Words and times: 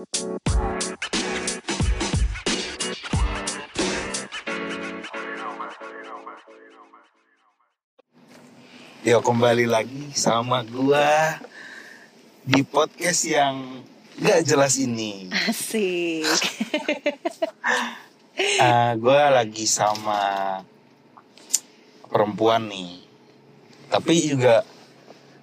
Yo 0.00 0.08
kembali 9.20 9.68
lagi 9.68 10.08
sama 10.16 10.64
gua 10.64 11.36
di 12.48 12.64
podcast 12.64 13.28
yang 13.28 13.84
gak 14.16 14.40
jelas 14.48 14.80
ini. 14.80 15.28
Asik. 15.36 16.24
Uh, 18.56 18.96
gua 19.04 19.36
lagi 19.36 19.68
sama 19.68 20.64
perempuan 22.08 22.72
nih, 22.72 23.04
tapi 23.92 24.32
juga 24.32 24.64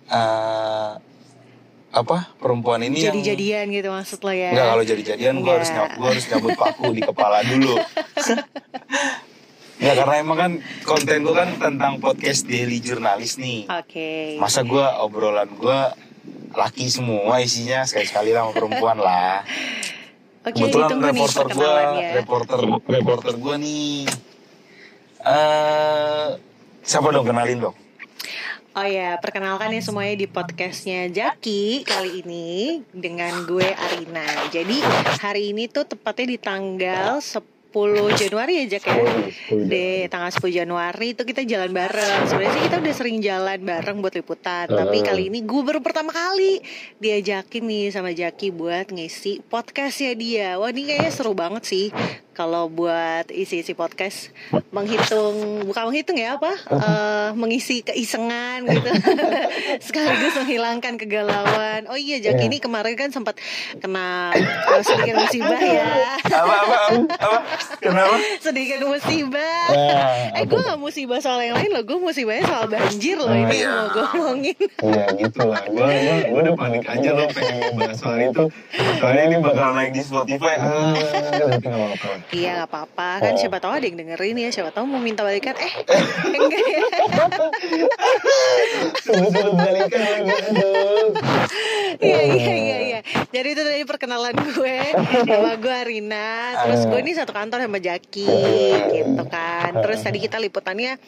uh, 0.10 0.98
apa 2.00 2.18
perempuan 2.38 2.80
ini 2.80 3.02
yang 3.02 3.16
Jadi-jadian 3.16 3.66
gitu 3.72 3.90
maksud 3.90 4.20
lo 4.20 4.30
ya? 4.30 4.50
Enggak 4.52 4.68
kalau 4.68 4.84
jadi-jadian 4.84 5.36
gue 5.38 5.52
harus 5.52 5.70
Enggak. 5.70 5.88
nyab, 5.88 5.98
gua 5.98 6.08
harus 6.12 6.26
cabut 6.26 6.52
paku 6.54 6.88
di 6.92 7.02
kepala 7.02 7.38
dulu. 7.42 7.76
Enggak 9.78 9.96
karena 9.96 10.16
emang 10.18 10.38
kan 10.38 10.52
konten 10.82 11.18
gue 11.22 11.36
kan 11.36 11.50
tentang 11.56 11.94
podcast 11.98 12.42
daily 12.44 12.78
jurnalis 12.78 13.38
nih. 13.38 13.70
Oke. 13.70 14.38
Masa 14.38 14.62
gue 14.62 14.86
obrolan 15.00 15.50
gue 15.52 15.80
laki 16.52 16.88
semua 16.88 17.38
isinya 17.40 17.84
sekali-sekali 17.84 18.32
sama 18.32 18.52
perempuan 18.52 18.98
lah. 18.98 19.46
Oke, 20.42 20.58
Kebetulan 20.58 20.88
ditunggu 20.88 21.04
nih 21.04 21.12
reporter 21.12 21.46
gue, 21.46 21.54
perkenalannya. 21.60 22.10
reporter 22.16 22.60
reporter 22.88 23.34
gue 23.36 23.56
nih. 23.60 23.96
eh 25.20 26.28
siapa 26.82 27.12
dong 27.12 27.28
kenalin 27.28 27.60
dong? 27.62 27.76
Oh 28.78 28.86
ya, 28.86 29.18
perkenalkan 29.18 29.74
ya 29.74 29.82
semuanya 29.82 30.22
di 30.22 30.30
podcastnya 30.30 31.10
Jaki 31.10 31.82
kali 31.82 32.22
ini 32.22 32.78
dengan 32.94 33.42
gue 33.50 33.74
Arina. 33.74 34.54
Jadi 34.54 34.78
hari 35.18 35.50
ini 35.50 35.66
tuh 35.66 35.90
tepatnya 35.90 36.26
di 36.30 36.38
tanggal 36.38 37.18
10 37.18 37.42
Januari 38.14 38.62
ya 38.62 38.78
Jak 38.78 38.86
ya. 38.86 39.02
Di 39.50 40.06
tanggal 40.14 40.30
10 40.30 40.62
Januari 40.62 41.18
itu 41.18 41.26
kita 41.26 41.42
jalan 41.50 41.74
bareng. 41.74 42.30
Sebenarnya 42.30 42.54
sih 42.54 42.64
kita 42.70 42.78
udah 42.78 42.94
sering 42.94 43.18
jalan 43.18 43.60
bareng 43.66 43.98
buat 43.98 44.14
liputan, 44.14 44.70
tapi 44.70 45.02
kali 45.02 45.34
ini 45.34 45.42
gue 45.42 45.62
baru 45.66 45.82
pertama 45.82 46.14
kali 46.14 46.62
diajakin 47.02 47.66
nih 47.66 47.90
sama 47.90 48.14
Jaki 48.14 48.54
buat 48.54 48.94
ngisi 48.94 49.42
podcastnya 49.50 50.14
dia. 50.14 50.62
Wah 50.62 50.70
ini 50.70 50.86
kayaknya 50.86 51.10
seru 51.10 51.34
banget 51.34 51.66
sih 51.66 51.90
kalau 52.38 52.70
buat 52.70 53.26
isi-isi 53.28 53.74
podcast 53.74 54.30
menghitung 54.70 55.66
bukan 55.66 55.90
menghitung 55.90 56.14
ya 56.16 56.38
apa 56.38 56.54
Eh, 56.70 57.30
mengisi 57.34 57.82
keisengan 57.82 58.62
gitu 58.64 58.90
sekaligus 59.86 60.38
menghilangkan 60.38 60.94
kegalauan 60.96 61.90
oh 61.90 61.98
iya 61.98 62.22
Jaki 62.22 62.46
ini 62.46 62.58
kemarin 62.58 62.94
kan 62.94 63.10
sempat 63.10 63.42
kena 63.76 64.30
eh, 64.32 64.46
sedikit 64.80 65.18
musibah 65.18 65.58
ya 65.58 66.14
Apa 66.24 66.54
apa 66.62 66.76
apa? 67.18 67.40
Kenapa? 67.80 68.16
sedikit 68.38 68.80
musibah 68.84 69.66
Ah, 69.68 70.38
eh 70.38 70.46
gue 70.46 70.60
gak 70.60 70.78
musibah 70.78 71.18
soal 71.18 71.42
yang 71.42 71.58
lain 71.58 71.72
loh 71.72 71.82
gue 71.82 71.98
musibahnya 71.98 72.46
soal 72.46 72.66
banjir 72.68 73.18
loh 73.18 73.34
ini 73.34 73.58
Iya. 73.58 73.68
mau 73.68 73.88
gue 73.90 74.06
ngomongin 74.08 74.58
Iya 74.78 75.04
gitu 75.18 75.42
lah. 75.44 75.62
Gue 75.66 75.88
gue 76.24 76.40
udah 76.40 76.54
panik 76.54 76.86
aja 76.86 77.10
loh 77.12 77.26
pengen 77.28 77.56
ngebahas 77.64 77.98
soal 77.98 78.18
itu. 78.22 78.44
Soalnya 79.00 79.24
ini 79.26 79.36
bakal 79.40 79.74
naik 79.74 79.92
di 79.92 80.02
Spotify. 80.02 80.54
Ah, 80.58 80.94
nggak 81.34 81.66
apa-apa. 81.66 82.12
Iya 82.28 82.60
gak 82.60 82.70
apa-apa 82.70 83.10
kan 83.24 83.34
Oh. 83.34 83.40
siapa 83.40 83.58
tahu 83.58 83.72
ada 83.72 83.86
yang 83.88 83.96
dengerin 83.96 84.36
ya 84.36 84.50
siapa 84.52 84.76
tahu 84.76 84.84
mau 84.84 85.00
minta 85.00 85.24
balikan 85.24 85.56
eh 85.56 85.74
enggak 86.28 86.60
ya 86.60 86.82
balikan. 89.56 90.22
Iya 91.98 92.20
iya 92.30 92.54
iya 92.54 92.78
iya. 92.84 93.00
Jadi 93.32 93.48
itu 93.56 93.62
tadi 93.64 93.82
perkenalan 93.88 94.36
gue 94.36 94.78
sama 95.24 95.56
gue 95.56 95.72
Arina. 95.74 96.30
Terus 96.68 96.82
gue 96.86 97.00
ini 97.00 97.16
satu 97.16 97.32
kantor 97.32 97.64
sama 97.64 97.80
Jaki 97.80 98.28
gitu 98.92 99.24
kan. 99.32 99.72
Terus 99.82 100.00
tadi 100.04 100.20
kita 100.20 100.38
liputannya 100.38 101.00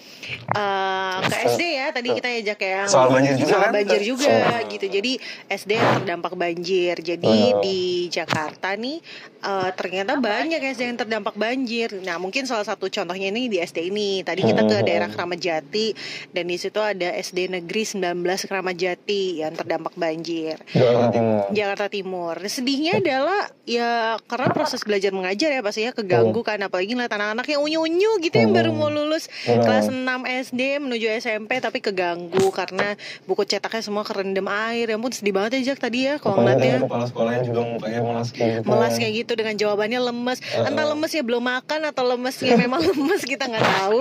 eh, 0.56 1.18
ke 1.28 1.36
SD 1.52 1.62
ya. 1.76 1.88
Tadi 1.92 2.08
kita 2.16 2.28
ajak 2.32 2.60
ya. 2.64 2.82
Soal 2.88 3.12
banjir 3.12 3.36
juga 3.36 3.52
Soal 3.52 3.64
kan? 3.68 3.72
banjir 3.76 4.02
juga 4.02 4.38
gitu. 4.72 4.86
Jadi 4.88 5.12
SD 5.52 5.72
yang 5.76 5.92
terdampak 6.02 6.34
banjir. 6.34 6.96
Jadi 6.96 7.36
di 7.60 7.80
Jakarta 8.08 8.74
nih 8.74 8.98
eh, 9.44 9.70
ternyata 9.76 10.16
banyak 10.18 10.64
SD 10.64 10.82
yang 10.88 10.96
terdampak 10.98 11.09
banjir. 11.34 11.90
Nah 12.06 12.22
mungkin 12.22 12.46
salah 12.46 12.62
satu 12.62 12.86
contohnya 12.86 13.34
ini 13.34 13.50
di 13.50 13.58
SD 13.58 13.90
ini. 13.90 14.22
Tadi 14.22 14.46
kita 14.46 14.62
ke 14.70 14.86
daerah 14.86 15.10
Keramat 15.10 15.42
Jati 15.42 15.98
dan 16.30 16.46
di 16.46 16.58
situ 16.62 16.78
ada 16.78 17.10
SD 17.18 17.50
Negeri 17.50 17.84
19 17.98 18.22
Keramat 18.46 18.76
Jati 18.78 19.42
yang 19.42 19.58
terdampak 19.58 19.98
banjir. 19.98 20.62
Timur. 20.70 21.50
Jakarta 21.50 21.86
Timur. 21.90 22.36
Sedihnya 22.46 23.02
adalah 23.02 23.50
ya 23.66 24.22
karena 24.30 24.54
proses 24.54 24.86
belajar 24.86 25.10
mengajar 25.10 25.50
ya 25.50 25.66
pasti 25.66 25.90
ya 25.90 25.92
keganggu 25.96 26.46
kan 26.46 26.62
apalagi 26.62 26.94
ngeliat 26.94 27.10
anak-anak 27.10 27.48
yang 27.50 27.62
unyu-unyu 27.66 28.22
gitu 28.22 28.36
yang 28.38 28.54
baru 28.54 28.70
mau 28.70 28.94
lulus 28.94 29.26
kelas 29.46 29.90
6 29.90 30.06
SD 30.50 30.82
menuju 30.82 31.10
SMP 31.18 31.58
tapi 31.58 31.82
keganggu 31.82 32.54
karena 32.54 32.94
buku 33.26 33.48
cetaknya 33.50 33.82
semua 33.82 34.06
kerendam 34.06 34.46
air. 34.46 34.86
Ya 34.92 34.96
ampun 35.00 35.10
sedih 35.10 35.34
banget 35.34 35.64
ya 35.66 35.80
tadi 35.80 36.12
ya 36.12 36.20
kalau 36.20 36.44
ngeliatnya 36.44 36.84
kepala 36.84 37.06
sekolahnya 37.08 37.42
juga 37.48 37.62
mukanya 37.64 38.02
melas 38.04 38.28
kayak 38.36 38.52
gitu. 38.60 38.68
melas 38.68 38.94
kayak 39.00 39.14
gitu 39.24 39.32
dengan 39.40 39.56
jawabannya 39.56 40.00
lemes 40.12 40.38
entah 40.52 40.86
lemes 40.92 40.99
ya 41.08 41.24
belum 41.24 41.40
makan 41.40 41.88
atau 41.88 42.04
lemesnya 42.04 42.60
memang 42.60 42.84
lemes 42.92 43.24
kita 43.24 43.48
nggak 43.48 43.64
tahu. 43.64 44.00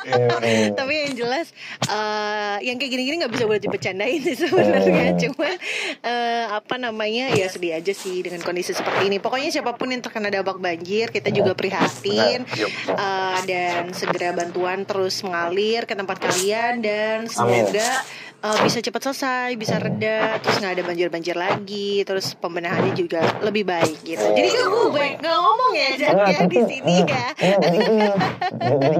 Iya, 0.00 0.72
tapi 0.72 0.94
yang 1.04 1.14
jelas 1.20 1.52
eh, 1.84 2.56
yang 2.64 2.80
kayak 2.80 2.90
gini-gini 2.96 3.20
nggak 3.20 3.32
bisa 3.36 3.44
buat 3.44 3.60
dibercandain 3.60 4.20
sih 4.24 4.36
sebenarnya. 4.40 5.20
Cuma 5.20 5.48
eh, 6.00 6.44
apa 6.48 6.80
namanya 6.80 7.34
ya 7.36 7.46
sedih 7.52 7.76
aja 7.76 7.92
sih 7.92 8.24
dengan 8.24 8.40
kondisi 8.40 8.72
seperti 8.72 9.12
ini. 9.12 9.20
Pokoknya 9.20 9.52
siapa 9.52 9.76
pun 9.76 9.92
yang 9.92 10.00
terkena 10.00 10.32
dampak 10.32 10.56
banjir 10.56 11.12
kita 11.12 11.28
juga 11.28 11.52
prihatin 11.52 12.48
eh, 12.88 13.38
dan 13.44 13.92
segera 13.92 14.32
bantuan 14.32 14.88
terus 14.88 15.20
mengalir 15.20 15.84
ke 15.84 15.92
tempat 15.92 16.16
kalian. 16.16 16.80
Dan 16.80 17.28
semoga 17.28 18.06
eh, 18.40 18.58
bisa 18.64 18.78
cepat 18.80 19.00
selesai 19.06 19.50
bisa 19.54 19.76
reda 19.76 20.40
terus 20.40 20.56
nggak 20.58 20.72
ada 20.80 20.82
banjir-banjir 20.84 21.36
lagi 21.36 22.02
terus 22.02 22.32
pembenahannya 22.36 22.92
juga 22.92 23.20
lebih 23.40 23.68
baik 23.68 24.00
gitu 24.02 24.24
jadi 24.32 24.48
gue 24.48 24.88
banyak 24.90 25.18
nggak 25.20 25.36
ngomong 25.36 25.72
ya 25.72 25.88
Jack, 25.96 26.14
ya 26.16 26.38
di 26.48 26.58
sini 26.64 26.96
ya 27.04 27.28
jadi 27.40 27.78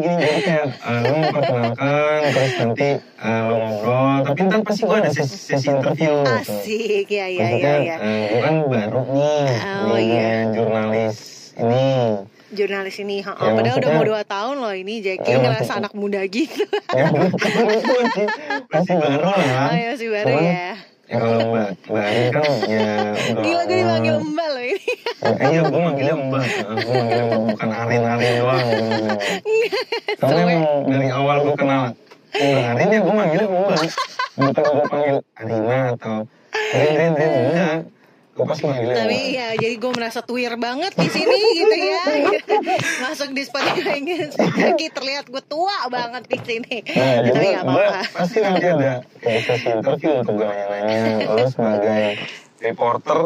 gini, 0.00 0.14
jadi 0.20 0.40
kayak 0.42 0.64
uh, 0.80 0.98
lu 1.00 1.14
memperkenalkan, 1.20 2.20
terus 2.32 2.52
nanti 2.60 2.88
uh, 3.20 3.40
lu 3.46 3.54
ngobrol, 3.56 4.14
tapi 4.24 4.40
ntar 4.46 4.60
pasti 4.64 4.82
gua 4.84 4.96
ada 5.00 5.10
sesi, 5.10 5.36
sesi 5.36 5.66
interview. 5.70 6.14
asik 6.24 7.08
ya 7.08 7.26
ya 7.28 7.48
ya 7.56 7.72
ya 7.80 7.96
uh, 8.00 8.22
gua 8.30 8.40
kan 8.40 8.54
baru 8.68 9.00
nih 9.10 9.46
Oh, 9.90 9.98
iya. 9.98 10.30
jurnalis 10.52 11.18
ini. 11.56 11.86
Jurnalis 12.50 12.96
ini 12.98 13.20
ha, 13.20 13.32
Ya, 13.32 13.50
padahal 13.52 13.76
udah 13.78 13.90
mau 13.92 14.04
dua 14.04 14.22
tahun 14.22 14.56
loh 14.56 14.72
ini 14.72 14.98
Jackie 14.98 15.28
Ya, 15.28 15.38
ngerasa 15.38 15.58
maksudnya- 15.70 15.80
anak 15.80 15.92
muda 15.94 16.20
gitu 16.24 16.64
Ya, 16.90 17.04
masih, 17.06 18.26
masih 18.66 18.94
baru 18.96 19.24
lah. 19.24 19.66
oh 19.66 19.76
ya 19.76 19.86
masih 19.90 20.08
baru 20.10 20.28
Cuman, 20.30 20.44
ya 20.44 20.68
Ya 21.06 21.18
kalau 21.18 21.38
mbak, 21.44 21.68
mbak 21.84 22.06
kan 22.30 22.44
ya 22.64 22.86
udah 23.34 23.42
gila 23.42 23.62
gue 23.64 23.76
dipanggil 23.76 24.14
mbak 24.24 24.48
loh 24.48 24.62
ini 24.64 24.90
Eh, 25.20 25.34
iya, 25.44 25.60
gue 25.62 25.80
manggilnya 25.80 26.14
mbak. 26.16 26.44
Gue 26.80 26.94
manggilnya 26.94 27.24
mbak, 27.26 27.40
bukan 27.50 27.68
Arin-Arin 27.74 28.32
doang. 28.38 28.66
Soalnya 30.16 30.42
emang 30.48 30.64
dari 30.86 31.08
awal 31.10 31.36
gue 31.42 31.54
kenal 31.54 31.82
Mbak 32.30 32.62
Arin 32.64 32.88
ya 32.88 32.98
gue 33.00 33.14
manggilnya 33.16 33.48
mbak. 33.48 33.78
Bukan 34.40 34.62
gue 34.64 34.86
panggil 34.86 35.16
Arina 35.34 35.78
atau 35.92 36.14
Rin, 36.72 36.92
Rin, 36.94 37.12
Rin. 37.12 37.30
Enggak. 37.50 37.76
Gue 37.82 37.82
pasti 37.82 37.82
manggilnya 37.82 38.29
tapi 38.44 39.18
ya 39.36 39.48
jadi 39.54 39.74
gue 39.76 39.92
merasa 39.92 40.20
tuir 40.22 40.54
banget 40.56 40.92
di 40.96 41.08
sini 41.08 41.38
gitu 41.58 41.76
ya. 41.76 42.02
Masuk 43.08 43.30
di 43.32 43.42
Spotify 43.44 43.98
Jackie 44.00 44.90
terlihat 44.90 45.28
gue 45.28 45.42
tua 45.44 45.86
banget 45.88 46.24
di 46.26 46.38
sini. 46.40 46.76
Nah, 46.94 47.20
tapi 47.20 47.28
juga 47.28 47.40
nggak 47.40 47.64
gue 47.64 47.84
apa-apa 47.84 48.14
pasti 48.16 48.38
nanti 48.40 48.66
ada 48.66 48.92
sesi 49.20 49.68
interview 49.68 50.10
untuk 50.22 50.32
gue 50.40 50.46
nanya-nanya. 50.46 50.98
Lo 51.28 51.44
sebagai 51.46 52.04
reporter 52.60 53.18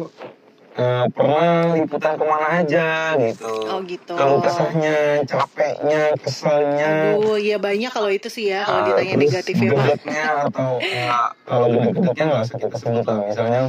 eh, 0.74 1.06
pernah 1.14 1.70
liputan 1.78 2.12
ke 2.18 2.24
mana 2.26 2.46
aja 2.62 3.14
gitu. 3.18 3.52
Oh, 3.70 3.78
gitu. 3.86 4.12
Kalau 4.14 4.42
kesahnya, 4.42 5.22
capeknya, 5.22 6.02
keselnya. 6.18 7.14
Aduh, 7.14 7.38
ya 7.38 7.62
banyak 7.62 7.90
kalau 7.94 8.10
itu 8.10 8.26
sih 8.26 8.50
ya 8.50 8.66
kalau 8.66 8.82
Ah, 8.82 8.86
ditanya 8.90 9.14
terus 9.14 9.22
negatifnya 9.30 9.70
gedeknya 9.70 10.24
atau 10.50 10.70
enggak? 10.82 11.28
Kalau 11.46 11.66
gedek-gedeknya 11.70 12.24
nggak 12.26 12.42
usah 12.42 12.58
kita 12.58 12.76
sebut 12.78 13.04
lah 13.06 13.18
misalnya 13.22 13.62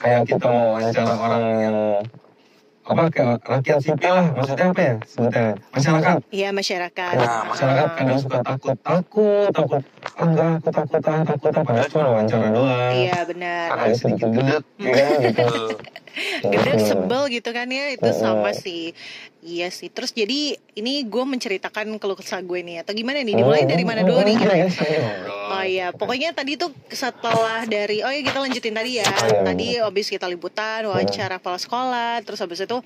kayak 0.00 0.22
kita 0.24 0.46
mau 0.48 0.80
wawancara 0.80 1.12
orang 1.12 1.44
yang 1.60 1.76
apa 2.90 3.02
kayak 3.12 3.38
rakyat 3.46 3.78
sipil 3.84 4.12
lah 4.16 4.26
maksudnya 4.34 4.66
apa 4.72 4.80
ya 4.82 4.94
sebutnya? 5.06 5.46
Masyarakat. 5.70 6.16
Iya 6.34 6.48
masyarakat. 6.50 7.12
Nah 7.14 7.42
masyarakat 7.46 7.88
kadang 7.94 8.18
suka 8.18 8.38
takut 8.42 8.76
takut 8.82 9.50
takut. 9.54 9.82
Ah, 10.18 10.24
enggak 10.26 10.50
aku 10.58 10.68
takut 10.74 11.02
ah 11.06 11.22
takut. 11.22 11.52
Ah 11.54 11.62
padahal 11.62 11.88
cuma 11.92 12.06
wawancara 12.10 12.48
doang. 12.50 12.92
Iya 12.96 13.18
benar. 13.28 13.66
Ada 13.78 13.94
sedikit 13.94 14.28
gedek 14.34 14.64
ya 14.80 15.06
gitu 15.22 15.44
Gitu. 16.40 16.84
sebel 16.84 17.22
gitu 17.30 17.50
kan 17.54 17.68
ya 17.70 17.94
itu 17.94 18.10
sama 18.14 18.50
sih. 18.56 18.92
Iya 19.40 19.72
sih 19.72 19.88
Terus 19.88 20.12
jadi 20.12 20.52
ini 20.76 21.00
gue 21.08 21.24
menceritakan 21.24 21.96
keluh 21.96 22.12
kesah 22.12 22.44
gue 22.44 22.60
nih 22.60 22.84
Atau 22.84 22.92
gimana 22.92 23.24
nih 23.24 23.40
Dimulai 23.40 23.64
dari 23.64 23.88
mana 23.88 24.04
dulu 24.04 24.20
nih? 24.20 24.36
Kita 24.36 24.52
iya, 24.52 25.00
ngobrol. 25.00 25.40
Oh 25.50 25.64
iya, 25.66 25.90
pokoknya 25.90 26.30
tadi 26.30 26.54
tuh 26.54 26.70
setelah 26.86 27.66
dari 27.66 28.06
oh 28.06 28.08
ya 28.08 28.22
kita 28.22 28.38
lanjutin 28.38 28.70
tadi 28.70 29.02
ya. 29.02 29.04
Oh, 29.04 29.26
iya, 29.26 29.40
tadi 29.42 29.66
habis 29.82 30.06
kita 30.06 30.30
liputan, 30.30 30.86
wawancara 30.86 31.42
kepala 31.42 31.58
sekolah, 31.58 32.22
terus 32.22 32.38
habis 32.38 32.62
itu 32.62 32.78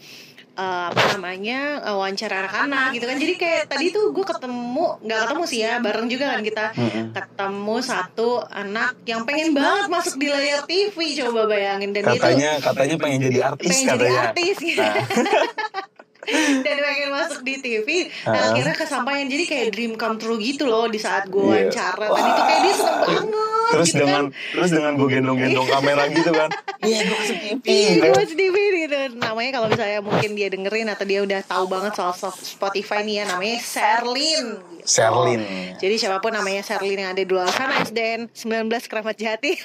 eh, 0.57 0.85
apa 0.89 1.03
namanya 1.13 1.85
eh, 1.85 1.93
wawancara 1.93 2.49
anak-anak 2.49 2.97
gitu 2.97 3.05
kan. 3.05 3.17
Jadi 3.21 3.35
kayak 3.37 3.63
tadi 3.69 3.93
tuh 3.93 4.17
gue 4.17 4.25
ketemu 4.25 4.97
nggak 4.97 5.19
ketemu 5.29 5.45
sih 5.45 5.61
ya, 5.61 5.73
bareng 5.85 6.09
juga 6.09 6.25
kan 6.33 6.41
kita. 6.41 6.67
Ketemu 7.13 7.77
satu 7.85 8.29
anak 8.49 8.97
yang 9.05 9.29
pengen 9.29 9.53
banget 9.53 9.87
masuk 9.93 10.17
di 10.17 10.27
layar 10.33 10.65
TV 10.65 10.97
coba 11.21 11.45
bayangin. 11.45 11.93
Dan 11.93 12.03
itu 12.09 12.17
Katanya 12.17 12.51
katanya 12.65 12.97
pengen 12.97 13.24
jadi 13.31 13.39
artis 13.55 13.69
pengen 13.73 13.87
jadi 13.87 14.05
katanya. 14.05 14.23
artis 14.29 14.57
gitu. 14.61 14.83
Nah. 14.83 14.95
dan 16.65 16.77
pengen 16.81 17.11
masuk 17.13 17.41
di 17.45 17.55
TV 17.61 18.09
nah, 18.25 18.53
akhirnya 18.53 18.77
kesampaian 18.77 19.29
jadi 19.29 19.45
kayak 19.45 19.67
dream 19.77 19.93
come 20.01 20.17
true 20.17 20.41
gitu 20.41 20.65
loh 20.65 20.89
di 20.89 20.97
saat 20.97 21.29
gue 21.29 21.45
wawancara 21.45 22.01
tadi 22.09 22.31
tuh 22.33 22.45
kayak 22.49 22.61
dia 22.65 22.75
seneng 22.81 23.29
banget 23.29 23.55
Terus 23.75 23.89
gitu 23.91 24.05
dengan 24.05 24.25
kan 24.29 24.53
terus 24.53 24.71
dengan 24.71 24.93
gue 25.01 25.09
gendong-gendong 25.09 25.69
kamera 25.69 26.05
gitu 26.13 26.31
kan. 26.31 26.51
Iya, 26.85 27.01
gue 27.09 27.17
masuk 27.17 27.39
TV. 27.41 27.65
Iya, 27.65 27.91
gue 27.97 28.13
masih 28.13 28.37
TV 28.37 28.57
gitu. 28.85 28.99
Namanya 29.17 29.51
kalau 29.57 29.73
misalnya 29.73 30.05
mungkin 30.05 30.37
dia 30.37 30.53
dengerin 30.53 30.93
atau 30.93 31.05
dia 31.09 31.25
udah 31.25 31.41
tahu 31.41 31.65
banget 31.65 31.97
soal 31.97 32.13
Spotify 32.37 33.01
nih 33.01 33.15
ya, 33.17 33.33
namanya 33.33 33.57
Serlin. 33.65 34.61
Gitu. 34.85 35.01
Sherlyn. 35.01 35.41
Jadi 35.81 35.95
siapa 35.97 36.21
pun 36.21 36.29
namanya 36.29 36.61
Serlin 36.61 37.01
yang 37.01 37.17
ada 37.17 37.23
di 37.25 37.33
luar 37.33 37.49
sana 37.49 37.81
SDN 37.81 38.29
19 38.29 38.69
Keramat 38.85 39.17
Jati. 39.17 39.57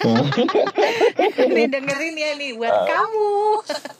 nih 1.56 1.68
dengerin 1.68 2.16
ya 2.16 2.32
nih 2.40 2.56
buat 2.56 2.88
kamu. 2.88 3.36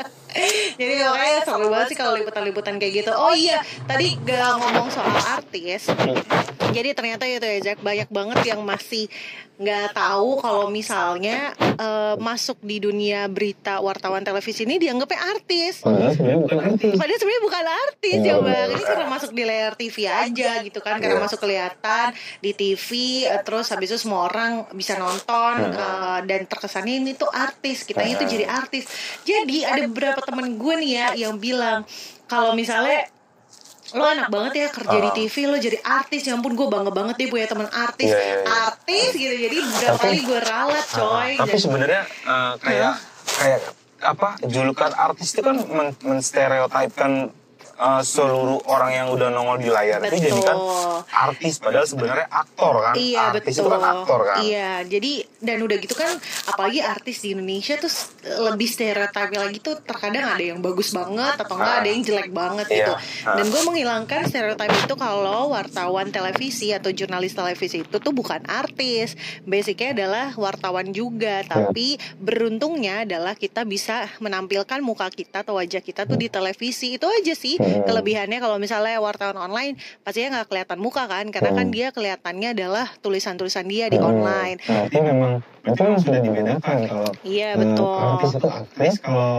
Jadi 0.80 0.94
makanya 1.02 1.40
seru 1.42 1.68
banget 1.68 1.88
sih 1.92 1.98
kalau 1.98 2.14
liputan-liputan 2.16 2.78
kayak 2.78 3.04
gitu. 3.04 3.12
Oh 3.12 3.34
iya, 3.34 3.60
tadi 3.84 4.16
gak 4.24 4.62
ngomong 4.62 4.88
soal 4.94 5.12
artis. 5.26 5.90
Jadi 6.70 6.90
ternyata 6.94 7.26
itu 7.26 7.42
ya 7.42 7.60
Jack 7.60 7.82
banyak 7.82 8.08
banget 8.14 8.46
yang 8.46 8.62
masih 8.62 9.10
nggak 9.60 9.92
tahu 9.92 10.40
kalau 10.40 10.72
misalnya 10.72 11.52
eh, 11.60 12.16
masuk 12.16 12.64
di 12.64 12.80
dunia 12.80 13.28
berita 13.28 13.84
wartawan 13.84 14.24
televisi 14.24 14.64
ini 14.64 14.80
dianggapnya 14.80 15.20
artis. 15.36 15.84
Padahal 15.84 16.14
sebenarnya 16.16 16.40
bukan 16.46 16.60
artis. 16.64 16.94
Padahal 16.96 17.20
sebenarnya 17.20 17.44
bukan 17.44 17.66
artis 17.68 18.18
Iya, 18.20 18.24
ya 18.24 18.36
bang. 18.38 18.46
benar. 18.46 18.70
Ini 18.70 18.84
karena 18.86 19.06
masuk 19.10 19.32
di 19.36 19.44
layar 19.44 19.74
TV 19.76 19.98
aja 20.08 20.50
gitu 20.64 20.80
kan, 20.80 20.96
karena 21.10 21.18
Iya. 21.18 21.26
masuk 21.26 21.40
kelihatan 21.40 22.08
di 22.38 22.52
TV, 22.54 22.90
eh, 23.26 23.42
terus 23.42 23.68
habis 23.68 23.90
itu 23.90 24.00
semua 24.00 24.24
orang 24.24 24.70
bisa 24.72 24.94
nonton 24.96 25.54
eh, 25.68 26.20
dan 26.24 26.46
terkesannya 26.46 26.96
ini 27.00 27.12
tuh 27.14 27.28
artis, 27.28 27.82
kita 27.82 28.06
itu 28.06 28.24
jadi 28.24 28.46
artis. 28.46 28.86
Jadi 29.24 29.64
ada 29.64 29.82
beberapa 29.84 30.22
temen 30.22 30.56
gue 30.56 30.76
nih 30.78 30.92
ya 30.94 31.08
yang 31.20 31.36
bilang 31.36 31.82
kalau 32.26 32.54
misalnya 32.54 33.10
lo 33.90 34.06
enak 34.06 34.30
banget 34.30 34.54
ya 34.56 34.68
kerja 34.70 34.98
di 35.00 35.10
Ah. 35.10 35.16
TV 35.16 35.36
lo 35.44 35.58
jadi 35.58 35.82
artis 35.82 36.22
ya 36.22 36.38
ampun 36.38 36.54
gue 36.54 36.68
bangga 36.68 36.94
banget 36.94 37.18
deh 37.18 37.26
punya 37.28 37.50
teman 37.50 37.66
artis 37.68 38.06
Iya, 38.06 38.22
iya, 38.22 38.36
iya. 38.36 38.46
artis 38.46 39.10
gitu 39.12 39.34
jadi 39.40 39.58
berapa 39.58 39.90
Tapi- 39.90 40.04
kali 40.06 40.20
gue 40.22 40.40
ralat 40.40 40.86
coy 40.88 41.30
Tapi 41.36 41.50
Dan- 41.50 41.58
sebenarnya 41.60 42.02
eh, 42.06 42.54
kayak 42.60 42.94
kayak 43.34 43.62
apa 44.00 44.30
julukan 44.46 44.92
artis 44.94 45.34
itu 45.34 45.42
kan 45.42 45.58
men 45.66 45.90
menstereotipkan 46.00 47.34
eh, 47.80 48.02
seluruh 48.04 48.60
orang 48.68 48.92
yang 48.92 49.08
udah 49.10 49.28
nongol 49.30 49.58
di 49.58 49.68
layar 49.68 50.04
itu 50.04 50.20
jadi 50.22 50.42
kan 50.44 50.54
Betul. 50.54 50.96
artis 51.10 51.54
padahal 51.58 51.88
sebenarnya 51.88 52.28
aktor 52.28 52.74
kan 52.82 52.94
Iya 52.94 53.22
artis 53.32 53.56
betul. 53.56 53.64
itu 53.64 53.70
kan 53.70 53.84
aktor 53.90 54.20
kan 54.26 54.38
Iya, 54.40 54.72
jadi 54.84 55.14
dan 55.40 55.58
udah 55.60 55.78
gitu 55.78 55.96
kan 55.96 56.20
apalagi 56.46 56.80
artis 56.80 57.20
di 57.20 57.32
Indonesia 57.32 57.76
tuh 57.76 57.88
lebih 58.46 58.68
stereotipnya 58.68 59.40
lagi 59.42 59.58
tuh 59.58 59.80
terkadang 59.80 60.36
ada 60.36 60.44
yang 60.44 60.60
bagus 60.60 60.92
banget 60.92 61.36
atau 61.36 61.56
enggak 61.56 61.76
ada 61.80 61.90
yang 61.90 62.02
jelek 62.02 62.30
banget 62.30 62.66
Iya. 62.68 62.76
gitu. 62.76 62.94
Ah. 63.24 63.36
Dan 63.36 63.46
gue 63.48 63.62
menghilangkan 63.64 64.22
stereotip 64.26 64.68
itu 64.70 64.96
kalau 64.96 65.50
wartawan 65.50 66.08
televisi 66.10 66.70
atau 66.70 66.92
jurnalis 66.92 67.34
televisi 67.34 67.82
itu 67.82 67.98
tuh 67.98 68.12
bukan 68.12 68.44
artis. 68.46 69.16
Basicnya 69.42 69.96
adalah 69.96 70.36
wartawan 70.36 70.92
juga, 70.92 71.42
tapi 71.44 71.96
beruntungnya 72.20 73.04
adalah 73.04 73.34
kita 73.34 73.64
bisa 73.64 74.06
menampilkan 74.20 74.80
muka 74.80 75.08
kita 75.10 75.42
atau 75.42 75.56
wajah 75.56 75.80
kita 75.80 76.04
tuh 76.04 76.16
di 76.16 76.28
televisi. 76.28 76.96
Itu 76.96 77.08
aja 77.08 77.32
sih 77.32 77.56
Hmm. 77.56 77.84
kelebihannya 77.84 78.38
kalau 78.38 78.56
misalnya 78.56 79.00
wartawan 79.00 79.36
online 79.36 79.76
pastinya 80.02 80.40
nggak 80.40 80.48
kelihatan 80.48 80.80
muka 80.80 81.04
kan 81.06 81.26
karena 81.30 81.52
kan 81.54 81.66
Hmm. 81.66 81.74
dia 81.74 81.88
kelihatannya 81.90 82.50
adalah 82.52 82.86
tulisan-tulisan 83.00 83.66
dia 83.66 83.88
di 83.88 83.96
Hmm, 83.96 84.10
online 84.12 84.58
berarti 84.62 84.98
memang 85.00 85.29
berarti 85.64 85.82
memang 85.86 86.02
sudah 86.02 86.22
dibedakan 86.24 86.78
kalau 86.90 87.10
iya 87.22 87.50
eh, 87.54 87.60
betul. 87.60 87.94
artis 87.94 88.32
itu 88.36 88.48
aktris 88.50 88.96
kalau 89.04 89.34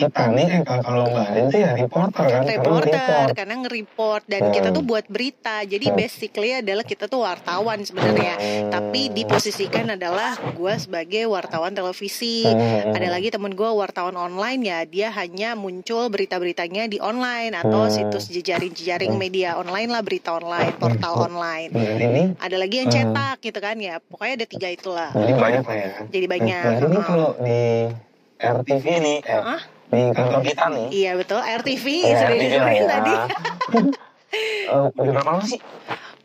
kita 0.00 0.22
nih 0.30 0.46
eh, 0.50 0.62
kalau- 0.64 1.08
mbak 1.10 1.26
Arin 1.28 1.44
tuh 1.46 1.58
ya 1.58 1.70
reporter 1.74 2.24
kan 2.24 2.40
karena 2.40 2.52
reporter 2.56 3.26
karena 3.34 3.54
nge-report. 3.60 4.22
Dan 4.24 4.40
Hmm. 4.42 4.52
kita 4.52 4.68
tuh 4.70 4.82
buat 4.82 5.04
berita. 5.06 5.60
Jadi 5.62 5.86
Hmm. 5.86 5.96
basically 5.96 6.50
adalah 6.54 6.82
kita 6.82 7.04
tuh 7.04 7.20
wartawan 7.20 7.78
sebenarnya. 7.80 8.34
Hmm. 8.40 8.68
tapi 8.70 9.10
diposisikan 9.10 9.92
adalah 9.92 10.34
gue 10.50 10.74
sebagai 10.76 11.26
wartawan 11.26 11.70
televisi. 11.70 12.42
Hmm. 12.42 12.92
ada 12.92 13.08
lagi 13.08 13.28
temen 13.28 13.52
gue 13.52 13.66
wartawan 13.68 14.14
online 14.14 14.60
ya. 14.62 14.78
Dia 14.82 15.08
hanya 15.12 15.52
muncul 15.54 16.08
berita-beritanya 16.08 16.86
di 16.86 16.96
online 16.98 17.52
atau 17.52 17.84
Hmm. 17.84 17.92
situs 17.92 18.28
jejaring-jejaring 18.28 19.14
media 19.14 19.54
online 19.54 19.88
lah 19.88 20.00
berita 20.00 20.32
online 20.32 20.72
portal 20.74 21.26
online. 21.26 21.68
Berarti 21.70 22.04
ini? 22.04 22.22
Ada 22.36 22.56
lagi 22.56 22.76
yang 22.78 22.88
Hmm. 22.88 22.96
cetak 23.10 23.36
gitu 23.42 23.58
kan 23.58 23.76
ya. 23.76 23.98
Pokoknya 24.00 24.34
ada 24.36 24.46
tiga 24.46 24.68
itulah. 24.70 25.10
Jadi 25.10 25.32
banyak 25.34 25.62
lah 25.62 25.76
ya. 25.76 25.90
Jadi 26.06 26.26
banyak. 26.26 26.62
Nah, 26.62 26.78
ini 26.80 27.00
kalau 27.02 27.30
di 27.36 27.60
RTV 28.38 28.84
nih, 28.98 29.18
eh? 29.20 29.60
Di 29.90 30.00
kantor 30.10 30.40
kita 30.40 30.64
nih, 30.70 30.86
iya 30.90 31.12
betul 31.14 31.38
RTV 31.38 31.86
ya, 32.00 32.16
sudah 32.16 32.36
ya. 32.70 32.84
tadi 32.88 33.14
Eh, 34.30 34.86
berapa 34.94 35.26
lama 35.26 35.42
sih? 35.42 35.58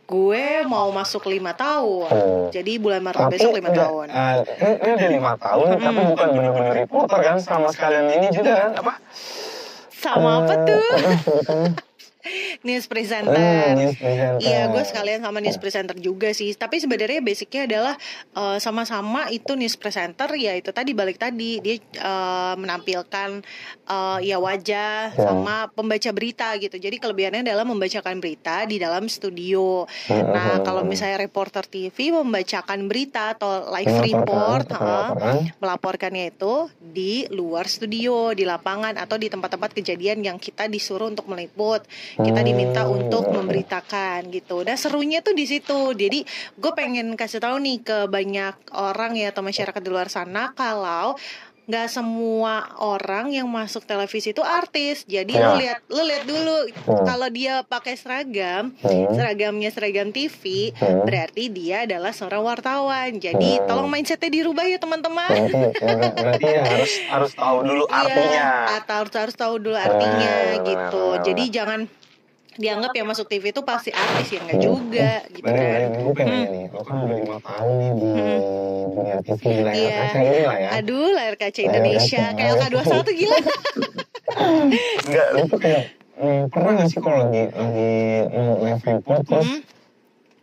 gue 0.05 0.45
mau 0.63 0.93
masuk 0.93 1.25
lima 1.25 1.51
tahun 1.51 2.05
Oh. 2.07 2.45
jadi 2.53 2.77
bulan 2.77 3.01
Maret 3.01 3.17
Tapi 3.19 3.33
besok 3.33 3.57
lima 3.57 3.73
tahun 3.73 4.07
eh, 4.13 4.37
ini, 4.77 4.91
udah 4.93 5.09
lima 5.09 5.33
tahun, 5.35 5.67
tapi 5.75 6.01
bukan 6.05 6.27
benar-benar 6.31 6.73
reporter 6.77 7.19
kan, 7.19 7.37
sama 7.41 7.73
sekalian 7.73 8.13
ini 8.13 8.29
juga 8.29 8.53
kan, 8.53 8.71
apa? 8.77 8.93
sama 9.89 10.45
apa 10.45 10.53
Eh, 10.53 10.61
tuh? 10.63 10.85
news 12.65 12.89
presenter 12.89 13.37
news 13.77 13.95
presenter. 13.95 14.41
Iya, 14.41 14.61
gue 14.73 14.83
sekalian 14.83 15.21
sama 15.21 15.37
news 15.39 15.61
presenter 15.61 15.95
juga 15.95 16.33
sih. 16.33 16.51
Tapi 16.57 16.81
sebenarnya 16.81 17.21
basicnya 17.21 17.69
adalah 17.69 17.95
eh, 18.33 18.57
sama-sama 18.57 19.29
itu 19.29 19.53
news 19.53 19.77
presenter 19.77 20.27
ya 20.35 20.57
itu 20.57 20.73
tadi 20.73 20.91
balik 20.91 21.21
tadi 21.21 21.61
dia 21.61 21.77
eh, 21.79 22.53
menampilkan 22.57 23.29
eh, 23.85 24.19
ya 24.25 24.37
wajah 24.41 24.73
Ya. 25.05 25.11
sama 25.13 25.69
pembaca 25.69 26.09
berita 26.09 26.55
gitu. 26.57 26.75
Jadi 26.75 26.97
kelebihannya 26.97 27.45
adalah 27.45 27.67
membacakan 27.67 28.17
berita 28.17 28.65
di 28.65 28.81
dalam 28.81 29.05
studio. 29.05 29.85
Hmm, 30.09 30.23
Nah, 30.25 30.59
kalau 30.65 30.81
misalnya 30.81 31.21
reporter 31.21 31.63
TV 31.63 32.09
membacakan 32.11 32.89
berita 32.89 33.37
atau 33.37 33.69
live 33.71 33.87
Melaporkan, 33.87 34.09
report, 34.09 34.65
melaporkannya 35.61 36.33
itu 36.33 36.67
di 36.79 37.27
luar 37.29 37.69
studio, 37.69 38.33
di 38.33 38.43
lapangan 38.43 38.97
atau 38.97 39.15
di 39.15 39.29
tempat-tempat 39.29 39.75
kejadian 39.75 40.25
yang 40.25 40.37
kita 40.39 40.65
disuruh 40.65 41.11
untuk 41.11 41.29
meliput. 41.29 41.85
Kita 42.17 42.41
diminta 42.55 42.87
Hmm. 42.87 42.95
untuk 43.03 43.27
memberitakan 43.27 44.31
gitu. 44.31 44.63
Nah, 44.63 44.79
serunya 44.79 45.19
tuh 45.19 45.35
di 45.35 45.43
situ. 45.43 45.91
Jadi, 45.91 46.23
gue 46.55 46.71
pengen 46.71 47.13
kasih 47.13 47.43
tahu 47.43 47.59
nih 47.59 47.83
ke 47.83 47.97
banyak 48.07 48.71
orang 48.71 49.19
ya 49.19 49.29
atau 49.29 49.43
masyarakat 49.43 49.81
di 49.83 49.89
luar 49.91 50.07
sana 50.07 50.55
kalau 50.55 51.19
nggak 51.65 51.89
semua 51.89 52.77
orang 52.77 53.33
yang 53.33 53.49
masuk 53.49 53.83
televisi 53.83 54.29
itu 54.29 54.39
artis. 54.39 55.01
Jadi 55.03 55.33
Ya. 55.33 55.41
lu 55.41 55.51
lihat 55.57 55.79
lu 55.89 56.01
lihat 56.05 56.23
dulu 56.23 56.57
Hmm. 56.85 57.01
kalau 57.03 57.25
dia 57.27 57.65
pakai 57.65 57.97
seragam, 57.97 58.69
Hmm. 58.77 59.09
seragamnya 59.11 59.73
seragam 59.73 60.13
TV, 60.13 60.69
Hmm. 60.71 61.01
berarti 61.03 61.49
dia 61.49 61.83
adalah 61.83 62.13
seorang 62.13 62.45
wartawan. 62.45 63.17
Jadi 63.17 63.57
Hmm. 63.57 63.65
tolong 63.65 63.89
mindsetnya 63.89 64.29
dirubah 64.29 64.61
ya 64.61 64.77
teman-teman. 64.77 65.25
Berarti, 65.41 65.73
ya, 65.81 66.13
berarti 66.13 66.45
ya 66.45 66.61
harus 66.69 66.93
harus 67.09 67.31
tahu 67.33 67.57
dulu 67.65 67.83
artinya. 67.89 68.29
Iya, 68.29 68.77
atau 68.79 68.95
harus 69.01 69.13
harus 69.17 69.35
tahu 69.35 69.53
dulu 69.57 69.73
artinya 69.75 70.33
Benar, 70.53 70.67
gitu. 70.69 71.03
Jadi 71.25 71.43
jangan 71.49 71.79
dianggap 72.55 72.91
yang 72.91 73.05
masuk 73.05 73.25
TV 73.25 73.51
itu 73.51 73.61
pasti 73.61 73.89
artis 73.89 74.27
ya 74.29 74.39
enggak 74.39 74.59
juga 74.59 75.11
gitu 75.27 75.43
Berarti, 75.43 75.59
kan. 75.59 75.71
berarti 75.71 75.97
gue 75.99 76.13
pengen 76.13 76.35
Hmm. 76.35 76.49
nih, 76.49 76.65
lo 76.69 76.81
kan 76.81 76.95
udah 76.97 77.17
lima 77.17 77.37
tahun 77.41 77.73
nih 77.75 77.91
di 77.93 78.11
dunia 78.87 79.17
TV 79.21 79.41
di 79.43 79.61
layar 79.61 79.75
Iya. 79.75 79.95
kaca 79.97 80.19
ini 80.21 80.39
lah 80.41 80.57
ya. 80.57 80.69
Aduh, 80.77 81.07
layar 81.11 81.35
kaca 81.35 81.61
Indonesia 81.61 82.23
kayak 82.31 82.51
LK21 82.55 83.07
gila. 83.13 83.37
Enggak, 85.05 85.27
lu 85.31 85.41
tuh 85.45 85.59
kayak 85.59 85.83
hmm, 86.15 86.41
pernah 86.47 86.71
gak 86.75 86.87
sih 86.87 86.99
kalau 86.99 87.17
lagi 87.21 87.43
lagi 87.51 87.91
mau 88.31 88.51
live 88.57 88.83
report 88.83 89.21
terus 89.23 89.47
Hmm. 89.47 89.61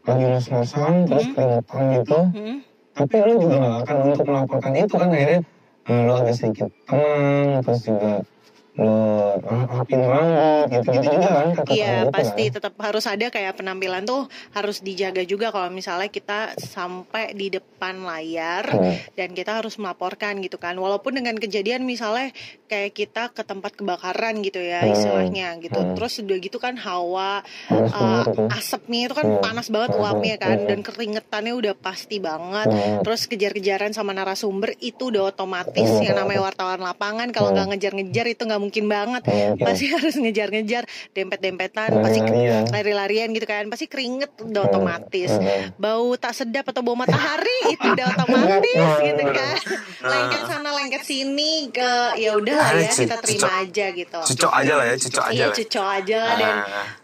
lagi 0.02 0.24
ngos-ngosan 0.26 0.92
terus 1.06 1.26
keringetan 1.30 1.82
gitu, 1.96 2.18
Hmm. 2.28 2.56
tapi 2.92 3.14
lu 3.20 3.34
juga 3.38 3.56
gak 3.56 3.76
akan 3.82 3.96
untuk 4.06 4.26
melaporkan 4.26 4.72
itu 4.74 4.94
kan 4.94 5.08
akhirnya 5.08 5.40
eh, 5.82 6.00
lu 6.00 6.12
agak 6.12 6.34
sedikit 6.34 6.68
tenang 6.84 7.58
terus 7.60 7.80
juga 7.82 8.10
rapin 8.72 10.00
rambut 10.00 10.64
gitu-gitu 10.72 11.06
juga 11.12 11.28
kan 11.28 11.46
Iya 11.68 12.08
gitu 12.08 12.10
pasti 12.10 12.44
kan? 12.48 12.52
tetap 12.56 12.74
harus 12.80 13.04
ada 13.04 13.26
kayak 13.28 13.52
penampilan 13.54 14.02
tuh 14.02 14.24
harus 14.50 14.80
dijaga 14.80 15.22
juga 15.22 15.52
kalau 15.52 15.68
misalnya 15.68 16.08
kita 16.08 16.56
sampai 16.56 17.36
di 17.36 17.52
depan 17.52 18.00
layar 18.00 18.64
Hmm. 18.72 18.96
dan 19.12 19.36
kita 19.36 19.60
harus 19.60 19.76
melaporkan 19.76 20.40
gitu 20.40 20.56
kan 20.56 20.72
walaupun 20.74 21.12
dengan 21.12 21.36
kejadian 21.36 21.84
misalnya 21.84 22.32
kayak 22.64 22.96
kita 22.96 23.28
ke 23.28 23.44
tempat 23.44 23.76
kebakaran 23.76 24.40
gitu 24.40 24.58
ya 24.58 24.80
Hmm. 24.80 24.92
istilahnya 24.94 25.60
gitu 25.60 25.76
Hmm. 25.76 25.92
terus 25.92 26.16
udah 26.16 26.38
gitu 26.40 26.56
kan 26.56 26.80
hawa 26.80 27.44
uh, 27.68 28.24
asapnya 28.50 29.06
itu 29.06 29.14
kan 29.14 29.26
Hmm. 29.28 29.42
panas 29.42 29.68
banget 29.68 29.92
Hmm. 29.92 30.00
uapnya 30.00 30.36
kan 30.38 30.56
Hmm. 30.58 30.68
dan 30.72 30.78
keringetannya 30.80 31.52
udah 31.52 31.74
pasti 31.76 32.16
banget 32.18 32.72
Hmm. 32.72 33.04
terus 33.04 33.28
kejar-kejaran 33.28 33.92
sama 33.92 34.16
narasumber 34.16 34.72
itu 34.80 35.12
udah 35.12 35.28
otomatis 35.28 35.84
Hmm. 35.84 36.00
yang 36.00 36.16
namanya 36.16 36.48
wartawan 36.48 36.80
lapangan 36.80 37.28
kalau 37.28 37.52
Hmm. 37.52 37.60
nggak 37.60 37.68
ngejar-ngejar 37.76 38.26
itu 38.30 38.42
nggak 38.42 38.61
mungkin 38.62 38.86
banget. 38.86 39.22
Hmm. 39.24 39.58
pasti 39.58 39.90
harus 39.94 40.14
ngejar-ngejar 40.14 40.84
dempet-dempetan 41.12 41.90
Lari-larian. 41.92 42.04
pasti 42.04 42.20
lari-larian 42.70 43.28
gitu 43.30 43.44
kan. 43.44 43.64
Pasti 43.66 43.86
keringet 43.86 44.30
udah 44.38 44.62
otomatis. 44.64 45.30
Hmm. 45.32 45.74
bau 45.74 46.14
tak 46.14 46.32
sedap 46.32 46.64
atau 46.64 46.80
bau 46.80 46.94
matahari 46.94 47.58
itu 47.74 47.82
udah 47.84 48.06
otomatis 48.12 48.86
gitu 49.00 49.24
kan. 49.26 49.56
Lengket 50.00 50.42
sana 50.44 50.70
lengket 50.72 51.02
sini 51.02 51.52
ke 51.68 51.90
ya 52.16 52.34
udah 52.34 52.54
lah 52.54 52.70
ya 52.76 52.88
kita 52.88 53.16
terima 53.18 53.50
aja 53.60 53.84
gitu. 53.90 54.20
Cocok 54.22 54.52
aja 54.52 54.72
lah 54.74 54.84
ya, 54.86 54.94
cocok 54.96 55.24
aja 55.24 55.32
Iya 55.32 55.44
lah. 55.44 55.54
cucok 55.54 55.86
aja 55.88 56.18
lah. 56.18 56.36
Dan 56.36 56.54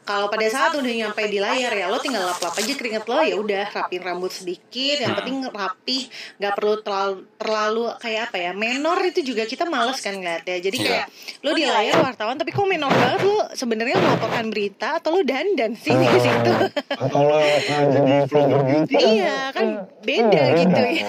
kalau 0.03 0.27
pada 0.29 0.47
saat 0.47 0.73
udah 0.73 0.93
nyampe 0.95 1.23
di 1.27 1.39
layar 1.39 1.73
ya 1.73 1.87
lo 1.87 1.99
tinggal 1.99 2.25
lap-lap 2.25 2.55
aja 2.55 2.73
keringet 2.73 3.05
lo 3.05 3.19
ya 3.21 3.35
udah 3.35 3.65
rapin 3.69 4.01
rambut 4.01 4.31
sedikit. 4.31 4.97
Yang 4.99 5.15
penting 5.17 5.37
rapi 5.49 5.99
nggak 6.39 6.53
perlu 6.55 6.75
terlalu 6.79 7.15
terlalu 7.35 7.85
kayak 7.99 8.21
apa 8.29 8.37
ya 8.41 8.51
menor 8.53 8.99
itu 9.01 9.21
juga 9.23 9.43
kita 9.43 9.65
males 9.65 9.99
kan 9.99 10.13
ngeliat 10.13 10.45
ya 10.45 10.59
jadi 10.61 10.77
Iya. 10.77 10.87
kayak 10.87 11.07
lo 11.41 11.48
di 11.55 11.65
layar 11.65 12.01
wartawan 12.03 12.37
tapi 12.37 12.51
kok 12.51 12.67
menor 12.67 12.91
banget? 12.93 13.21
Lo 13.25 13.49
sebenarnya 13.53 13.97
melaporkan 14.01 14.49
berita 14.51 14.99
atau 14.99 15.19
lo 15.19 15.21
dandan 15.23 15.77
sih 15.77 15.93
di 15.93 16.07
situ? 16.19 16.53
Atau 16.97 17.21
lo 17.25 17.39
uh, 17.39 17.85
jadi 17.93 18.15
vlogger 18.27 18.63
beauty 18.65 18.95
iya 18.99 19.53
kan 19.53 19.89
beda 20.03 20.43
gitu 20.57 20.83
ya. 20.83 21.09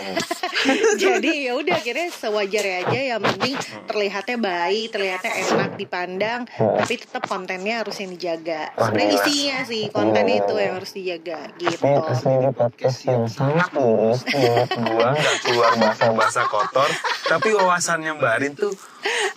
Jadi 0.99 1.47
ya 1.47 1.55
udah 1.55 1.71
akhirnya 1.79 2.11
sewajarnya 2.11 2.75
aja 2.83 2.99
yang 3.15 3.21
penting 3.23 3.55
terlihatnya 3.87 4.37
baik 4.43 4.91
terlihatnya 4.91 5.31
enak 5.55 5.71
dipandang 5.79 6.41
tapi 6.51 6.93
tetap 6.99 7.23
kontennya 7.23 7.79
harus 7.79 7.95
yang 8.03 8.11
dijaga. 8.11 8.75
Sebenarnya 8.75 9.11
isinya 9.23 9.57
sih 9.63 9.87
konten 9.87 10.25
itu 10.27 10.55
yang 10.59 10.73
harus 10.75 10.91
dijaga 10.91 11.39
gitu. 11.55 11.83
ini 12.27 12.51
podcast 12.51 12.99
yang 13.07 13.23
sangat 13.27 13.69
lurus 13.71 14.19
menurut 14.27 14.69
gua 14.75 15.07
nggak 15.15 15.35
keluar 15.43 15.71
bahasa-bahasa 15.79 16.41
kotor 16.51 16.89
tapi 17.25 17.49
wawasannya 17.55 18.11
Mbak 18.19 18.31
Arin 18.35 18.53
tuh 18.53 18.73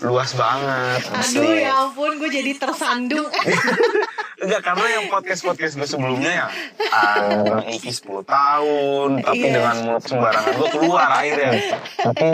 luas 0.02 0.34
banget 0.34 0.91
asli. 0.98 1.36
aduh 1.38 1.54
ya 1.54 1.72
ampun 1.86 2.12
gue 2.18 2.30
jadi 2.30 2.52
tersandung 2.56 3.28
Enggak 4.42 4.58
karena 4.66 4.86
yang 4.98 5.06
podcast-podcast 5.06 5.78
gue 5.78 5.86
sebelumnya 5.86 6.30
ya 6.34 6.46
ah, 6.90 7.46
Bang 7.46 7.62
Iki 7.62 7.94
10 7.94 8.26
tahun 8.26 9.08
Tapi 9.22 9.38
Iya. 9.38 9.54
dengan 9.54 9.76
mulut 9.86 10.02
sembarangan 10.02 10.52
gue 10.58 10.68
keluar 10.74 11.08
akhirnya 11.14 11.50
tapi 11.94 12.28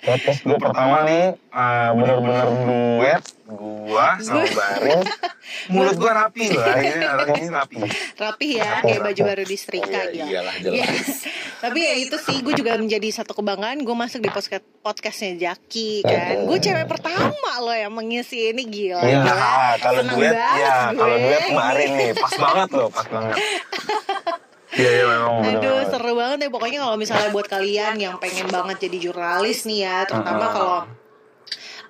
podcast 0.00 0.40
gue 0.40 0.56
pertama 0.56 1.04
nih 1.04 1.24
uh, 1.50 1.88
benar-benar 1.92 2.46
duet 2.64 3.24
Gua 3.50 4.14
sama 4.22 4.46
Arin 4.78 5.02
Mulut 5.68 5.98
gue 5.98 6.06
rapi 6.06 6.54
loh 6.54 6.62
Akhirnya 6.62 7.08
hari 7.10 7.32
ini 7.36 7.48
rapi. 7.50 7.76
Rapih 8.14 8.50
ya 8.56 8.70
kayak 8.80 9.00
baju 9.02 9.20
baru 9.26 9.42
disetrika 9.42 9.90
Iya, 9.90 10.12
gitu. 10.14 10.26
iyalah, 10.30 10.54
jelas. 10.62 10.78
Iya. 10.78 10.86
tapi 11.60 11.78
ya 11.82 11.94
itu 11.98 12.16
sih 12.16 12.36
gue 12.40 12.54
juga 12.54 12.78
menjadi 12.78 13.08
satu 13.12 13.34
kebanggaan 13.34 13.82
gue 13.82 13.92
masuk 13.92 14.22
di 14.22 14.30
podcast 14.30 14.62
podcastnya 14.80 15.36
Jaki 15.36 16.00
kan. 16.00 16.46
Gue 16.46 16.56
cewek 16.56 16.86
pertama 16.86 17.50
loh 17.58 17.74
yang 17.74 17.92
mengisi 17.92 18.48
ini 18.48 18.62
gila. 18.64 19.02
Iya. 19.02 19.18
Ah, 19.26 19.74
kalau 19.76 20.00
duet 20.06 20.32
banget 20.32 20.56
ya 20.56 20.74
gue. 20.88 20.96
Kalau 20.96 21.16
duet 21.18 21.42
Mbak 21.50 21.66
Arin 21.74 21.90
nih 21.92 22.10
Pas 22.14 22.34
banget 22.38 22.68
loh 22.70 22.88
Pas 22.88 23.06
banget 23.10 23.36
Iya 24.80 24.90
iya 24.96 25.04
memang. 25.06 25.34
Aduh 25.44 25.80
seru 25.92 26.12
banget 26.16 26.38
ya 26.46 26.48
pokoknya 26.48 26.78
kalau 26.80 26.96
misalnya 26.96 27.28
buat 27.28 27.46
kalian 27.46 27.94
yang 28.00 28.14
pengen 28.16 28.48
banget 28.48 28.88
jadi 28.88 28.96
jurnalis 29.10 29.68
nih 29.68 29.78
ya 29.84 29.96
terutama 30.08 30.44
kalau 30.48 30.78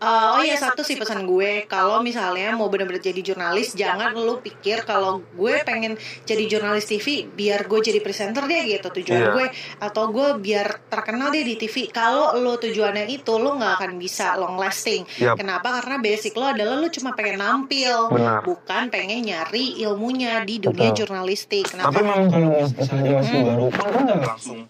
Uh, 0.01 0.33
oh 0.33 0.43
iya 0.43 0.57
satu 0.57 0.81
sih 0.81 0.97
pesan 0.97 1.23
gue. 1.23 1.65
kalau 1.67 2.01
misalnya 2.01 2.51
mau 2.53 2.67
bener-bener 2.67 2.99
jadi 2.99 3.21
jurnalis 3.23 3.73
jangan 3.73 4.11
lu 4.11 4.41
pikir 4.41 4.83
kalau 4.83 5.21
gue 5.31 5.61
pengen 5.61 5.93
jadi 6.25 6.45
jurnalis 6.47 6.89
TV 6.89 7.07
biar 7.27 7.65
gue 7.65 7.81
jadi 7.81 8.01
presenter 8.01 8.43
deh 8.43 8.65
gitu 8.67 8.89
tujuan 8.91 9.21
Iya. 9.21 9.29
gue. 9.31 9.47
Atau 9.79 10.09
gue 10.09 10.41
biar 10.41 10.89
terkenal 10.89 11.29
deh 11.29 11.45
di 11.45 11.55
TV 11.55 11.87
kalau 11.87 12.33
lu 12.35 12.57
tujuannya 12.57 13.07
itu 13.07 13.33
lu 13.35 13.55
nggak 13.55 13.77
akan 13.77 13.93
bisa 13.97 14.35
long 14.35 14.57
lasting. 14.57 15.05
Yap. 15.17 15.37
kenapa? 15.37 15.69
Karena 15.77 15.97
basic 15.99 16.33
lo 16.33 16.49
adalah 16.49 16.75
lu 16.75 16.89
cuma 16.89 17.13
pengen 17.13 17.39
nampil 17.39 18.09
Benar. 18.09 18.41
bukan 18.41 18.89
pengen 18.89 19.21
nyari 19.21 19.79
ilmunya 19.79 20.41
di 20.41 20.59
dunia 20.59 20.91
Betul. 20.91 20.99
jurnalistik. 21.05 21.69
Tapi 21.69 21.77
kenapa 21.77 21.99
memang 21.99 22.21
kalau 22.27 22.49
mis- 22.57 22.73
misalnya 22.73 23.11
masih 23.21 23.39
baru 23.45 23.67
kan 23.69 23.87
kan 23.87 24.03
nggak 24.09 24.21
langsung 24.27 24.61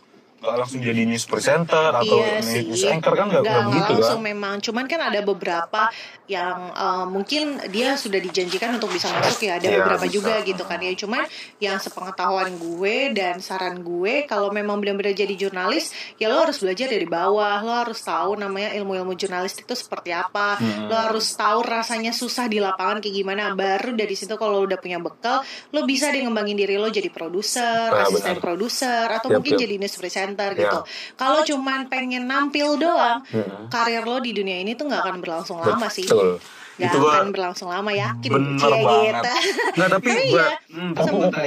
nggak 0.41 0.57
langsung 0.57 0.81
jadi 0.81 1.05
news 1.05 1.25
presenter 1.25 1.93
atau 1.93 2.17
Iya 2.17 2.41
sih, 2.41 2.65
news 2.65 2.81
anchor 2.83 3.13
kan 3.13 3.29
nggak 3.29 3.45
begitu 3.45 3.93
langsung 3.95 4.21
kan? 4.21 4.27
memang. 4.27 4.55
Cuman 4.59 4.85
kan 4.85 5.01
ada 5.03 5.21
beberapa 5.21 5.93
yang 6.27 6.73
eh, 6.73 7.05
mungkin 7.07 7.45
dia 7.69 7.93
sudah 7.95 8.17
dijanjikan 8.19 8.73
untuk 8.73 8.89
bisa 8.89 9.13
masuk 9.13 9.37
ya. 9.43 9.57
Ada 9.57 9.67
Iya, 9.67 9.77
beberapa 9.79 10.05
bisa. 10.05 10.15
juga 10.15 10.35
gitu 10.41 10.63
kan 10.63 10.79
ya. 10.79 10.93
Cuman 10.95 11.23
yang 11.59 11.77
sepengetahuan 11.77 12.57
gue 12.57 12.97
dan 13.13 13.39
saran 13.39 13.81
gue 13.81 14.25
kalau 14.25 14.49
memang 14.49 14.81
benar-benar 14.81 15.13
jadi 15.13 15.35
jurnalis, 15.37 15.91
ya 16.17 16.27
lo 16.27 16.41
harus 16.41 16.57
belajar 16.57 16.89
dari 16.89 17.05
bawah. 17.05 17.61
Lo 17.61 17.77
harus 17.77 18.01
tahu 18.01 18.35
namanya 18.35 18.73
ilmu-ilmu 18.75 19.13
jurnalistik 19.15 19.65
itu 19.65 19.77
seperti 19.77 20.11
apa. 20.11 20.57
Hmm. 20.57 20.89
Lo 20.89 20.97
harus 20.97 21.29
tahu 21.31 21.61
rasanya 21.61 22.11
susah 22.11 22.47
di 22.47 22.59
lapangan 22.59 22.99
kayak 22.99 23.13
gimana. 23.15 23.53
Baru 23.53 23.93
dari 23.93 24.17
situ 24.17 24.33
kalau 24.35 24.57
lo 24.57 24.65
udah 24.65 24.79
punya 24.79 24.97
bekal, 24.97 25.45
lo 25.69 25.85
bisa 25.85 26.09
deh 26.09 26.21
ngembangin 26.21 26.57
diri 26.57 26.75
lo 26.75 26.89
jadi 26.89 27.13
produser, 27.13 27.93
Ah, 27.93 28.09
asisten 28.09 28.41
produser 28.41 29.05
atau 29.11 29.29
Yap, 29.29 29.37
mungkin 29.37 29.55
yap. 29.55 29.61
jadi 29.61 29.75
news 29.77 29.95
presenter 29.95 30.29
Ya. 30.53 30.61
gitu. 30.61 30.79
Kalau 31.15 31.41
cuman 31.41 31.87
pengen 31.87 32.25
nampil 32.25 32.77
doang, 32.77 33.23
Hmm. 33.27 33.67
karir 33.67 34.03
lo 34.03 34.19
di 34.19 34.31
dunia 34.31 34.59
ini 34.59 34.73
tuh 34.73 34.87
nggak 34.87 35.03
akan 35.03 35.17
berlangsung 35.19 35.59
lama 35.59 35.87
sih. 35.87 36.05
Betul. 36.05 36.37
Gak 36.77 36.87
Itu 36.87 36.97
gua 36.97 37.11
akan 37.15 37.29
berlangsung 37.29 37.69
lama 37.69 37.93
yakin 37.93 38.31
bener 38.31 38.57
Cie, 38.57 38.73
banget. 38.73 39.13
gitu. 39.13 39.33
Nggak 39.77 39.89
tapi 39.91 40.09
gua, 40.17 40.25
iya. 40.25 40.47
hmm, 40.73 40.91
gue 40.97 41.43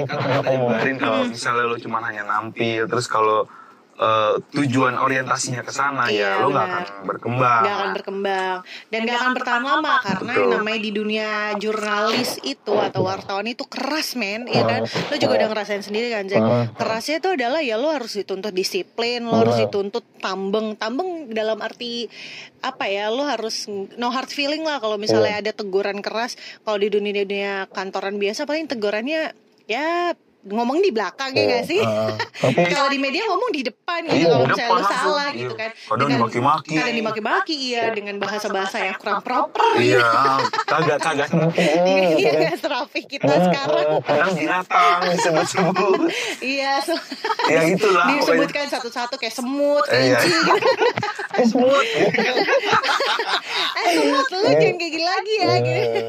yang 0.46 0.64
barin 0.70 0.98
kalau 0.98 1.20
misalnya 1.26 1.64
lo 1.66 1.78
cuma 1.78 1.98
hanya 2.02 2.24
nampil 2.24 2.86
terus 2.86 3.10
kalau 3.10 3.50
eh, 3.98 4.34
tujuan 4.54 4.98
orientasinya 4.98 5.62
ke 5.62 5.72
sana 5.74 6.10
Iya, 6.10 6.38
ya 6.38 6.42
lo 6.42 6.48
nggak 6.50 6.68
akan 6.68 6.86
berkembang. 7.06 7.62
Gak 7.64 7.76
akan 7.76 7.90
berkembang. 7.94 8.58
Dan 8.90 9.00
gak 9.06 9.18
akan 9.22 9.32
bertahan 9.38 9.64
lama 9.64 9.94
karena 10.02 10.32
yang 10.34 10.48
Betul. 10.50 10.58
namanya 10.60 10.80
di 10.80 10.92
dunia 10.92 11.30
jurnalis 11.58 12.32
itu 12.42 12.74
atau 12.74 13.02
wartawan 13.06 13.46
itu 13.50 13.64
keras 13.66 14.18
men 14.18 14.50
ya 14.50 14.64
kan? 14.66 14.82
Lo 14.86 15.16
juga 15.18 15.34
udah 15.44 15.50
ngerasain 15.54 15.84
sendiri 15.86 16.14
kan 16.14 16.26
Jack? 16.30 16.42
Kerasnya 16.78 17.18
itu 17.22 17.30
adalah 17.34 17.62
ya 17.62 17.76
lo 17.78 17.90
harus 17.94 18.14
dituntut 18.18 18.54
disiplin 18.54 19.26
lo 19.26 19.42
harus 19.42 19.58
dituntut 19.58 20.06
tambeng. 20.22 20.76
Tambeng 20.78 21.32
dalam 21.32 21.62
arti 21.62 22.10
apa 22.64 22.88
ya 22.88 23.12
lo 23.12 23.28
harus 23.28 23.68
no 23.70 24.08
hard 24.10 24.32
feeling 24.32 24.64
lah 24.64 24.80
kalau 24.80 24.96
misalnya 24.98 25.42
ada 25.44 25.52
teguran 25.54 26.02
keras. 26.02 26.36
Kalau 26.64 26.78
di 26.78 26.90
dunia 26.90 27.14
dunia 27.24 27.54
kantoran 27.70 28.18
biasa 28.18 28.50
paling 28.50 28.66
tegurannya 28.70 29.36
ya 29.70 30.14
ngomong 30.46 30.78
di 30.78 30.90
belakang 30.90 31.32
ya 31.32 31.44
gak 31.50 31.64
sih 31.66 31.80
tapi 32.44 32.68
kalau 32.68 32.88
di 32.88 32.98
media 32.98 33.24
ngomong 33.26 33.50
di 33.50 33.64
depan 33.64 34.04
gitu 34.04 34.16
Iya, 34.18 34.28
kalau 34.28 34.46
misalnya 34.46 34.76
langsung. 34.76 35.00
salah 35.08 35.26
Iya. 35.26 35.40
gitu 35.40 35.54
kan 35.54 35.70
Kadang 35.74 36.10
dimaki-maki. 36.10 36.72
kadang 36.74 36.96
dimaki-maki 36.96 37.56
iya 37.66 37.84
dengan 37.90 38.16
bahasa-bahasa 38.18 38.78
yang 38.82 38.96
kurang 38.96 39.20
proper 39.20 39.70
Iya, 39.76 40.04
kagak 40.72 41.00
kagak 41.00 41.30
iya 42.14 42.30
nggak 42.34 42.58
serapi 42.58 43.02
kita 43.06 43.32
sekarang 43.42 43.88
kadang 44.02 44.32
binatang 44.34 45.00
disebut-sebut. 45.10 46.00
iya 46.40 46.76
Ya 47.46 47.60
gitulah. 47.66 48.08
disebutkan 48.14 48.66
satu-satu 48.68 49.16
kayak 49.16 49.32
semut 49.32 49.84
Eh, 49.88 50.00
iya. 50.06 50.18
kelinci 50.18 50.32
gitu. 50.44 50.68
eh 51.34 51.46
semut 51.46 51.86
eh 53.74 53.88
semut 53.92 54.28
lu 54.30 54.40
jangan 54.44 54.76
kayak 54.76 54.92
gini 54.92 55.06
lagi 55.06 55.34
ya 55.36 55.54
gitu. 55.58 56.00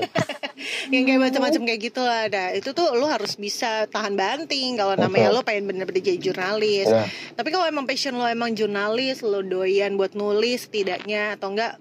yang 0.90 1.04
kayak 1.04 1.20
macam-macam 1.22 1.60
kayak 1.64 1.80
gitu 1.82 2.00
lah 2.00 2.22
nah 2.26 2.48
itu 2.52 2.70
tuh 2.70 2.92
lo 2.92 3.06
harus 3.06 3.34
bisa 3.36 3.86
tahan 3.86 4.14
banting. 4.24 4.80
Kalau 4.80 4.96
namanya 4.96 5.28
lo 5.28 5.44
pengen 5.44 5.68
bener-bener 5.68 6.00
jadi 6.00 6.18
jurnalis. 6.18 6.88
Iya. 6.88 7.04
tapi 7.36 7.52
kalau 7.52 7.68
emang 7.68 7.84
passion 7.84 8.16
lo 8.16 8.24
emang 8.24 8.56
jurnalis 8.56 9.20
lo 9.20 9.44
doyan 9.44 10.00
buat 10.00 10.16
nulis 10.16 10.64
setidaknya 10.64 11.36
atau 11.36 11.52
enggak 11.52 11.76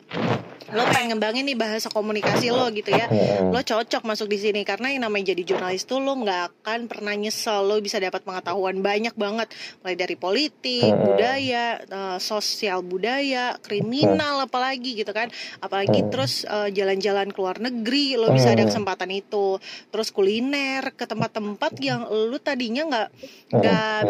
lo 0.74 0.84
pengen 0.90 1.16
ngembangin 1.16 1.46
nih 1.46 1.58
bahasa 1.58 1.88
komunikasi 1.92 2.50
lo 2.50 2.70
gitu 2.74 2.90
ya. 2.94 3.08
Lo 3.50 3.60
cocok 3.62 4.04
masuk 4.08 4.28
di 4.32 4.40
sini 4.42 4.62
karena 4.66 4.90
yang 4.90 5.06
namanya 5.06 5.36
jadi 5.36 5.44
jurnalis 5.54 5.86
tuh 5.86 6.02
lo 6.02 6.18
nggak 6.18 6.66
akan 6.66 6.90
pernah 6.90 7.14
nyesel. 7.14 7.66
Lo 7.66 7.78
bisa 7.80 8.02
dapat 8.02 8.26
pengetahuan 8.26 8.82
banyak 8.82 9.14
banget. 9.14 9.52
Mulai 9.84 9.96
dari 9.96 10.16
politik 10.18 10.92
budaya 10.94 11.80
eh, 11.84 12.18
sosial 12.18 12.82
budaya 12.82 13.58
kriminal 13.62 14.46
apalagi 14.46 14.98
gitu 14.98 15.12
kan. 15.12 15.30
Apalagi 15.62 16.08
terus 16.10 16.48
eh, 16.48 16.70
jalan-jalan 16.74 17.30
ke 17.30 17.40
luar 17.40 17.58
negeri 17.62 18.18
lo 18.18 18.34
bisa 18.34 18.54
ada 18.54 18.66
kesempatan 18.66 19.10
itu. 19.14 19.62
Terus 19.94 20.10
kuliner 20.10 20.94
ke 20.96 21.06
tempat-tempat 21.06 21.78
yang 21.82 22.08
lo 22.10 22.38
tadinya 22.42 22.84
nggak 22.90 23.10
nggak 23.54 24.02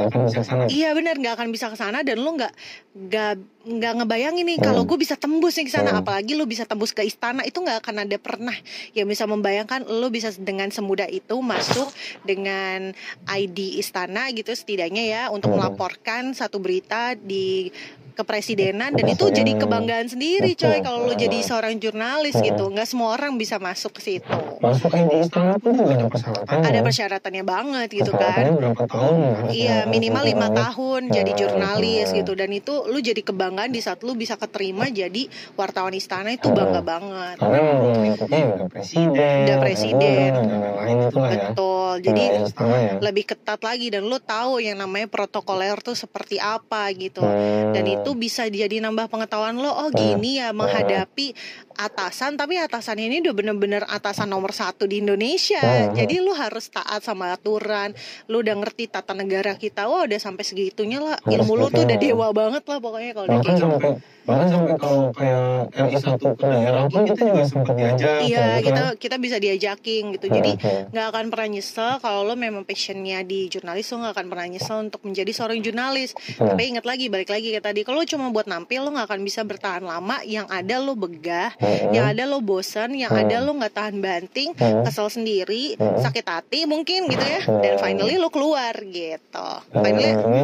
Iya 0.72 0.96
benar 0.96 1.16
nggak 1.20 1.34
akan 1.36 1.50
bisa 1.52 1.68
ke 1.70 1.78
sana 1.78 2.02
dan 2.06 2.20
lu 2.20 2.36
nggak 2.36 2.54
nggak 2.94 3.34
nggak 3.64 4.04
ngebayangin 4.04 4.44
nih 4.44 4.60
kalau 4.60 4.84
gue 4.84 5.00
bisa 5.00 5.16
tembus 5.16 5.56
nih 5.56 5.72
ke 5.72 5.72
sana 5.72 5.96
apalagi 5.96 6.36
lu 6.36 6.44
bisa 6.44 6.68
tembus 6.68 6.92
ke 6.92 7.00
istana 7.08 7.48
itu 7.48 7.64
nggak 7.64 7.80
akan 7.80 8.04
ada 8.04 8.20
pernah 8.20 8.56
yang 8.92 9.08
bisa 9.08 9.24
membayangkan 9.24 9.88
lu 9.88 10.12
bisa 10.12 10.36
dengan 10.36 10.68
semudah 10.68 11.08
itu 11.08 11.40
masuk 11.40 11.88
dengan 12.28 12.92
ID 13.24 13.80
istana 13.80 14.28
gitu 14.36 14.52
setidaknya 14.52 15.04
ya 15.08 15.24
untuk 15.32 15.56
melaporkan 15.56 16.36
satu 16.36 16.60
berita 16.60 17.16
di 17.16 17.72
kepresidenan 18.14 18.94
dan 18.94 19.06
itu 19.06 19.30
jadi 19.30 19.58
kebanggaan 19.58 20.08
sendiri 20.08 20.54
coy 20.54 20.80
kalau 20.80 21.06
lu 21.06 21.14
jadi 21.14 21.42
seorang 21.42 21.78
jurnalis 21.78 22.38
gitu 22.38 22.70
nggak 22.70 22.86
semua 22.86 23.14
orang 23.14 23.36
bisa 23.36 23.58
masuk 23.58 23.98
ke 23.98 24.02
situ 24.02 24.38
Masuk 24.62 24.94
di 24.94 25.18
istana 25.20 25.60
pun 25.60 25.76
juga 25.76 25.94
ada 25.94 26.08
persyaratan. 26.08 26.58
ada 26.64 26.80
persyaratannya 26.80 27.44
banget 27.44 27.88
gitu 27.92 28.12
kan 28.14 28.56
berapa 28.56 28.84
tahun? 28.86 29.16
harus 29.36 29.52
Iya 29.52 29.78
minimal 29.86 30.24
lima 30.24 30.48
tahun 30.50 31.02
jadi 31.10 31.32
jurnalis 31.34 32.14
gitu 32.14 32.32
dan 32.34 32.50
itu 32.50 32.74
lu 32.88 33.00
jadi 33.00 33.20
kebanggaan 33.20 33.74
di 33.74 33.82
saat 33.84 34.00
lu 34.02 34.14
bisa 34.14 34.38
keterima 34.38 34.88
jadi 34.88 35.28
wartawan 35.54 35.92
istana 35.94 36.32
itu 36.32 36.48
bangga 36.50 36.80
banget 36.80 37.36
Karena 37.38 37.60
ya 37.60 38.46
udah 38.56 38.68
presiden. 38.70 39.36
Udah 39.44 39.58
presiden. 39.60 40.30
Ya. 40.34 41.50
betul 41.50 41.94
jadi 42.04 42.24
ya. 42.44 42.92
lebih 43.00 43.24
ketat 43.26 43.60
lagi 43.62 43.88
dan 43.90 44.06
lu 44.06 44.18
tahu 44.20 44.60
yang 44.60 44.78
namanya 44.78 45.08
protokoler 45.08 45.80
tuh 45.80 45.96
seperti 45.96 46.38
apa 46.38 46.88
gitu 46.94 47.22
Hmm. 47.24 47.72
dan 47.72 47.88
itu 47.88 48.03
bisa 48.12 48.44
jadi 48.52 48.84
nambah 48.84 49.08
pengetahuan 49.08 49.56
lo 49.56 49.72
oh 49.72 49.90
gini 49.96 50.44
ya 50.44 50.52
menghadapi 50.52 51.32
atasan 51.76 52.38
tapi 52.38 52.58
atasan 52.58 53.02
ini 53.02 53.20
udah 53.26 53.34
bener-bener 53.34 53.84
atasan 53.86 54.30
nomor 54.30 54.54
satu 54.54 54.86
di 54.86 55.02
Indonesia. 55.02 55.62
Hmm. 55.62 55.96
jadi 55.98 56.22
lu 56.22 56.32
harus 56.34 56.70
taat 56.70 57.02
sama 57.02 57.34
aturan. 57.34 57.94
Lu 58.30 58.42
udah 58.46 58.56
ngerti 58.58 58.90
tata 58.90 59.12
negara 59.18 59.58
kita. 59.58 59.90
Wah 59.90 60.06
udah 60.06 60.20
sampai 60.22 60.44
segitunya 60.46 61.02
lah. 61.02 61.18
Harus 61.22 61.46
ilmu 61.46 61.54
lu 61.58 61.68
tuh 61.74 61.84
udah 61.86 61.98
dewa 61.98 62.28
banget 62.32 62.64
lah 62.66 62.78
pokoknya 62.80 63.12
kalau 63.14 63.26
udah 63.28 63.40
bahkan 63.40 63.46
kayak 63.46 63.60
gitu. 63.60 63.74
sampai 63.74 63.92
bahkan 64.24 64.48
sampai 64.48 64.76
kalau 64.80 65.12
kayak 65.12 65.48
RI 65.76 65.98
satu 66.00 66.28
ke 66.40 66.46
daerah 66.48 66.88
pun 66.88 67.04
kita 67.04 67.24
juga 67.28 67.44
sempat 67.44 67.76
diajak 67.76 68.24
Iya 68.24 68.46
gitu 68.48 68.68
kita 68.72 68.84
kan. 68.88 68.96
kita 68.96 69.16
bisa 69.20 69.36
diajakin 69.44 70.04
gitu. 70.16 70.26
Jadi 70.32 70.52
nggak 70.96 71.08
akan 71.12 71.26
pernah 71.28 71.50
nyesel 71.52 71.92
kalau 72.00 72.22
lo 72.24 72.36
memang 72.40 72.64
passionnya 72.64 73.20
di 73.28 73.52
jurnalis 73.52 73.92
lo 73.92 73.96
nggak 74.00 74.14
akan 74.16 74.28
pernah 74.32 74.48
nyesel 74.48 74.78
untuk 74.80 75.02
menjadi 75.04 75.32
seorang 75.36 75.60
jurnalis. 75.60 76.16
Tapi 76.40 76.62
ingat 76.72 76.88
lagi 76.88 77.12
balik 77.12 77.36
lagi 77.36 77.52
kayak 77.52 77.66
tadi 77.68 77.82
kalau 77.84 78.00
cuma 78.08 78.32
buat 78.32 78.48
nampil 78.48 78.88
lo 78.88 78.90
nggak 78.96 79.12
akan 79.12 79.22
bisa 79.28 79.44
bertahan 79.44 79.84
lama. 79.84 80.24
Yang 80.24 80.48
ada 80.48 80.76
lo 80.80 80.96
begah 80.96 81.52
Hmm. 81.64 81.96
yang 81.96 82.06
ada 82.06 82.24
lo 82.24 82.40
bosan 82.40 82.92
yang 82.94 83.10
Hmm. 83.10 83.24
ada 83.24 83.40
lo 83.40 83.56
nggak 83.56 83.74
tahan 83.74 83.98
banting 83.98 84.52
Hmm. 84.54 84.84
kesel 84.84 85.08
sendiri 85.08 85.80
Hmm. 85.80 85.98
sakit 85.98 86.26
hati 86.26 86.60
mungkin 86.64 87.08
gitu 87.08 87.24
ya 87.24 87.42
dan 87.48 87.74
Hmm. 87.76 87.82
finally 87.82 88.16
lo 88.16 88.28
keluar 88.28 88.76
gitu 88.84 89.48
finally 89.72 90.12
ini 90.12 90.44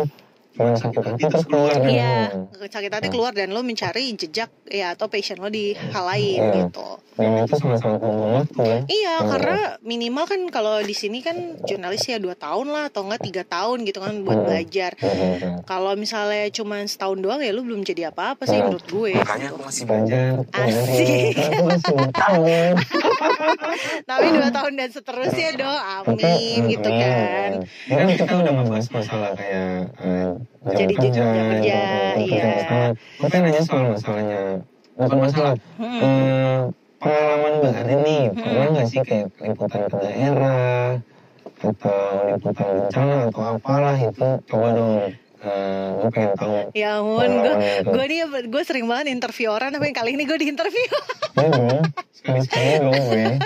cuma 0.60 0.76
sakit 0.76 1.00
hati 1.02 1.24
terus 1.24 1.46
keluar. 1.46 1.72
Iya, 1.80 2.36
sakit 2.52 2.92
hati 2.92 3.08
keluar 3.08 3.32
dan 3.32 3.50
lo 3.50 3.64
mencari 3.64 4.12
jejak 4.12 4.52
ya 4.68 4.92
atau 4.92 5.08
passion 5.08 5.40
lo 5.40 5.48
di 5.48 5.72
hal 5.72 6.04
lain 6.06 6.40
Hmm. 6.42 6.56
gitu. 6.62 6.90
dan 7.16 7.44
itu 7.44 7.52
sama-sama 7.54 8.00
buang 8.00 8.32
waktu 8.38 8.62
ya 8.62 8.80
Iya, 8.86 9.16
Hmm. 9.18 9.28
karena 9.30 9.58
minimal 9.82 10.24
kan 10.24 10.40
kalau 10.48 10.80
di 10.80 10.92
sini 10.92 11.20
kan 11.20 11.36
jurnalis 11.62 12.04
ya 12.06 12.16
dua 12.16 12.32
tahun 12.34 12.68
lah 12.70 12.88
atau 12.88 13.04
enggak 13.04 13.20
tiga 13.22 13.44
tahun 13.44 13.84
gitu 13.84 14.00
kan 14.00 14.24
buat 14.24 14.36
Hmm. 14.36 14.48
belajar. 14.48 14.96
Hmm. 14.96 15.60
Kalau 15.64 15.96
misalnya 15.96 16.48
cuma 16.50 16.80
setahun 16.82 17.20
doang 17.20 17.40
ya 17.40 17.52
lu 17.52 17.64
belum 17.64 17.84
jadi 17.84 18.08
apa-apa 18.10 18.44
sih 18.44 18.56
Hmm. 18.56 18.72
menurut 18.72 18.86
gue. 18.86 19.12
Makanya 19.16 19.52
aku 19.52 19.60
masih 19.62 19.84
belajar 19.84 20.32
Asik. 20.50 21.36
Tapi 24.06 24.28
dua 24.32 24.50
tahun 24.50 24.74
dan 24.76 24.90
seterusnya 24.90 25.50
dong, 25.56 25.80
amin 26.06 26.60
gitu 26.68 26.90
kan. 26.90 27.52
Ini 27.86 27.94
kan 27.96 28.08
kita 28.10 28.34
udah 28.34 28.52
ngebahas 28.54 28.88
masalah 28.90 29.32
kayak 29.36 29.92
eh, 30.00 30.32
Jadi 30.60 30.94
kerja, 30.98 31.10
jam 31.16 31.46
kerja, 31.56 31.78
jam 32.20 32.20
iya. 32.20 32.92
pengen 33.20 33.42
nanya 33.48 33.62
soal 33.64 33.96
masalahnya, 33.96 34.42
bukan 35.00 35.18
masalah, 35.24 35.54
Hmm. 35.80 36.00
eh, 36.04 36.60
pengalaman 37.00 37.52
Mbak 37.64 37.74
Ari 37.80 37.96
nih, 38.04 38.24
pernah 38.36 38.66
nggak 38.76 38.88
sih 38.92 39.02
kayak 39.08 39.28
liputan 39.40 39.82
ke 39.88 39.96
daerah, 40.04 41.00
atau 41.64 42.00
liputan 42.28 42.68
bencana, 42.76 43.16
atau 43.32 43.44
apalah 43.56 43.98
itu, 44.00 44.28
coba 44.52 44.68
dong, 44.76 45.16
eh, 45.44 45.88
gue 46.00 46.10
pengen 46.12 46.32
tahu. 46.36 46.72
Ya 46.76 47.00
ampun, 47.00 47.32
gue 47.44 47.56
gue 47.88 48.04
nih 48.12 48.20
gue 48.48 48.64
sering 48.68 48.86
banget 48.88 49.16
interview 49.16 49.52
orang 49.52 49.72
tapi 49.72 49.92
kali 49.96 50.16
ini 50.16 50.24
gue 50.28 50.38
diinterview. 50.38 50.92
Iya 51.40 51.50
dong, 51.56 51.84
sekali-sekali 52.12 52.72
dong 52.84 53.00
gue, 53.00 53.16
iya. 53.16 53.38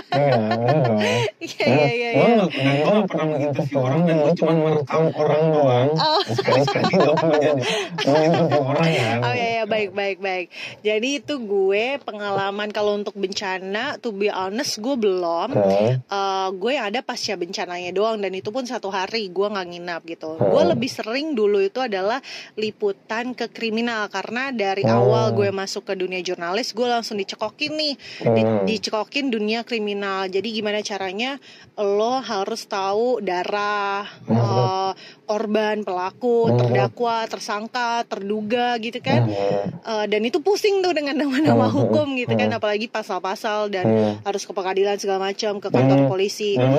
Iya 1.38 1.66
iya 1.70 1.90
iya. 1.94 2.10
Gue 2.14 2.26
iya. 2.26 2.42
gak, 2.42 2.50
dan 2.58 2.74
gue 2.74 2.94
gak 2.98 3.08
pernah 3.12 3.28
menginterview 3.30 3.80
orang 3.86 4.02
dan 4.10 4.16
gue 4.18 4.34
cuma 4.40 4.54
merekam 4.58 5.04
orang 5.14 5.42
doang. 5.54 5.90
Oh. 5.94 6.22
Sekali-sekali 6.26 6.94
gue 6.98 7.16
menginterview 7.22 8.62
orang 8.66 8.90
kan. 8.90 9.18
Oh 9.22 9.34
ya 9.38 9.48
ya 9.62 9.64
baik 9.70 9.92
baik 9.94 10.18
baik. 10.18 10.48
Jadi 10.82 11.10
itu 11.22 11.34
gue 11.38 12.02
pengalaman 12.02 12.74
kalau 12.74 12.98
untuk 12.98 13.14
bencana, 13.14 14.02
to 14.02 14.10
be 14.10 14.34
honest 14.34 14.82
gue 14.82 14.96
belum. 14.98 15.54
Eh, 15.54 16.48
gue 16.58 16.72
yang 16.74 16.90
ada 16.90 17.06
pasca 17.06 17.38
bencananya 17.38 17.94
doang 17.94 18.18
dan 18.18 18.34
itu 18.34 18.50
pun 18.50 18.66
satu 18.66 18.90
hari 18.90 19.30
gue 19.30 19.48
nggak 19.54 19.68
nginap 19.70 20.02
gitu. 20.10 20.34
Gue 20.42 20.64
lebih 20.66 20.90
sering 20.90 21.38
dulu 21.38 21.62
itu 21.62 21.78
adalah 21.84 22.20
liputan 22.56 23.32
ke 23.32 23.48
kriminal 23.48 24.08
karena 24.08 24.50
dari 24.50 24.82
Hmm. 24.82 24.96
awal 24.96 25.26
gue 25.32 25.50
masuk 25.50 25.84
ke 25.84 25.94
dunia 25.94 26.20
jurnalis 26.20 26.72
gue 26.72 26.86
langsung 26.86 27.16
dicekokin 27.16 27.74
nih, 27.74 27.94
Di- 28.24 28.42
Hmm. 28.42 28.64
dicekokin 28.64 29.28
dunia 29.28 29.62
kriminal. 29.62 30.26
Jadi 30.26 30.54
gimana 30.54 30.80
caranya 30.80 31.38
lo 31.76 32.20
harus 32.20 32.64
tahu 32.64 33.20
darah 33.20 34.06
Hmm. 34.24 34.34
eh, 34.34 34.92
korban, 35.24 35.82
pelaku, 35.82 36.46
Hmm. 36.46 36.58
terdakwa, 36.60 37.26
tersangka, 37.26 38.04
terduga 38.04 38.76
gitu 38.78 39.00
kan. 39.00 39.26
Hmm. 39.26 39.82
Eh, 39.82 40.06
dan 40.08 40.22
itu 40.22 40.40
pusing 40.40 40.80
tuh 40.80 40.92
dengan 40.92 41.16
nama-nama 41.16 41.66
Hmm. 41.66 41.76
hukum 41.82 42.08
gitu 42.14 42.34
kan 42.34 42.48
Hmm. 42.48 42.60
apalagi 42.60 42.86
pasal-pasal 42.88 43.68
dan 43.68 43.86
Hmm. 43.86 44.14
harus 44.22 44.44
ke 44.44 44.52
pengadilan 44.52 44.96
segala 44.96 45.20
macam 45.24 45.58
ke 45.58 45.68
kantor 45.68 46.00
Hmm. 46.00 46.10
polisi 46.10 46.54
Dan 46.54 46.70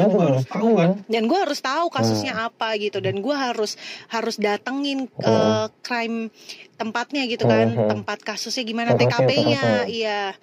kan. 0.55 0.90
dan 1.05 1.23
gue 1.25 1.38
harus 1.38 1.59
tahu 1.59 1.87
kasusnya 1.88 2.33
Hmm. 2.33 2.49
apa 2.49 2.77
gitu 2.77 2.99
dan 2.99 3.19
gue 3.19 3.35
harus 3.35 3.75
harus 4.09 4.37
datengin 4.37 4.93
eh, 5.00 5.68
crime 5.83 6.30
tempatnya 6.74 7.22
gitu 7.24 7.46
kan 7.46 7.70
Hmm. 7.70 7.87
tempat 7.87 8.18
kasusnya 8.20 8.62
gimana 8.62 8.94
TKP-nya 8.94 9.87
iya. 9.87 10.34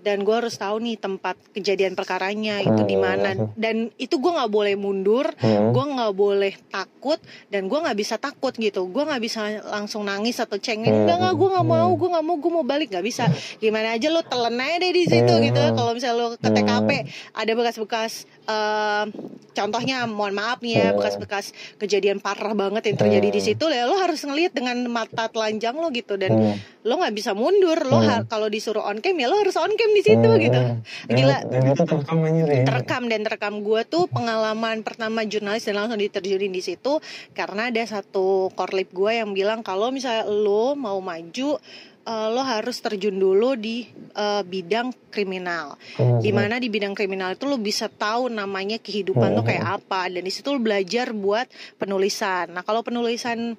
Dan 0.00 0.24
gue 0.24 0.32
harus 0.32 0.56
tahu 0.56 0.80
nih 0.80 0.96
tempat 0.96 1.36
kejadian 1.52 1.92
perkaranya 1.92 2.62
itu 2.62 2.82
di 2.86 2.96
mana. 2.96 3.36
dan 3.54 3.92
itu 4.00 4.16
gue 4.16 4.32
nggak 4.32 4.48
boleh 4.48 4.74
mundur 4.74 5.28
gue 5.70 5.84
nggak 5.84 6.12
boleh 6.16 6.54
takut 6.72 7.20
dan 7.52 7.68
gue 7.68 7.78
nggak 7.78 7.98
bisa 7.98 8.16
takut 8.16 8.54
gitu. 8.54 8.88
Gue 8.88 9.04
nggak 9.04 9.20
bisa 9.20 9.60
langsung 9.66 10.06
nangis 10.06 10.40
atau 10.40 10.56
cengeng. 10.56 10.88
Hmm. 10.88 11.04
enggak 11.04 11.18
nggak 11.20 11.34
gue 11.36 11.48
nggak 11.52 11.66
mau 11.68 11.90
gue 11.92 12.08
nggak 12.08 12.24
mau 12.24 12.36
gue 12.38 12.52
mau 12.52 12.64
balik 12.64 12.88
nggak 12.90 13.04
bisa. 13.04 13.24
Gimana 13.58 13.98
aja 13.98 14.08
lo 14.08 14.22
telan 14.24 14.56
aja 14.56 14.76
deh 14.80 14.92
di 14.94 15.04
situ 15.04 15.32
gitu. 15.42 15.62
kalau 15.76 15.92
misalnya 15.92 16.16
lo 16.16 16.26
ke 16.36 16.48
TKP 16.48 16.90
ada 17.34 17.52
bekas-bekas 17.52 18.12
eh, 18.46 19.04
contohnya 19.50 20.06
mohon 20.06 20.32
maaf 20.32 20.62
nih 20.62 20.74
ya 20.78 20.88
bekas-bekas 20.94 21.52
kejadian 21.76 22.22
parah 22.22 22.54
banget 22.54 22.86
yang 22.92 22.96
terjadi 22.96 23.28
di 23.28 23.40
situ 23.42 23.66
ya 23.66 23.84
lo 23.84 23.98
harus 23.98 24.22
ngelihat 24.22 24.54
dengan 24.54 24.78
mata 24.86 25.26
telanjang 25.26 25.76
lo 25.80 25.88
gitu 25.88 26.14
dan 26.14 26.30
Hmm. 26.30 26.56
lo 26.82 26.94
nggak 26.96 27.12
bisa 27.12 27.32
mundur 27.32 27.80
lo 27.82 27.98
Hmm. 27.98 28.24
kalau 28.24 28.46
disuruh 28.46 28.84
on 28.84 28.98
cam 28.98 29.12
ya 29.14 29.26
lo 29.26 29.36
harus 29.36 29.56
on 29.56 29.72
cam 29.72 29.90
di 29.90 30.02
situ 30.02 30.20
Hmm. 30.22 30.38
gitu 30.38 30.60
Dan- 30.60 30.80
Gila. 31.10 31.38
Dan 31.42 31.60
itu 31.66 31.82
terekam 31.82 32.18
deh. 32.22 32.62
terekam 32.62 33.02
dan 33.06 33.20
terekam 33.22 33.54
gue 33.60 33.80
tuh 33.84 34.04
pengalaman 34.06 34.80
pertama 34.80 35.22
jurnalis 35.22 35.64
dan 35.64 35.76
langsung 35.76 35.96
diterjunin 35.96 36.48
di 36.48 36.60
situ 36.60 37.00
karena 37.30 37.66
ada 37.66 37.82
satu 37.82 38.20
korlip 38.52 38.90
gue 38.90 39.16
yang 39.16 39.32
bilang 39.32 39.60
kalau 39.60 39.88
misalnya 39.88 40.24
lo 40.24 40.72
mau 40.74 41.00
maju 41.00 41.56
eh, 42.00 42.28
lo 42.28 42.40
harus 42.40 42.76
terjun 42.78 43.12
dulu 43.14 43.54
di 43.54 43.84
eh, 44.10 44.42
bidang 44.42 44.88
kriminal 45.08 45.76
Hmm. 45.94 46.18
di 46.18 46.30
mana 46.30 46.56
di 46.56 46.66
bidang 46.66 46.90
kriminal 46.90 47.34
itu 47.34 47.44
lo 47.44 47.56
bisa 47.56 47.86
tahu 47.86 48.26
namanya 48.26 48.76
kehidupan 48.76 49.32
tuh 49.32 49.44
kayak 49.44 49.78
apa 49.78 50.08
dan 50.08 50.20
di 50.20 50.28
situ 50.28 50.48
lo 50.48 50.58
belajar 50.58 51.12
buat 51.12 51.44
penulisan 51.76 52.50
nah 52.50 52.60
kalau 52.60 52.80
penulisan 52.80 53.54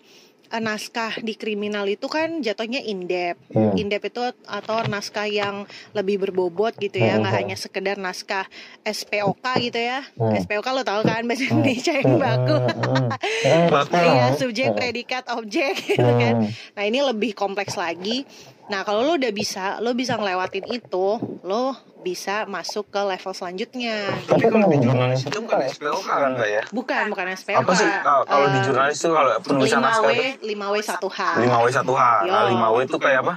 eh, 0.52 0.60
naskah 0.60 1.18
di 1.20 1.34
kriminal 1.34 1.88
itu 1.88 2.06
kan 2.06 2.44
jatuhnya 2.44 2.84
in 2.84 3.08
depth 3.08 3.40
Hmm. 3.52 3.76
Indep 3.76 4.08
itu 4.08 4.22
atau 4.48 4.84
naskah 4.88 5.28
yang 5.28 5.64
lebih 5.92 6.20
berbobot 6.20 6.76
gitu 6.78 7.00
ya, 7.00 7.20
nggak 7.20 7.32
Hmm. 7.32 7.42
hanya 7.44 7.56
sekedar 7.56 7.96
naskah 7.96 8.48
SPOK 8.84 9.44
gitu 9.60 9.80
ya. 9.80 10.04
Hmm. 10.16 10.36
SPOK 10.36 10.68
lo 10.72 10.84
tau 10.84 11.04
kan 11.04 11.24
bahasa 11.28 11.48
Indonesia 11.48 11.94
yang 11.96 12.16
baku. 12.16 12.58
Hmm. 12.58 13.10
Hmm. 13.44 13.68
Baku. 13.68 13.96
Hmm. 13.96 14.36
subjek, 14.40 14.72
predikat, 14.72 15.24
objek 15.32 15.74
gitu 15.84 16.04
Hmm. 16.04 16.20
kan. 16.20 16.36
Nah, 16.76 16.84
ini 16.84 17.00
lebih 17.02 17.32
kompleks 17.34 17.76
lagi. 17.76 18.24
Nah, 18.72 18.88
kalau 18.88 19.04
lo 19.04 19.20
udah 19.20 19.34
bisa, 19.36 19.84
lo 19.84 19.92
bisa 19.92 20.16
ngelewatin 20.16 20.64
itu, 20.64 21.08
lo 21.44 21.76
bisa 22.00 22.48
masuk 22.48 22.88
ke 22.88 23.04
level 23.04 23.36
selanjutnya. 23.36 24.16
Tapi 24.24 24.48
kalau 24.48 24.72
di 24.72 24.80
jurnalis 24.80 25.20
itu 25.22 25.30
Itu 25.30 25.40
bukan 25.44 25.60
SPOK 25.68 26.00
kan 26.08 26.32
Mbak 26.40 26.48
ya? 26.48 26.64
Bukan, 26.72 27.04
bukan 27.12 27.26
SPOK. 27.36 27.60
Apa 27.60 27.72
sih 27.76 27.90
kalau 28.00 28.24
kalau 28.24 28.48
di 28.48 28.58
Eh, 28.58 28.64
jurnalis 28.64 28.98
tuh 28.98 29.12
kalau 29.12 29.32
penulisan 29.44 29.84
5W, 29.84 29.92
naskah 29.92 30.12
itu 30.16 30.48
5W 30.48 30.76
1H. 30.80 31.20
5W 31.36 31.68
1H. 31.68 32.00
Nah, 32.24 32.24
Yo. 32.24 32.40
5W 32.48 32.78
itu 32.88 32.98
kayak 32.98 33.20
apa? 33.28 33.36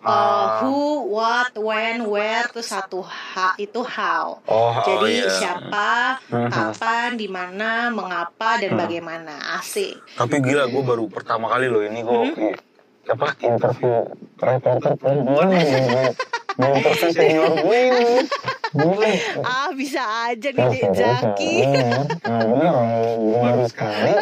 Uh, 0.00 0.64
who, 0.64 0.76
what, 1.12 1.52
when, 1.60 2.08
where, 2.08 2.48
tuh 2.48 2.64
satu 2.64 3.04
H 3.04 3.60
itu 3.60 3.84
how. 3.84 4.40
Oh, 4.48 4.72
Jadi 4.80 4.96
oh, 4.96 5.28
iya. 5.28 5.28
siapa, 5.28 6.16
Mhm. 6.32 6.48
kapan, 6.48 7.08
di 7.20 7.28
mana, 7.28 7.92
mengapa, 7.92 8.56
dan 8.56 8.72
Hmm. 8.72 8.80
bagaimana. 8.80 9.60
Asik. 9.60 10.00
Tapi 10.16 10.40
gila 10.40 10.72
gue 10.72 10.80
baru 10.80 11.04
pertama 11.04 11.52
kali 11.52 11.68
loh 11.68 11.84
ini 11.84 12.00
gue 12.00 12.16
Hmm? 12.32 12.69
Apa? 13.10 13.28
Interview. 13.42 13.94
Reporter 14.40 14.92
perempuan 14.96 15.52
mau 16.60 16.76
interview 16.76 17.10
senior 17.14 17.52
gue 17.64 17.78
ini 17.88 18.12
gue 18.70 19.10
Ah 19.40 19.72
bisa 19.72 20.02
aja 20.28 20.48
nih 20.52 20.92
Zaki. 20.92 21.54
nah 22.28 22.40
bener 22.44 22.74
baru 23.40 23.64
sekali 23.64 24.12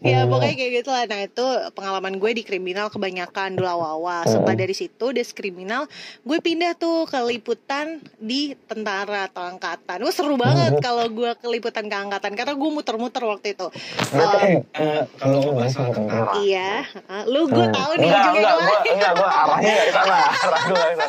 ya 0.00 0.22
Hmm. 0.22 0.30
pokoknya 0.30 0.54
kayak 0.54 0.72
gitu 0.76 0.88
lah. 0.88 1.04
Nah 1.04 1.20
itu 1.20 1.44
pengalaman 1.72 2.14
gue 2.16 2.30
di 2.32 2.42
kriminal 2.42 2.86
kebanyakan 2.88 3.54
dulu 3.54 3.66
awal-awal. 3.68 4.22
Setelah 4.24 4.52
Hmm. 4.52 4.62
dari 4.62 4.72
situ 4.72 5.06
des 5.10 5.28
kriminal 5.28 5.86
gue 6.20 6.38
pindah 6.38 6.74
tuh 6.74 7.04
ke 7.04 7.18
liputan 7.20 7.86
di 8.16 8.38
tentara 8.64 9.26
atau 9.26 9.42
angkatan. 9.44 9.98
Gue 9.98 10.10
seru 10.10 10.34
banget 10.34 10.72
Hmm. 10.72 10.82
kalau 10.86 11.06
gue 11.06 11.30
ke 11.34 11.46
liputan 11.46 11.84
ke 11.84 11.96
angkatan 11.96 12.32
karena 12.32 12.52
gue 12.52 12.70
muter-muter 12.70 13.22
waktu 13.22 13.52
itu. 13.52 13.66
Eh, 14.08 14.18
eh, 14.18 14.56
eh, 14.74 15.00
kalau 15.16 15.38
gue 15.40 15.52
bahas 15.52 15.72
soal 15.72 15.90
tentara. 15.90 16.32
iya 16.38 16.84
lu 17.24 17.44
gue 17.44 17.60
Hmm. 17.60 17.74
tahu 17.74 17.92
nih 17.94 18.06
enggak, 18.06 18.22
ujungnya 18.22 18.40
enggak, 18.40 18.56
gua, 18.56 18.78
enggak, 18.88 19.12
gua 19.14 19.28
arahnya 19.28 19.72
gak 19.72 19.84
ke 19.84 19.92
sana. 19.92 20.18
Arah 20.44 20.62
gue 20.62 20.76
sana. 20.78 21.06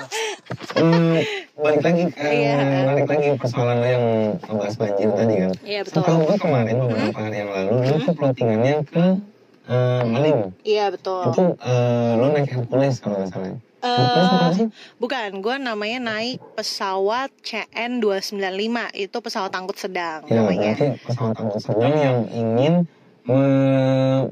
Hmm, 0.70 1.16
balik 1.56 1.82
lagi 1.82 2.04
ke 2.08 2.24
Iya. 2.24 2.56
balik 2.86 3.08
lagi 3.08 3.26
ke 3.26 3.38
persoalan 3.38 3.80
yang 3.82 4.06
bahas 4.50 4.76
banjir 4.76 5.10
tadi 5.12 5.34
kan. 5.36 5.52
Iya 5.62 5.80
betul. 5.84 6.02
kalau 6.02 6.20
gue 6.24 6.38
kemarin 6.38 6.76
beberapa 6.80 7.20
hari 7.20 7.38
yang 7.38 7.52
lalu 7.52 7.72
dulu 7.80 7.98
tuh 8.02 8.16
plottingannya 8.16 8.76
ke 8.84 9.06
eh, 9.66 10.02
Maling 10.04 10.40
iya 10.62 10.90
betul. 10.90 11.30
Itu 11.30 11.44
eh, 11.56 12.12
lo 12.16 12.26
naik 12.30 12.48
Hercules 12.48 13.00
kalau 13.00 13.20
nggak 13.20 13.32
salah 13.32 13.54
Eh, 13.80 14.52
sih? 14.52 14.68
bukan 15.00 15.40
gue 15.40 15.56
namanya 15.56 16.12
naik 16.12 16.44
pesawat 16.52 17.32
CN 17.40 18.04
295 18.04 18.36
itu 18.94 19.18
pesawat 19.18 19.56
angkut 19.56 19.80
sedang 19.80 20.28
Ya 20.28 20.44
namanya. 20.44 20.76
pesawat 21.00 21.40
angkut 21.40 21.64
sedang 21.64 21.96
yang 21.96 22.18
ingin 22.28 22.74
me, 23.30 23.42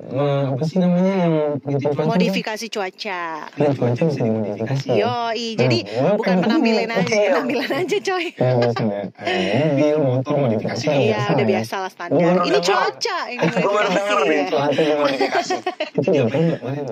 me- 0.10 0.46
apa 0.50 0.64
sih 0.64 0.78
namanya 0.78 1.14
yang 1.20 1.34
bikin 1.60 1.78
cuaca 1.88 2.10
modifikasi 2.10 2.66
cuaca 2.68 3.22
Dan 3.54 3.72
cuaca 3.72 4.02
bisa 4.04 4.20
dimodifikasi 4.20 4.86
ya? 4.88 4.96
Yoi, 5.00 5.48
jadi 5.54 5.78
gua 5.86 6.12
bukan 6.16 6.34
kan- 6.34 6.44
penampilan 6.44 6.90
aja, 6.90 7.14
Iya. 7.14 7.30
penampilan 7.32 7.72
aja 7.78 7.98
coy. 8.00 8.26
Ya 8.34 8.50
misalnya 8.58 9.02
eh, 9.20 9.38
mobil, 9.70 9.96
motor 10.00 10.34
modifikasi 10.40 10.84
Iya, 10.88 11.22
udah 11.30 11.38
ya. 11.38 11.52
biasa 11.54 11.76
lah 11.78 11.92
standar. 11.92 12.18
Ini 12.42 12.60
cuaca 12.60 13.18
yang 13.28 13.40
Eh, 13.40 13.52
gue 13.54 13.72
baru 13.72 13.88
denger 13.88 14.18
dimodifikasi 14.18 14.26
deh 14.26 14.36
ya. 14.36 14.50
cuaca 14.50 14.82
dimodifikasi 14.82 15.54
Itu 15.94 16.10
diapain? 16.10 16.46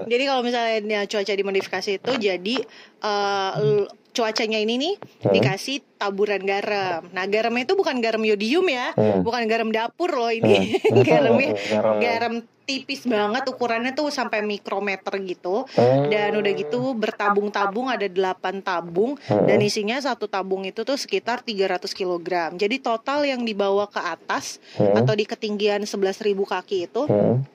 Jadi 0.06 0.24
kalau 0.24 0.42
misalnya 0.42 0.78
cuaca 1.06 1.34
dimodifikasi 1.34 1.90
itu 1.96 2.12
jadi 2.16 2.56
eh, 3.02 3.52
l- 3.58 3.90
cuacanya 4.16 4.58
ini 4.58 4.74
nih 4.76 4.96
Hmm. 4.96 5.34
dikasih 5.34 5.84
taburan 5.96 6.40
garam. 6.42 7.12
Nah 7.12 7.26
garamnya 7.26 7.64
itu 7.64 7.76
bukan 7.76 8.00
garam 8.00 8.24
yodium 8.24 8.64
ya, 8.66 8.96
Hmm. 8.96 9.22
bukan 9.22 9.44
garam 9.46 9.70
dapur 9.70 10.10
loh 10.10 10.32
ini. 10.32 10.80
Hmm. 10.80 11.04
garamnya 11.04 11.50
Garam. 11.70 11.96
garam 12.00 12.34
tipis 12.66 13.06
banget 13.06 13.46
ukurannya 13.46 13.94
tuh 13.94 14.10
sampai 14.10 14.42
mikrometer 14.42 15.14
gitu. 15.22 15.70
Hmm. 15.70 16.08
Dan 16.08 16.34
udah 16.34 16.52
gitu 16.52 16.96
bertabung-tabung 16.96 17.88
ada 17.88 18.06
8 18.06 18.34
tabung 18.60 19.20
Hmm. 19.22 19.46
dan 19.46 19.60
isinya 19.60 19.98
satu 19.98 20.26
tabung 20.26 20.64
itu 20.64 20.82
tuh 20.82 20.96
sekitar 20.96 21.42
300 21.42 21.92
kg. 21.92 22.26
Jadi 22.52 22.76
total 22.80 23.22
yang 23.24 23.42
dibawa 23.42 23.86
ke 23.86 24.00
atas 24.00 24.58
Hmm. 24.76 24.96
atau 24.96 25.14
di 25.14 25.24
ketinggian 25.24 25.84
11.000 25.84 26.42
kaki 26.44 26.86
itu 26.86 27.06
Hmm. 27.06 27.46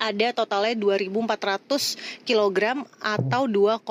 Ada 0.00 0.32
totalnya 0.32 0.72
2.400 0.74 1.94
kg 2.24 2.58
atau 2.98 3.42
2,4 3.44 3.84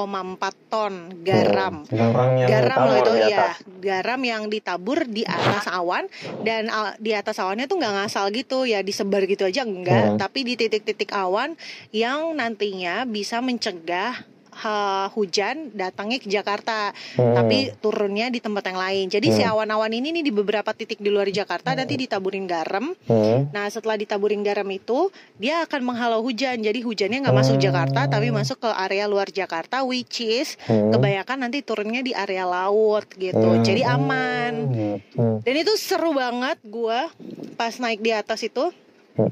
ton 0.68 0.94
garam. 1.22 1.86
Hmm. 1.86 1.94
Garam 1.94 2.30
yang 2.36 2.50
Garam 2.50 2.80
loh 2.84 2.98
itu 2.98 3.14
ya, 3.16 3.28
atas. 3.30 3.56
garam 3.80 4.22
yang 4.22 4.44
ditabur 4.48 5.06
di 5.06 5.22
atas 5.24 5.70
awan 5.70 6.10
dan 6.42 6.68
di 6.98 7.14
atas 7.14 7.38
awannya 7.38 7.66
tuh 7.66 7.78
nggak 7.78 7.94
ngasal 7.96 8.26
gitu 8.30 8.66
ya 8.66 8.82
disebar 8.82 9.24
gitu 9.24 9.46
aja 9.46 9.62
enggak, 9.62 10.04
Hmm. 10.10 10.18
tapi 10.18 10.42
di 10.42 10.58
titik-titik 10.58 11.14
awan 11.14 11.54
yang 11.92 12.34
nantinya 12.34 13.06
bisa 13.06 13.38
mencegah 13.40 14.26
ha, 14.60 15.08
hujan 15.16 15.72
datangnya 15.72 16.20
ke 16.20 16.28
Jakarta, 16.28 16.92
Hmm. 17.16 17.36
tapi 17.36 17.72
turunnya 17.80 18.28
di 18.28 18.44
tempat 18.44 18.64
yang 18.68 18.80
lain. 18.80 19.06
Jadi 19.08 19.28
si 19.32 19.42
awan-awan 19.42 19.90
ini 19.90 20.12
nih 20.12 20.24
di 20.28 20.34
beberapa 20.36 20.76
titik 20.76 21.00
di 21.00 21.08
luar 21.08 21.32
Jakarta 21.32 21.72
nanti 21.74 21.96
ditaburin 21.96 22.46
garam. 22.46 22.92
Hmm. 23.08 23.48
Nah 23.56 23.66
setelah 23.72 23.96
ditaburin 23.96 24.44
garam 24.44 24.68
itu 24.68 25.08
dia 25.40 25.64
akan 25.64 25.82
menghalau 25.96 26.20
hujan. 26.22 26.60
Jadi 26.60 26.84
hujannya 26.84 27.24
nggak 27.24 27.38
masuk 27.38 27.58
Jakarta 27.58 28.06
tapi 28.06 28.30
masuk 28.30 28.60
ke 28.60 28.70
area 28.70 29.08
luar 29.08 29.32
Jakarta, 29.32 29.82
which 29.88 30.20
is 30.20 30.60
Hmm. 30.68 30.92
kebanyakan 30.92 31.48
nanti 31.48 31.64
turunnya 31.64 32.04
di 32.04 32.12
area 32.12 32.44
laut 32.44 33.08
gitu. 33.16 33.56
Hmm. 33.56 33.64
Jadi 33.64 33.82
aman. 33.88 34.54
Gitu. 34.70 35.24
Dan 35.46 35.56
itu 35.56 35.74
seru 35.80 36.12
banget 36.12 36.60
gua 36.68 37.08
pas 37.56 37.72
naik 37.80 38.04
di 38.04 38.12
atas 38.12 38.44
itu. 38.44 38.72
Hmm. 39.20 39.32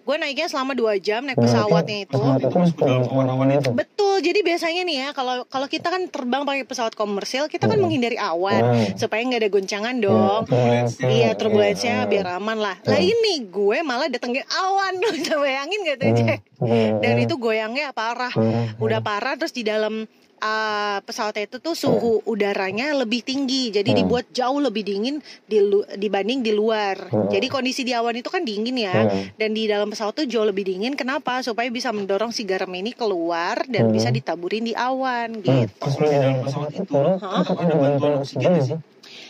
Gue 0.00 0.16
naiknya 0.16 0.46
selama 0.46 0.72
dua 0.72 0.96
jam 0.96 1.24
naik 1.24 1.36
pesawatnya 1.36 2.04
itu. 2.04 2.14
Pesawat 2.14 2.38
itu 2.38 2.54
masuk 2.54 2.76
ke 2.76 2.84
dalam 2.84 3.04
awan-awan 3.04 3.48
itu. 3.52 3.70
Betul, 3.70 4.20
jadi 4.20 4.40
biasanya 4.40 4.82
nih 4.82 4.96
ya 4.98 5.08
kalau 5.10 5.44
kalau 5.44 5.66
kita 5.66 5.88
kan 5.88 6.06
terbang 6.06 6.44
pakai 6.44 6.62
pesawat 6.62 6.92
komersil, 6.92 7.48
kita 7.48 7.66
kan 7.66 7.74
Hmm. 7.74 7.84
menghindari 7.84 8.14
awan 8.14 8.62
Hmm. 8.62 8.94
supaya 8.94 9.20
nggak 9.20 9.40
ada 9.40 9.50
goncangan 9.50 9.94
Ya, 9.94 10.02
dong. 10.02 10.40
turbulensinya. 10.46 11.08
Iya 11.10 11.30
turbulensinya 11.34 12.00
Iya. 12.00 12.10
biar 12.10 12.26
aman 12.32 12.58
lah. 12.58 12.76
Lah 12.80 12.96
Hmm. 12.96 13.10
ini 13.10 13.34
gue 13.44 13.78
malah 13.82 14.06
datengin 14.06 14.44
awan 14.46 14.92
bisa 15.16 15.34
bayangin 15.36 15.78
gak 15.82 15.96
tuh 15.98 16.06
Hmm. 16.06 16.18
Jack? 16.20 16.40
Hmm. 16.60 16.92
Dan 17.00 17.14
itu 17.18 17.34
goyangnya 17.34 17.90
parah. 17.90 18.32
Hmm. 18.32 18.76
Udah 18.78 19.00
parah 19.00 19.34
terus 19.34 19.52
di 19.52 19.64
dalam 19.64 20.04
uh, 20.38 20.98
pesawat 21.00 21.36
itu 21.38 21.58
tuh 21.58 21.72
suhu 21.72 22.24
udaranya 22.24 22.94
lebih 22.94 23.20
tinggi. 23.20 23.68
Jadi 23.68 23.90
Hmm. 23.90 23.98
dibuat 24.00 24.26
jauh 24.30 24.58
lebih 24.58 24.82
dingin 24.82 25.18
di 25.44 25.58
lu- 25.58 25.86
dibanding 25.90 26.40
di 26.40 26.50
luar. 26.50 26.96
Hmm. 27.08 27.28
Jadi 27.28 27.46
kondisi 27.46 27.82
di 27.82 27.92
awan 27.92 28.14
itu 28.14 28.26
kan 28.26 28.42
dingin 28.42 28.74
ya. 28.74 29.06
Hmm. 29.06 29.34
Dan 29.34 29.52
di 29.52 29.64
dalam 29.64 29.88
pesawat 29.88 30.14
tuh 30.14 30.26
jauh 30.26 30.44
lebih 30.44 30.64
dingin. 30.64 30.94
Kenapa? 30.94 31.40
Supaya 31.40 31.68
bisa 31.68 31.90
mendorong 31.90 32.30
si 32.30 32.42
garam 32.42 32.70
ini 32.70 32.90
keluar 32.90 33.62
dan 33.66 33.88
Hmm. 33.88 33.94
bisa 33.94 34.08
ditaburin 34.08 34.64
di 34.64 34.72
awan 34.72 35.36
Hmm, 35.36 35.44
gitu. 35.44 35.74
Pas 35.76 35.94
lu 35.94 36.04
di 36.04 36.16
dalam 36.16 36.38
pesawat 36.40 36.70
itu, 36.72 36.94
Hah? 36.94 37.40
tetap 37.40 37.58
ada 37.58 37.74
bantuan 37.74 38.12
oksigen 38.18 38.52
sih? 38.58 38.78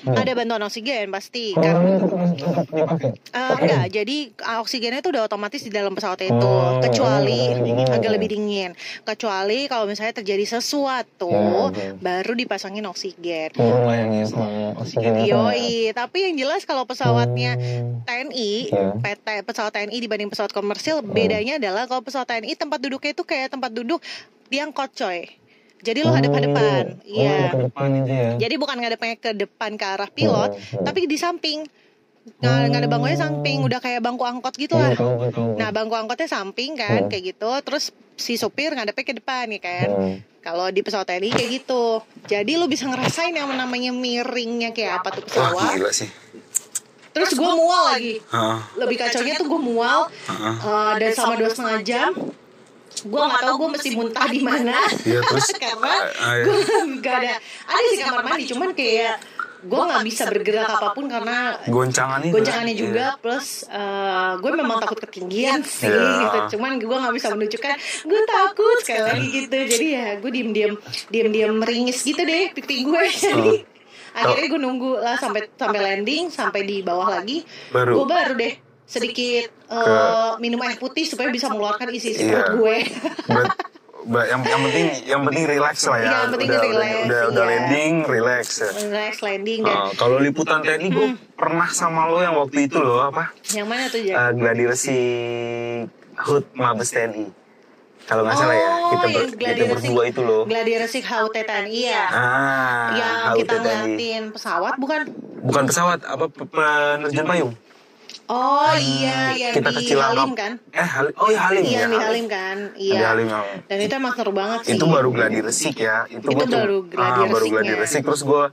Hmm. 0.05 0.21
Ada 0.21 0.33
bantuan 0.37 0.63
oksigen 0.63 1.09
pasti. 1.09 1.57
Kalau 1.57 1.81
Kan. 2.95 3.13
Eh, 3.35 3.57
enggak, 3.57 3.85
jadi 3.91 4.17
uh, 4.45 4.61
oksigennya 4.61 5.01
itu 5.01 5.11
udah 5.11 5.25
otomatis 5.25 5.65
di 5.65 5.73
dalam 5.73 5.97
pesawat 5.97 6.21
itu, 6.21 6.35
Oh, 6.37 6.77
kecuali 6.79 7.41
agak 7.41 7.57
lebih 7.57 7.65
dingin 7.65 7.87
agak 7.89 8.11
lebih 8.13 8.29
dingin. 8.29 8.71
Kecuali 9.03 9.59
kalau 9.67 9.89
misalnya 9.89 10.15
terjadi 10.15 10.45
sesuatu, 10.47 11.33
Ya, 11.73 11.73
ya. 11.73 11.93
baru 11.97 12.33
dipasangin 12.37 12.85
oksigen. 12.85 13.51
Yang 13.57 14.29
selang 14.31 14.77
oksigen. 14.77 15.25
Yoi, 15.25 15.91
tapi 15.93 16.31
yang 16.31 16.35
jelas 16.37 16.63
kalau 16.65 16.85
pesawatnya 16.85 17.57
Hmm. 17.57 18.05
TNI, 18.05 18.53
Ya. 18.69 18.93
PT 18.95 19.27
pesawat 19.43 19.73
TNI 19.73 19.97
dibanding 19.99 20.29
pesawat 20.29 20.53
komersil, 20.53 21.01
bedanya 21.01 21.57
adalah 21.57 21.89
kalau 21.89 22.05
pesawat 22.05 22.29
TNI 22.29 22.53
tempat 22.55 22.79
duduknya 22.79 23.13
itu 23.13 23.25
kayak 23.25 23.49
tempat 23.51 23.73
duduk 23.73 24.05
diangkot 24.49 24.93
coy. 24.93 25.25
Jadi 25.85 26.01
lo 26.01 26.11
hadap-hadapan, 26.11 26.97
Oh, 26.97 27.05
iya. 27.05 27.53
itu 27.53 28.09
ya. 28.09 28.31
Jadi 28.41 28.55
bukan 28.57 28.77
ngadepnya 28.77 29.15
ke 29.15 29.31
depan 29.37 29.77
ke 29.77 29.85
arah 29.85 30.09
pilot, 30.09 30.51
Hmm, 30.51 30.81
hmm. 30.81 30.85
tapi 30.85 31.05
di 31.05 31.15
samping. 31.15 31.69
Nggak 32.35 32.57
nggak 32.65 32.81
ada 32.81 32.89
bangkunya 32.89 33.19
samping, 33.19 33.61
udah 33.61 33.79
kayak 33.79 34.01
bangku 34.01 34.25
angkot 34.25 34.57
gitu 34.57 34.75
lah. 34.75 34.97
Hmm, 34.97 35.29
tahu. 35.29 35.55
Nah 35.55 35.69
bangku 35.71 35.93
angkotnya 35.93 36.25
samping 36.25 36.73
kan 36.73 37.05
Hmm. 37.05 37.09
kayak 37.09 37.25
gitu 37.31 37.51
Terus 37.61 37.85
si 38.17 38.35
supir 38.35 38.73
ngadepnya 38.73 39.05
ke 39.05 39.15
depan 39.15 39.45
ya 39.47 39.61
kan 39.61 39.89
Hmm. 39.91 40.17
Kalau 40.41 40.69
di 40.69 40.81
pesawat 40.81 41.05
TNI 41.07 41.29
kayak 41.31 41.51
gitu 41.55 42.01
Jadi 42.25 42.53
lu 42.55 42.65
bisa 42.65 42.85
ngerasain 42.87 43.29
yang 43.31 43.49
namanya 43.51 43.93
miringnya 43.93 44.73
kayak 44.73 45.01
apa 45.01 45.09
tuh 45.11 45.23
Wah 45.23 45.29
pesawat 45.53 45.73
gila 45.75 45.93
sih. 45.93 46.09
Terus 47.13 47.31
gue 47.31 47.53
mual 47.55 47.83
lagi 47.87 48.15
Heeh. 48.19 48.59
Lebih 48.75 48.97
kacaunya 48.99 49.35
tuh 49.37 49.47
gue 49.47 49.61
mual 49.63 50.01
Heeh. 50.09 50.55
eh, 50.57 50.93
Dan 50.99 51.11
sama 51.13 51.35
dua 51.35 51.49
setengah 51.49 51.81
jam 51.83 52.11
Gue 53.03 53.21
gak 53.21 53.43
tahu 53.43 53.55
gue 53.57 53.69
mesti 53.75 53.89
muntah 53.93 54.27
di 54.27 54.41
mana. 54.41 54.79
Iya 55.03 55.21
terus. 55.21 55.49
Karena 55.63 55.95
Ah, 56.15 56.35
iya. 56.35 56.45
gue 56.45 56.59
gak 57.01 57.15
ada. 57.17 57.33
Ada 57.67 57.87
sih 57.89 57.99
kamar 58.01 58.23
mandi 58.23 58.45
cuman 58.47 58.71
kayak 58.73 59.17
Gue 59.65 59.81
gak 59.81 60.05
bisa 60.05 60.29
bergerak 60.29 60.69
apa 60.69 60.93
pun 60.93 61.09
karena 61.09 61.57
Goncangan 61.65 62.21
itu. 62.21 62.37
goncangannya 62.37 62.77
juga 62.77 63.17
plus 63.17 63.65
eh, 63.65 64.33
gue 64.37 64.51
memang 64.53 64.77
takut 64.77 65.01
ketinggian 65.01 65.65
sih 65.65 65.89
Iya. 65.89 66.21
gitu. 66.21 66.39
Cuman 66.55 66.77
gue 66.77 66.93
nggak 66.95 67.15
bisa 67.17 67.33
menunjukkan 67.33 67.73
gue 68.05 68.21
takut 68.29 68.77
sekali 68.79 69.03
lagi 69.03 69.27
gitu. 69.35 69.57
Jadi 69.57 69.87
ya 69.89 70.09
gue 70.17 70.31
diem 70.31 70.51
diem 70.53 70.73
diem 71.09 71.29
diem 71.31 71.53
meringis 71.55 71.97
gitu 71.99 72.21
deh 72.21 72.53
pipi 72.53 72.85
gue 72.85 73.03
jadi 73.09 73.65
akhirnya 74.13 74.47
gue 74.47 74.61
nunggu 74.61 74.93
lah 74.97 75.17
sampai 75.17 75.49
sampai 75.51 75.81
landing 75.83 76.29
sampai 76.29 76.61
di 76.63 76.77
bawah 76.79 77.09
lagi. 77.11 77.41
Baru. 77.69 77.99
gue 77.99 78.07
baru 78.07 78.33
deh 78.37 78.53
sedikit 78.85 79.49
eh, 79.67 80.33
minum 80.39 80.61
air 80.61 80.77
putih 80.77 81.03
supaya 81.03 81.29
bisa 81.29 81.49
mengeluarkan 81.49 81.89
isi 81.91 82.13
isi 82.13 82.23
Iya. 82.23 82.45
perut 82.45 82.51
gue 82.59 82.77
Ber- 83.27 83.55
ber- 84.05 84.29
yang 84.29 84.41
yang 84.43 84.61
penting 84.63 84.87
yang 85.07 85.23
penting 85.23 85.45
relax 85.47 85.77
lah 85.85 85.97
ya. 85.97 86.05
Iya, 86.05 86.13
yang 86.19 86.31
penting 86.31 86.49
udah, 86.51 86.61
relax, 86.61 86.77
udah, 86.77 87.01
udah, 87.01 87.23
udah 87.27 87.41
iya. 87.41 87.51
landing, 87.51 87.93
relax 88.05 88.47
ya. 88.55 88.71
relax 88.83 89.13
landing 89.19 89.61
dan 89.63 89.77
Ah, 89.79 89.89
kalau 89.95 90.17
liputan 90.19 90.61
TNI 90.61 90.89
gue 90.89 91.07
pernah 91.33 91.69
sama 91.71 92.07
lo 92.07 92.21
yang 92.21 92.37
waktu 92.37 92.59
itu 92.63 92.79
loh 92.79 93.01
apa? 93.03 93.33
yang 93.51 93.65
mana 93.65 93.89
tuh 93.89 93.99
Jack? 93.99 94.15
Uh, 94.15 94.31
gladi 94.35 94.65
resi 94.65 95.01
HUT 96.17 96.45
Mabes 96.53 96.91
TNI. 96.91 97.27
Kalau 98.05 98.21
nggak 98.21 98.37
salah 98.37 98.53
ya, 98.53 98.69
Oh, 98.69 98.91
kita 98.93 99.07
ber, 99.09 99.21
yang 99.41 99.57
kita 99.57 99.65
berdua 99.73 100.03
itu 100.05 100.21
loh. 100.21 100.45
Gladi 100.45 100.77
Resik 100.77 101.03
HUT 101.03 101.33
TNI 101.33 101.81
ya 101.89 102.05
Ah, 102.07 102.87
yang 102.93 103.17
HUT 103.27 103.39
kita 103.41 103.55
ngeliatin 103.57 104.23
pesawat 104.29 104.77
bukan 104.77 105.09
Bukan 105.41 105.63
pesawat, 105.65 106.05
apa 106.05 106.25
pe- 106.27 106.45
penerjun 106.45 107.25
payung? 107.25 107.53
Oh 108.25 108.73
iya, 108.73 109.37
yang 109.37 109.53
Kita 109.53 109.69
di 109.69 109.77
kecil 109.85 109.99
Halim 110.01 110.33
kan? 110.33 110.53
Eh, 110.73 110.81
Halim. 110.81 111.13
Oh 111.15 111.29
iya 111.29 111.41
Halim 111.45 111.63
Iya, 111.63 111.77
ya. 111.77 111.87
di 111.87 111.99
Halim 111.99 112.25
kan? 112.27 112.57
Di 112.73 112.89
Iya. 112.89 113.05
Halim 113.07 113.27
yang 113.29 113.45
Dan 113.69 113.79
itu 113.79 113.95
emang 113.95 114.13
seru 114.17 114.33
banget 114.33 114.59
sih. 114.65 114.73
itu 114.75 114.85
baru 114.87 115.09
gladi 115.13 115.39
resik 115.39 115.77
ya. 115.79 116.09
Itu, 116.09 116.25
Itu 116.25 116.45
baru 116.47 116.79
gladi 116.85 117.21
ah, 117.21 117.29
baru 117.29 117.47
gladi 117.51 117.73
resik 117.77 118.01
terus 118.01 118.25
gue 118.25 118.45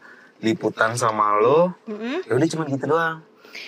liputan 0.41 0.99
sama 0.99 1.39
lo. 1.39 1.71
Mm-mm. 1.85 2.27
Ya 2.27 2.33
udah 2.35 2.47
cuma 2.49 2.63
gitu 2.67 2.85
doang. 2.85 3.23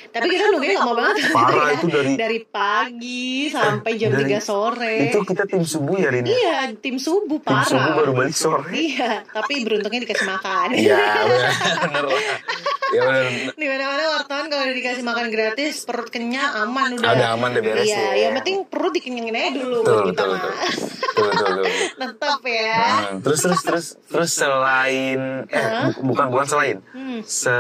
Tapi 0.10 0.26
kita 0.30 0.46
nungguin 0.48 0.74
lama 0.76 0.94
banget. 0.96 1.16
Parah, 1.30 1.66
ya. 1.66 1.74
itu 1.76 1.88
dari- 1.96 2.16
dari 2.16 2.40
pagi 2.42 3.24
sampai 3.48 3.92
jam 3.96 4.12
Dari- 4.12 4.30
3 4.30 4.40
sore. 4.40 4.96
Itu 5.08 5.20
kita 5.22 5.44
tim 5.44 5.64
subuh 5.64 5.96
ya 5.96 6.10
Rin. 6.10 6.24
Iya, 6.24 6.58
tim 6.76 6.96
subuh 6.96 7.40
Tim 7.40 7.58
subuh 7.60 7.82
parah. 7.82 7.96
baru 7.96 8.12
balik 8.14 8.34
sore. 8.34 8.70
Iya, 8.70 9.26
tapi 9.26 9.62
beruntungnya 9.62 10.02
dikasih 10.02 10.28
makan. 10.28 10.68
Iya 10.72 11.02
benar. 11.82 12.04
Ya 12.90 13.02
benar. 13.02 13.26
Di 13.52 13.66
mana-mana 13.66 14.04
wartawan 14.14 14.46
kalau 14.48 14.64
udah 14.64 14.76
dikasih 14.76 15.02
makan 15.02 15.28
gratis, 15.28 15.82
perut 15.82 16.08
kenyang, 16.08 16.46
aman 16.60 16.94
udah. 16.96 17.10
Ada 17.10 17.26
aman 17.34 17.50
deh 17.52 17.62
beres 17.62 17.84
Iya, 17.84 17.98
ya. 17.98 18.12
yang 18.20 18.34
penting 18.38 18.56
perut 18.66 18.92
dikenyangin 18.92 19.34
aja 19.34 19.50
dulu 19.52 19.82
Betul, 19.82 20.02
betul, 20.06 20.28
mah. 20.28 20.38
betul. 20.38 20.54
Betul, 20.54 21.26
betul, 21.26 21.50
betul. 21.56 21.66
Tetap 22.04 22.42
ya. 22.44 22.78
Hmm, 22.84 23.18
terus 23.20 23.40
terus 23.42 23.62
terus 23.64 23.86
terus 24.06 24.32
selain 24.32 25.20
eh 25.48 25.66
bu- 25.92 26.06
bukan 26.06 26.26
bukan 26.28 26.46
selain 26.46 26.78
Hmm. 26.88 27.20
se 27.24 27.56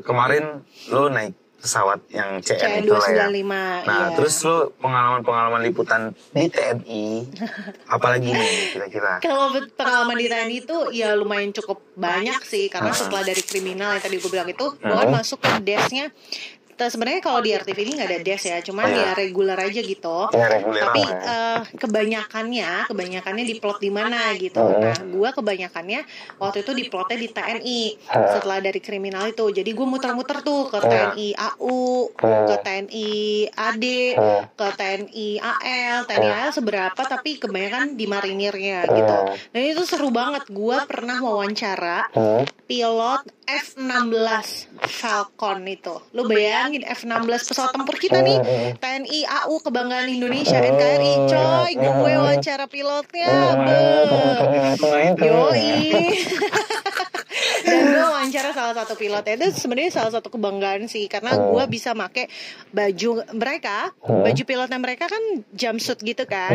kemarin 0.00 0.60
lo 0.88 1.08
naik 1.08 1.36
pesawat 1.60 2.00
yang 2.08 2.40
CN 2.40 2.56
Kayak 2.58 2.78
itu 2.82 2.92
lah 2.92 3.08
ya 3.08 3.26
295, 3.28 3.44
nah 3.84 3.84
iya. 3.84 4.16
terus 4.16 4.34
lo 4.42 4.72
pengalaman 4.76 5.20
pengalaman 5.20 5.60
liputan 5.60 6.02
di 6.32 6.48
TNI 6.48 7.04
apalagi 7.94 8.32
nih 8.32 8.52
kira-kira 8.72 9.20
Kalau 9.20 9.52
pengalaman 9.76 10.16
di 10.16 10.26
TNI 10.26 10.56
itu 10.58 10.76
ya 10.90 11.12
lumayan 11.12 11.52
cukup 11.52 11.84
banyak 11.94 12.40
sih 12.42 12.66
karena 12.66 12.90
Hmm. 12.90 12.98
setelah 12.98 13.22
dari 13.22 13.38
kriminal 13.40 13.94
yang 13.94 14.02
tadi 14.02 14.16
gue 14.16 14.26
bilang 14.26 14.48
itu 14.48 14.66
gue 14.72 14.90
kan 14.90 15.08
masuk 15.08 15.38
ke 15.38 15.50
desknya 15.62 16.08
Kita 16.10 16.59
sebenarnya 16.86 17.20
kalau 17.20 17.42
di 17.42 17.50
RTV 17.50 17.78
ini 17.82 17.92
nggak 17.98 18.08
ada 18.08 18.20
desk 18.22 18.46
ya, 18.46 18.58
cuman 18.62 18.84
Oh, 18.84 18.88
ya 18.88 19.02
iya. 19.02 19.12
reguler 19.12 19.58
aja 19.58 19.80
gitu. 19.82 20.16
Ya, 20.30 20.46
reguler 20.46 20.80
Tapi 20.80 21.02
ya. 21.02 21.18
eh, 21.20 21.60
kebanyakannya, 21.74 22.70
kebanyakannya 22.86 23.44
di 23.44 23.54
plot 23.58 23.78
di 23.78 23.90
mana 23.90 24.32
gitu. 24.34 24.62
Hmm. 24.62 24.78
Nah, 24.78 24.96
gue 24.96 25.30
kebanyakannya 25.34 26.00
waktu 26.36 26.58
itu 26.62 26.72
di 26.72 26.84
plotnya 26.86 27.16
di 27.16 27.28
TNI 27.28 27.80
Hmm. 28.06 28.28
setelah 28.30 28.58
dari 28.60 28.78
kriminal 28.78 29.26
itu. 29.26 29.50
Jadi 29.50 29.70
gue 29.70 29.84
muter-muter 29.84 30.40
tuh 30.40 30.66
ke 30.66 30.78
Hmm. 30.78 30.88
TNI 30.88 31.28
AU, 31.34 31.76
ke 32.14 32.28
TNI 32.62 33.08
AD, 33.50 33.84
Hmm. 34.14 34.42
ke 34.54 34.66
TNI 34.70 35.28
AL, 35.36 35.98
TNI 36.04 36.28
AL 36.30 36.50
seberapa 36.50 37.00
tapi 37.00 37.36
kebanyakan 37.36 37.96
di 37.96 38.06
marinirnya 38.06 38.86
gitu. 38.86 39.16
Dan 39.50 39.62
itu 39.66 39.82
seru 39.82 40.08
banget. 40.08 40.46
Gua 40.46 40.84
pernah 40.84 41.18
wawancara 41.18 42.06
Hmm. 42.10 42.46
pilot 42.64 43.26
F16 43.44 44.46
Falcon 44.80 45.66
itu. 45.66 45.98
Lu 46.12 46.22
bayangin 46.24 46.69
F16 46.78 47.42
pesawat 47.50 47.74
tempur 47.74 47.98
kita 47.98 48.22
nih, 48.22 48.38
TNI 48.78 49.20
AU 49.26 49.54
kebanggaan 49.58 50.06
Indonesia 50.06 50.62
NKRI 50.62 51.12
coy. 51.26 51.70
Gue 51.74 52.12
wawancara 52.14 52.70
pilotnya. 52.70 53.30
Beuh. 53.58 55.18
Yoi. 55.18 55.70
Dan 57.60 57.92
gue 57.92 58.02
wawancara 58.02 58.50
salah 58.52 58.74
satu 58.74 58.94
pilotnya 58.94 59.34
itu 59.36 59.52
sebenarnya 59.52 59.90
salah 59.92 60.12
satu 60.12 60.30
kebanggaan 60.30 60.86
sih 60.86 61.06
karena 61.06 61.34
gue 61.36 61.64
bisa 61.66 61.92
make 61.92 62.30
baju 62.70 63.26
mereka, 63.34 63.90
baju 64.00 64.42
pilotnya 64.46 64.78
mereka 64.78 65.10
kan 65.10 65.20
jumpsuit 65.50 65.98
gitu 66.00 66.24
kan. 66.24 66.54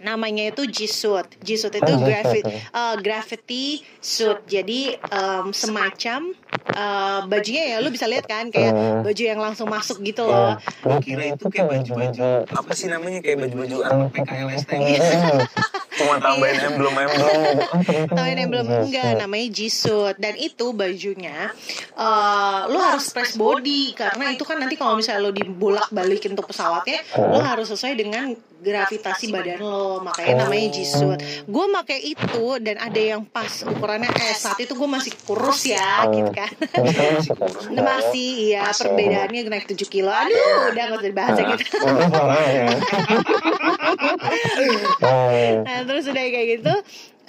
Namanya 0.00 0.48
itu 0.48 0.64
G-suit. 0.64 1.28
G-suit 1.44 1.74
itu 1.76 1.92
gravi- 2.00 2.44
uh, 2.72 2.96
gravity 2.98 3.84
suit. 4.00 4.40
Jadi 4.48 4.96
um, 5.12 5.52
semacam 5.52 6.32
uh, 6.72 7.20
bajunya 7.28 7.76
ya 7.76 7.84
lu 7.84 7.92
bisa 7.92 8.08
lihat 8.08 8.24
kan 8.24 8.48
kayak 8.48 9.04
baju 9.04 9.22
yang 9.22 9.40
langsung 9.40 9.68
masuk 9.68 10.00
gitu 10.00 10.24
loh. 10.24 10.56
Kira 11.04 11.36
itu 11.36 11.46
kayak 11.48 11.68
baju-baju 11.68 12.48
apa 12.48 12.72
sih 12.72 12.88
namanya 12.88 13.20
kayak 13.20 13.44
baju-baju 13.44 13.76
anak 13.84 14.08
PKLSTM 14.16 14.80
gitu. 14.88 15.14
Cuma 16.00 16.16
tambahin 16.16 16.56
emblem-emblem. 16.64 17.40
Tahu 18.08 18.24
yang 18.24 18.48
belum 18.48 18.66
enggak 18.88 19.20
namanya 19.20 19.46
G-suit 19.52 20.16
dan 20.16 20.32
itu 20.40 20.72
bajunya 20.72 21.52
uh, 21.92 22.64
lu 22.72 22.80
harus 22.80 23.12
press 23.12 23.36
body 23.36 23.92
karena 23.92 24.32
itu 24.32 24.44
kan 24.48 24.56
nanti 24.56 24.80
kalau 24.80 24.96
misalnya 24.96 25.28
lu 25.28 25.32
dibolak-balikin 25.36 26.32
untuk 26.32 26.48
pesawatnya 26.48 27.04
lu 27.20 27.38
harus 27.44 27.68
sesuai 27.68 27.94
dengan 28.00 28.32
gravitasi 28.60 29.32
badan 29.32 29.58
lo 29.64 30.04
makanya 30.04 30.44
namanya 30.46 30.68
G-suit. 30.76 31.20
Gue 31.48 31.64
pakai 31.72 31.98
itu 32.04 32.46
dan 32.60 32.76
ada 32.76 33.00
yang 33.00 33.24
pas 33.24 33.64
ukurannya 33.64 34.08
eh 34.08 34.36
saat 34.36 34.60
itu 34.60 34.76
gue 34.76 34.88
masih 34.88 35.12
kurus 35.24 35.64
ya 35.66 36.06
gitu 36.12 36.30
kan. 36.32 36.50
Masih. 37.00 37.32
Nah, 37.72 37.82
masih 37.82 38.28
iya 38.52 38.70
perbedaannya 38.72 39.48
naik 39.48 39.66
7 39.68 39.88
kilo. 39.88 40.12
Aduh 40.12 40.72
udah 40.72 40.82
gak 40.92 40.98
usah 41.00 41.08
dibahas 41.10 41.36
ya 41.40 41.44
gitu 41.56 41.76
nah 45.64 45.78
terus 45.86 46.04
udah 46.08 46.24
kayak 46.30 46.46
gitu 46.60 46.74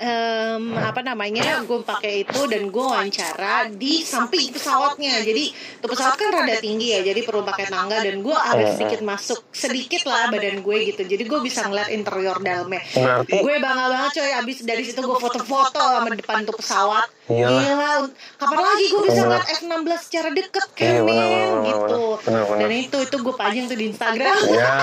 em, 0.01 0.63
apa 0.81 1.05
namanya 1.05 1.61
gue 1.61 1.79
pakai 1.85 2.25
itu 2.25 2.41
dan 2.49 2.73
gue 2.73 2.81
wawancara 2.81 3.69
di 3.69 4.01
samping 4.01 4.49
pesawatnya. 4.49 5.21
jadi 5.21 5.53
tuh 5.77 5.89
pesawat 5.93 6.17
kan 6.17 6.29
rada 6.33 6.57
tinggi 6.57 6.97
ya 6.97 7.05
jadi 7.05 7.21
perlu 7.21 7.45
pakai 7.45 7.69
tangga 7.69 8.01
dan 8.01 8.25
gue 8.25 8.33
agak 8.33 8.81
sedikit 8.81 8.99
masuk 9.05 9.39
sedikit 9.53 10.09
lah 10.09 10.33
badan 10.33 10.65
gue 10.65 10.77
gitu. 10.89 11.05
jadi 11.05 11.23
gue 11.23 11.39
bisa 11.45 11.69
ngeliat 11.69 11.93
interior 11.93 12.41
dalamnya. 12.41 12.81
Berarti 12.97 13.37
gue 13.37 13.53
bangga 13.61 13.85
banget 13.87 14.11
coy 14.17 14.31
abis 14.41 14.57
dari 14.65 14.83
situ 14.83 14.99
gue 15.05 15.17
foto-foto 15.21 15.77
sama 15.77 16.09
depan 16.17 16.41
tuh 16.49 16.57
pesawat. 16.57 17.07
Iyalah. 17.31 17.61
gila 17.63 17.93
kapan 18.41 18.59
lagi 18.59 18.85
gue 18.91 19.01
bisa 19.07 19.19
ngeliat 19.23 19.45
F16 19.61 19.99
secara 20.03 20.29
deket 20.35 20.65
kan 20.75 20.91
Iya, 20.91 21.01
benar, 21.07 21.47
gitu. 21.63 22.03
benar, 22.27 22.43
benar. 22.49 22.59
dan 22.67 22.71
itu 22.75 22.97
itu 23.07 23.15
gue 23.21 23.35
pajang 23.37 23.65
tuh 23.69 23.77
di 23.77 23.85
Instagram. 23.93 24.37
Ya. 24.51 24.75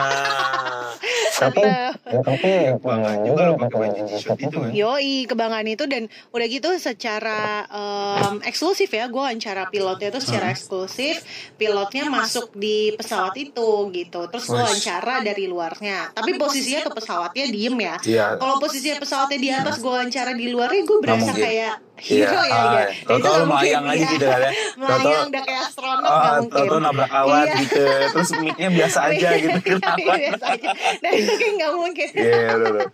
Tapi, 1.39 1.63
tapi 2.11 2.51
banggaan 2.83 3.23
juga 3.23 3.41
lo 3.47 3.55
pakai 3.55 3.79
baju 3.79 4.01
itu 4.11 4.57
kan. 4.59 4.71
Yoi 4.75 5.08
kebanggaan 5.27 5.69
itu 5.69 5.85
dan 5.89 6.07
udah 6.31 6.47
gitu 6.47 6.69
secara 6.79 7.65
em, 7.69 8.35
eksklusif 8.45 8.93
ya 8.93 9.09
gue 9.09 9.19
wawancara 9.19 9.69
pilotnya 9.73 10.09
itu 10.13 10.21
secara 10.23 10.53
eksklusif 10.55 11.25
pilotnya 11.57 12.07
masuk 12.09 12.55
di 12.55 12.95
pesawat 12.95 13.35
itu 13.41 13.71
gitu. 13.93 14.21
Terus 14.29 14.45
gue 14.47 14.61
wawancara 14.61 15.25
dari 15.25 15.45
luarnya. 15.49 16.13
Tapi 16.13 16.37
posisinya 16.37 16.81
tuh 16.89 16.95
pesawatnya 16.97 17.45
diem 17.49 17.77
ya. 17.79 17.97
Iya. 18.09 18.27
kalau 18.41 18.57
posisinya 18.63 18.97
pesawatnya 19.03 19.39
di 19.39 19.51
atas 19.53 19.77
gue 19.83 19.91
wawancara 19.91 20.33
di 20.33 20.47
luarnya 20.49 20.83
gue 20.87 20.99
berasa 21.03 21.33
kayak 21.35 21.88
Iya, 21.99 22.25
hero 22.25 22.41
ya 22.41 22.63
iya. 23.11 23.43
Melayang 23.43 23.85
aja 23.85 23.99
iya. 23.99 24.09
gitu 24.09 24.25
kan 24.25 24.41
ya. 24.41 24.53
melayang 24.81 25.27
udah 25.29 25.43
kayak 25.43 25.63
astronot 25.67 26.07
Ah, 26.07 26.39
nggak 26.39 26.63
mungkin 26.63 26.81
nabrak 26.81 27.13
awan 27.13 27.43
Iya. 27.43 27.55
gitu. 27.59 27.83
Terus 28.15 28.31
mic-nya 28.39 28.69
biasa 28.71 28.99
aja 29.05 29.29
gitu. 29.37 29.59
Kenapa? 29.61 29.97
Iya, 30.09 30.15
biasa 30.31 30.45
aja. 30.49 30.69
Dan 30.99 31.11
itu 31.21 31.33
kayak 31.35 31.53
nggak 31.59 31.73
mungkin. 31.75 32.09
Iya, 32.13 32.23
iya, 32.31 32.53
betul. 32.55 32.87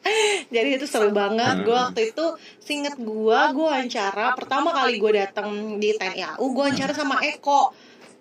Jadi 0.50 0.68
itu 0.72 0.86
seru 0.86 1.10
banget. 1.10 1.56
Gue 1.60 1.72
Hmm. 1.72 1.84
waktu 1.84 2.00
itu 2.10 2.26
singet 2.58 2.96
gue, 2.96 3.38
gue 3.50 3.66
wawancara 3.66 4.26
pertama 4.32 4.72
kali 4.72 4.96
gue 4.96 5.12
datang 5.14 5.48
di 5.76 5.92
TNI 5.92 6.34
AU, 6.34 6.44
gue 6.46 6.62
wawancara 6.64 6.92
sama 6.92 7.20
Eko. 7.20 7.70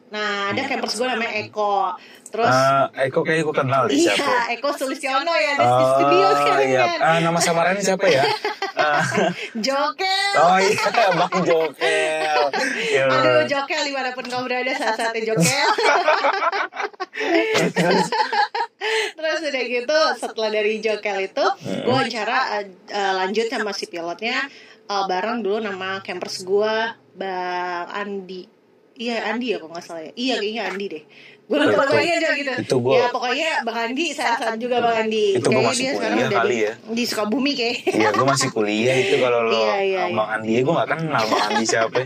Nah, 0.09 0.51
ada 0.51 0.61
campers 0.63 0.93
gue 0.93 1.07
namanya 1.07 1.33
Eko. 1.39 1.95
Terus 2.27 2.49
Ah, 2.49 2.89
Eko 2.99 3.21
kayaknya 3.21 3.43
gue 3.43 3.55
kenal 3.55 3.81
deh 3.85 3.93
siapa. 3.95 4.21
Iya, 4.21 4.37
Eko 4.53 4.69
Sulistiono 4.71 5.31
ya 5.31 5.53
di 5.53 5.65
studio 5.87 6.25
Oh 6.27 6.33
sekarang 6.35 6.67
iya. 6.67 6.81
kan. 6.87 6.99
Ah, 6.99 7.17
nama 7.19 7.39
samarannya 7.39 7.81
siapa 7.81 8.05
ya? 8.05 8.25
Jokel. 9.65 10.33
oh 10.39 10.57
iya, 10.59 10.85
Bang 11.15 11.37
Jokel. 11.45 12.41
Aduh, 13.07 13.41
Jokel 13.47 13.81
di 13.87 13.93
mana 13.93 14.11
pun 14.11 14.25
kau 14.27 14.43
berada 14.45 14.71
saat-saatnya 14.73 15.33
Jokel. 15.33 15.69
Terus 19.17 19.39
udah 19.47 19.63
gitu 19.63 19.99
setelah 20.19 20.49
dari 20.51 20.83
Jokel 20.83 21.31
itu 21.31 21.45
gue 21.63 21.87
wawancara 21.87 22.63
eh, 22.63 23.13
lanjut 23.23 23.47
sama 23.47 23.71
si 23.71 23.87
pilotnya 23.87 24.47
eh, 24.89 25.03
bareng 25.07 25.39
dulu 25.43 25.63
nama 25.63 26.03
campers 26.03 26.43
gue 26.43 26.75
Bang 27.13 27.87
Andi. 27.93 28.49
Iya 28.93 29.33
Andi 29.33 29.53
ya 29.53 29.57
kalau 29.57 29.73
nggak 29.73 29.85
salah 29.85 30.03
ya. 30.05 30.13
Iya 30.13 30.35
kayaknya 30.41 30.63
Andi 30.69 30.85
deh. 30.89 31.03
Gue 31.43 31.59
lupa 31.59 31.69
Itu- 31.69 31.79
pokoknya 31.85 32.13
aja 32.15 32.29
gitu. 32.33 32.51
itu 32.55 32.75
gua- 32.79 32.95
ya 32.95 33.05
pokoknya 33.11 33.49
Bang 33.61 33.77
Andi 33.77 34.05
saya 34.09 34.33
saat 34.39 34.55
juga 34.57 34.79
Bang 34.79 34.95
Andi. 34.97 35.25
Itu 35.35 35.43
Kayaknya 35.45 35.67
masih 35.67 35.83
dia 35.83 35.91
sekarang 35.91 36.15
kuliah 36.15 36.23
udah 36.25 36.39
kali 36.39 36.49
di, 36.49 36.63
ya. 36.63 36.73
di 36.89 37.03
Sukabumi 37.03 37.51
kayak. 37.53 37.77
Iya, 37.85 38.09
gue 38.09 38.25
masih 38.25 38.49
kuliah 38.49 38.95
itu 38.97 39.15
kalau 39.17 39.39
lo 39.43 39.51
Iya, 39.59 39.75
iya, 39.77 40.03
Bang 40.09 40.29
Andi, 40.31 40.51
gue 40.57 40.73
gak 40.73 40.89
kenal 40.89 41.23
Bang 41.25 41.43
Andi 41.45 41.65
siapa. 41.65 41.99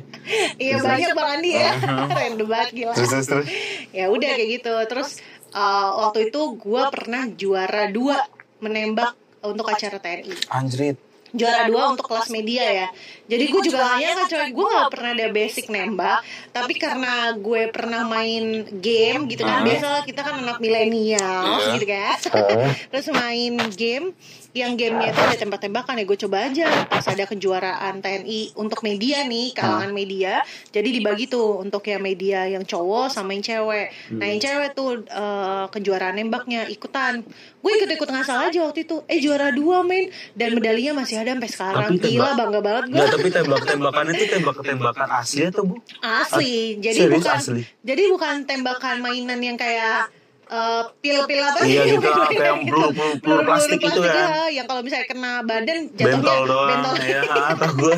Iya 0.57 0.75
banyak 0.79 1.11
Bang 1.13 1.29
Andi 1.31 1.51
ya. 1.53 1.71
Random 2.17 2.47
banget 2.47 2.69
gila. 2.73 2.93
Terus 2.93 3.09
terus 3.11 3.27
terus. 3.27 3.47
ya 3.89 4.05
udah 4.07 4.29
kayak 4.31 4.49
gitu 4.53 4.73
terus 4.85 5.09
uh, 5.49 5.87
waktu 6.03 6.27
itu 6.27 6.41
gue 6.55 6.81
pernah 6.89 7.23
juara 7.29 7.87
dua 7.87 8.17
menembak 8.57 9.13
untuk 9.39 9.63
acara 9.65 9.95
TNI 9.97 10.33
Anjrit. 10.49 10.97
Juara 11.29 11.65
dua 11.65 11.89
untuk 11.89 12.05
kelas 12.05 12.29
media 12.29 12.63
ya. 12.63 12.87
Jadi 13.27 13.43
gue 13.45 13.61
juga 13.61 13.83
gak 13.83 13.97
nyangka 13.97 14.23
coy 14.27 14.47
gue 14.49 14.67
gak 14.69 14.91
pernah 14.91 15.09
ada 15.11 15.27
basic 15.27 15.65
nembak. 15.67 16.19
Tapi 16.49 16.73
karena 16.73 17.13
gue 17.33 17.61
pernah 17.67 18.01
main 18.03 18.45
game 18.77 19.27
gitu 19.27 19.43
kan 19.43 19.59
Hmm. 19.59 19.67
biasa 19.67 19.87
kita 20.03 20.21
kan 20.21 20.39
anak 20.39 20.57
milenial 20.57 21.43
Iya. 21.59 21.75
gitu 21.75 21.85
kan. 21.85 22.15
Terus 22.91 23.07
main 23.11 23.53
game 23.73 24.15
yang 24.57 24.73
gamenya 24.73 25.09
itu 25.09 25.19
ada 25.19 25.35
tembak-tembakan 25.35 25.93
ya 25.95 26.03
gue 26.03 26.17
coba 26.19 26.37
aja. 26.45 26.67
Pas 26.85 27.03
ada 27.03 27.23
kejuaraan 27.23 27.99
TNI 27.99 28.55
untuk 28.55 28.81
media 28.81 29.21
nih 29.23 29.53
kalangan 29.53 29.91
media 29.91 30.41
jadi 30.69 30.89
dibagi 30.89 31.25
tuh 31.25 31.59
untuk 31.59 31.83
yang 31.83 31.99
media 31.99 32.45
yang 32.45 32.61
cowok 32.61 33.07
sama 33.07 33.31
yang 33.31 33.43
cewek. 33.43 33.87
Nah 34.11 34.25
yang 34.25 34.39
cewek 34.39 34.69
tuh 34.73 35.01
eh, 35.01 35.65
kejuaraan 35.69 36.15
nembaknya 36.15 36.65
ikutan. 36.65 37.21
Gue 37.57 37.71
ikut-ikut 37.75 38.07
ngasal 38.07 38.47
aja 38.47 38.59
waktu 38.63 38.83
itu. 38.83 39.03
Eh 39.05 39.19
juara 39.19 39.49
dua 39.49 39.81
men. 39.81 40.07
Dan 40.33 40.55
medalinya 40.55 40.97
masih 40.97 41.19
ada 41.19 41.31
sampai 41.31 41.49
sekarang. 41.49 41.89
Tapi 41.89 41.99
tembak- 41.99 42.11
gila 42.11 42.31
bangga 42.33 42.59
banget 42.59 42.83
gue 42.87 43.05
tapi 43.07 43.29
tembak-tembakan 43.29 44.05
itu 44.11 44.25
tembak-tembakan 44.29 45.07
asli 45.13 45.41
atau 45.45 45.63
bu? 45.63 45.75
asli. 45.99 46.53
Jadi 46.77 46.99
Serius 46.99 47.19
bukan 47.19 47.37
asli? 47.37 47.61
jadi 47.81 48.03
bukan 48.07 48.35
tembakan 48.43 48.95
mainan 48.99 49.39
yang 49.39 49.55
kayak 49.55 50.09
eh, 50.47 50.83
pil-pil 50.97 51.41
apa 51.41 51.59
Iya 51.61 51.81
sih? 51.81 51.91
gitu, 51.93 52.07
kayak 52.07 52.39
yang 52.41 52.59
peluru- 52.67 52.91
peluru- 52.91 53.19
peluru 53.19 53.41
plastik 53.43 53.79
itu 53.79 54.01
ya, 54.01 54.13
kan. 54.13 54.27
yang 54.49 54.65
kalau 54.65 54.81
misalnya 54.81 55.05
kena 55.05 55.31
badan 55.41 55.77
jatuhnya 55.89 56.07
Bentol 56.17 56.41
doang, 56.43 56.69
bentol. 56.73 56.95
ya 56.99 57.21
atau 57.51 57.69
gue. 57.73 57.95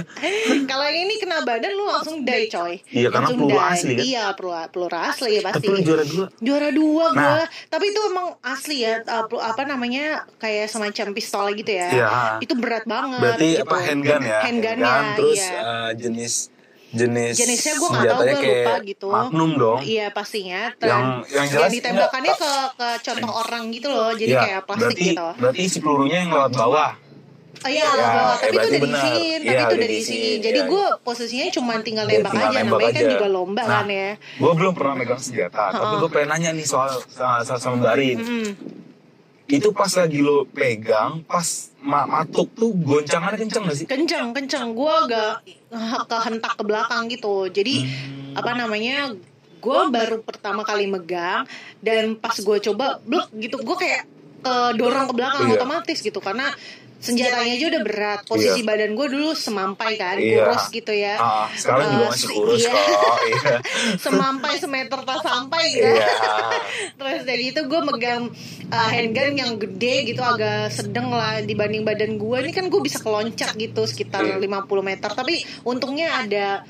kalau 0.66 0.84
yang 0.84 1.00
ini 1.02 1.16
kena 1.16 1.38
badan 1.42 1.72
lu 1.72 1.86
langsung 1.86 2.16
die 2.22 2.46
coy 2.48 2.74
Iya, 2.88 3.08
karena 3.10 3.28
peluru 3.30 3.50
die. 3.52 3.62
asli 3.62 3.92
kan? 3.92 4.04
iya 4.04 4.26
peluru 4.32 4.56
peluru 4.68 4.96
asli 4.96 5.30
ya 5.32 5.42
pasti 5.42 5.64
Tapi 5.64 5.82
juara 5.82 6.04
dua. 6.04 6.26
juara 6.40 6.70
dua 6.72 7.06
Nah. 7.10 7.14
gua 7.16 7.42
tapi 7.68 7.86
itu 7.88 8.00
emang 8.04 8.28
asli 8.42 8.78
ya 8.80 8.94
uh, 9.02 9.26
pelu- 9.26 9.42
apa 9.42 9.62
namanya 9.64 10.06
kayak 10.38 10.66
semacam 10.66 11.08
pistol 11.12 11.46
gitu 11.54 11.72
ya 11.72 11.88
Iya. 11.92 12.10
itu 12.40 12.54
berat 12.54 12.86
banget 12.86 13.20
Berarti 13.20 13.48
gitu. 13.52 13.64
apa 13.64 13.76
handgun 13.80 14.22
ya? 14.22 14.40
handgunnya 14.42 14.94
terus 15.16 15.40
iya. 15.40 15.60
eh, 15.60 15.90
jenis 15.96 16.34
jenis 16.92 17.34
jenisnya 17.36 17.74
gue 17.76 17.88
nggak 17.88 18.06
tahu 18.08 18.22
gue 18.24 18.42
lupa 18.42 18.74
gitu 18.84 19.08
Magnum 19.08 19.52
dong. 19.56 19.80
iya 19.80 20.10
pastinya 20.10 20.74
Yang- 20.76 21.10
yang 21.30 21.46
jelas 21.48 21.70
ditembakannya 21.72 22.34
enggak- 22.34 22.72
ke 22.74 22.80
ke 22.80 22.88
contoh 23.04 23.32
orang 23.36 23.64
gitu 23.70 23.88
loh 23.88 24.10
jadi 24.12 24.32
Iya, 24.32 24.42
kayak 24.42 24.62
plastik 24.64 24.86
berarti, 24.92 25.06
gitu 25.08 25.28
Berarti 25.36 25.62
si 25.66 25.78
pelurunya 25.80 26.18
yang 26.20 26.32
lewat 26.32 26.52
bawah. 26.52 26.92
Oh 27.60 27.68
iya, 27.68 27.82
Ya, 27.82 27.92
bawah. 27.92 28.08
eh, 28.32 28.40
tapi 28.40 28.48
itu 28.48 28.56
berarti 28.56 28.72
udah 28.72 28.80
diisiin, 28.80 29.38
tapi 29.38 29.50
Iya, 29.50 29.60
itu 29.60 29.76
udah 29.76 29.90
diisiin, 29.90 30.16
diisiin. 30.16 30.38
Jadi 30.40 30.60
iya. 30.60 30.70
gue 30.70 30.86
posisinya 31.02 31.46
cuma 31.52 31.74
tinggal 31.80 32.06
Ya, 32.06 32.12
nembak 32.16 32.32
tinggal 32.32 32.48
aja, 32.48 32.58
nembak 32.58 32.72
namanya 32.72 32.90
kan 32.90 33.04
aja. 33.04 33.12
juga 33.12 33.28
lomba 33.30 33.62
Nah, 33.62 33.72
kan 33.76 33.88
ya. 33.92 34.10
Gue 34.36 34.52
belum 34.56 34.74
pernah 34.74 34.94
megang 34.96 35.20
senjata, 35.20 35.64
tapi 35.70 35.94
gue 35.96 36.10
pengen 36.10 36.30
nanya 36.32 36.50
nih 36.52 36.66
soal 36.66 36.90
soal, 37.06 37.38
soal 37.44 37.60
sama 37.60 37.76
Mbak 37.80 37.96
Rin. 37.96 38.18
Hmm. 38.18 38.50
Itu 39.46 39.70
pas 39.72 39.92
lagi 39.92 40.20
lo 40.20 40.46
pegang, 40.48 41.22
pas 41.24 41.69
ma 41.90 42.06
matuk 42.06 42.54
tuh 42.54 42.70
goncangannya 42.72 43.42
kenceng 43.42 43.66
gak 43.66 43.78
sih? 43.82 43.86
Kenceng, 43.90 44.30
kenceng. 44.30 44.78
Gue 44.78 44.94
agak 45.10 45.42
kehentak 46.06 46.54
ke 46.54 46.64
belakang 46.64 47.10
gitu. 47.10 47.50
Jadi 47.50 47.82
Hmm. 47.82 48.38
apa 48.38 48.54
namanya? 48.54 49.10
Gue 49.60 49.92
baru 49.92 50.24
pertama 50.24 50.64
kali 50.64 50.88
megang 50.88 51.44
dan 51.82 52.16
pas 52.16 52.32
gue 52.32 52.58
coba 52.64 53.02
blok 53.04 53.28
gitu, 53.36 53.60
gue 53.60 53.76
kayak 53.76 54.08
ke 54.40 54.56
dorong 54.80 55.12
ke 55.12 55.14
belakang 55.20 55.52
Iya. 55.52 55.60
otomatis 55.60 56.00
gitu 56.00 56.24
karena 56.24 56.48
senjatanya 57.00 57.56
aja 57.56 57.66
udah 57.72 57.82
berat. 57.82 58.20
Posisi 58.24 58.60
Iya. 58.60 58.68
badan 58.68 58.92
gue 58.94 59.08
dulu 59.10 59.32
semampai 59.32 59.92
kan, 59.96 60.16
Iya. 60.20 60.44
kurus 60.46 60.66
gitu 60.70 60.92
ya. 60.92 61.16
Ah, 61.16 61.48
sekarang 61.52 61.88
juga 61.90 62.06
Eh, 62.06 62.10
masih 62.12 62.28
kurus 62.30 62.62
iya. 62.62 62.72
kok. 62.72 63.18
Iya. 63.24 63.56
semampai 64.06 64.54
semeter 64.56 65.00
tak 65.02 65.20
sampai 65.20 65.64
gitu. 65.72 65.88
Iya. 65.88 66.08
Terus 67.00 67.22
dari 67.24 67.44
itu 67.50 67.62
gue 67.64 67.82
megang 67.82 68.24
uh, 68.70 68.90
handgun 68.92 69.34
yang 69.34 69.52
gede 69.56 69.96
gitu 70.06 70.22
agak 70.22 70.70
sedang 70.70 71.10
lah 71.10 71.40
dibanding 71.40 71.82
badan 71.82 72.16
gue 72.16 72.38
ini 72.40 72.52
kan 72.52 72.68
gue 72.68 72.82
bisa 72.84 73.00
keloncat 73.00 73.56
gitu 73.56 73.88
sekitar 73.88 74.22
Iya. 74.22 74.38
50 74.38 74.84
meter 74.84 75.10
tapi 75.10 75.40
untungnya 75.64 76.20
ada 76.20 76.68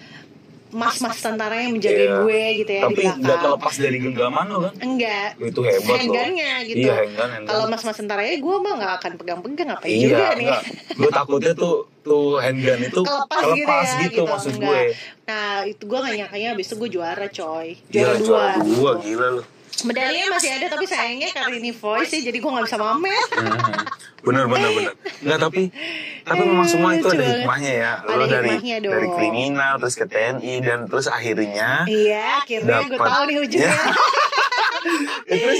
mas-mas 0.69 1.17
tentara 1.17 1.57
yang 1.57 1.73
menjaga 1.73 1.97
Iya. 1.99 2.13
gue 2.19 2.41
gitu 2.55 2.71
ya 2.71 2.81
Tapi 2.85 3.01
di 3.01 3.25
terlepas 3.25 3.75
dari 3.75 3.97
genggaman 3.97 4.45
lo 4.47 4.57
kan? 4.61 4.73
Enggak. 4.79 5.29
Itu 5.37 5.59
hebat 5.61 5.81
loh. 5.83 5.97
Handgunnya 5.97 6.51
gitu. 6.63 6.77
Iya. 6.85 6.95
Kalau 7.43 7.63
mas-mas 7.65 7.95
tentaranya 7.95 8.35
gue 8.35 8.55
mah 8.55 8.73
nggak 8.75 8.93
akan 8.95 9.11
pegang-pegang 9.15 9.69
apa 9.71 9.85
Iya, 9.85 9.99
juga 10.05 10.25
nih. 10.35 10.49
Gue 10.93 11.09
takutnya 11.09 11.53
tuh 11.53 11.75
tuh 11.99 12.37
handgun 12.37 12.79
itu 12.81 13.01
Kelepas, 13.01 13.41
kelepas 13.43 13.85
gitu 13.85 13.99
ya 13.99 14.07
gitu, 14.07 14.21
maksud 14.25 14.53
enggak. 14.55 14.69
gue. 14.69 14.81
Nah 15.25 15.45
itu 15.63 15.83
gue 15.83 15.99
gak 15.99 16.15
nyangkanya 16.15 16.47
abis 16.53 16.65
itu 16.65 16.75
gue 16.75 16.89
juara 16.91 17.27
coy 17.27 17.67
Gila, 17.85 18.01
Juara 18.01 18.17
dua 18.17 18.25
juara 18.55 18.57
dua, 18.63 18.91
gila 18.99 19.27
lu. 19.31 19.43
Medalinya 19.85 20.27
masih 20.35 20.49
ada 20.51 20.67
tapi 20.67 20.85
sayangnya 20.85 21.29
karena 21.31 21.55
ini 21.55 21.71
voice 21.71 22.11
sih 22.11 22.21
jadi 22.21 22.35
gue 22.35 22.49
gak 22.49 22.65
bisa 22.67 22.77
mamer 22.77 23.15
bener 24.27 24.51
bener 24.51 24.69
bener. 24.75 24.93
Nggak 25.23 25.39
tapi 25.39 25.63
tapi 26.27 26.41
memang 26.43 26.67
semua 26.67 26.91
itu 26.91 27.07
ada 27.07 27.23
hikmahnya 27.23 27.71
ya. 27.71 27.91
Lo 28.03 28.27
dari 28.27 28.51
dong. 28.59 28.91
dari 28.91 29.07
kriminal 29.15 29.79
terus 29.79 29.95
ke 29.95 30.03
TNI 30.03 30.53
dan 30.59 30.79
terus 30.91 31.07
akhirnya 31.07 31.87
Iya 31.87 32.43
akhirnya 32.43 32.83
gue 32.83 32.99
Dapat. 32.99 33.07
tahu 33.07 33.21
nih 33.27 33.35
ujungnya. 33.39 33.71
Ya. 33.71 33.77
Ya, 35.29 35.35
terus 35.37 35.59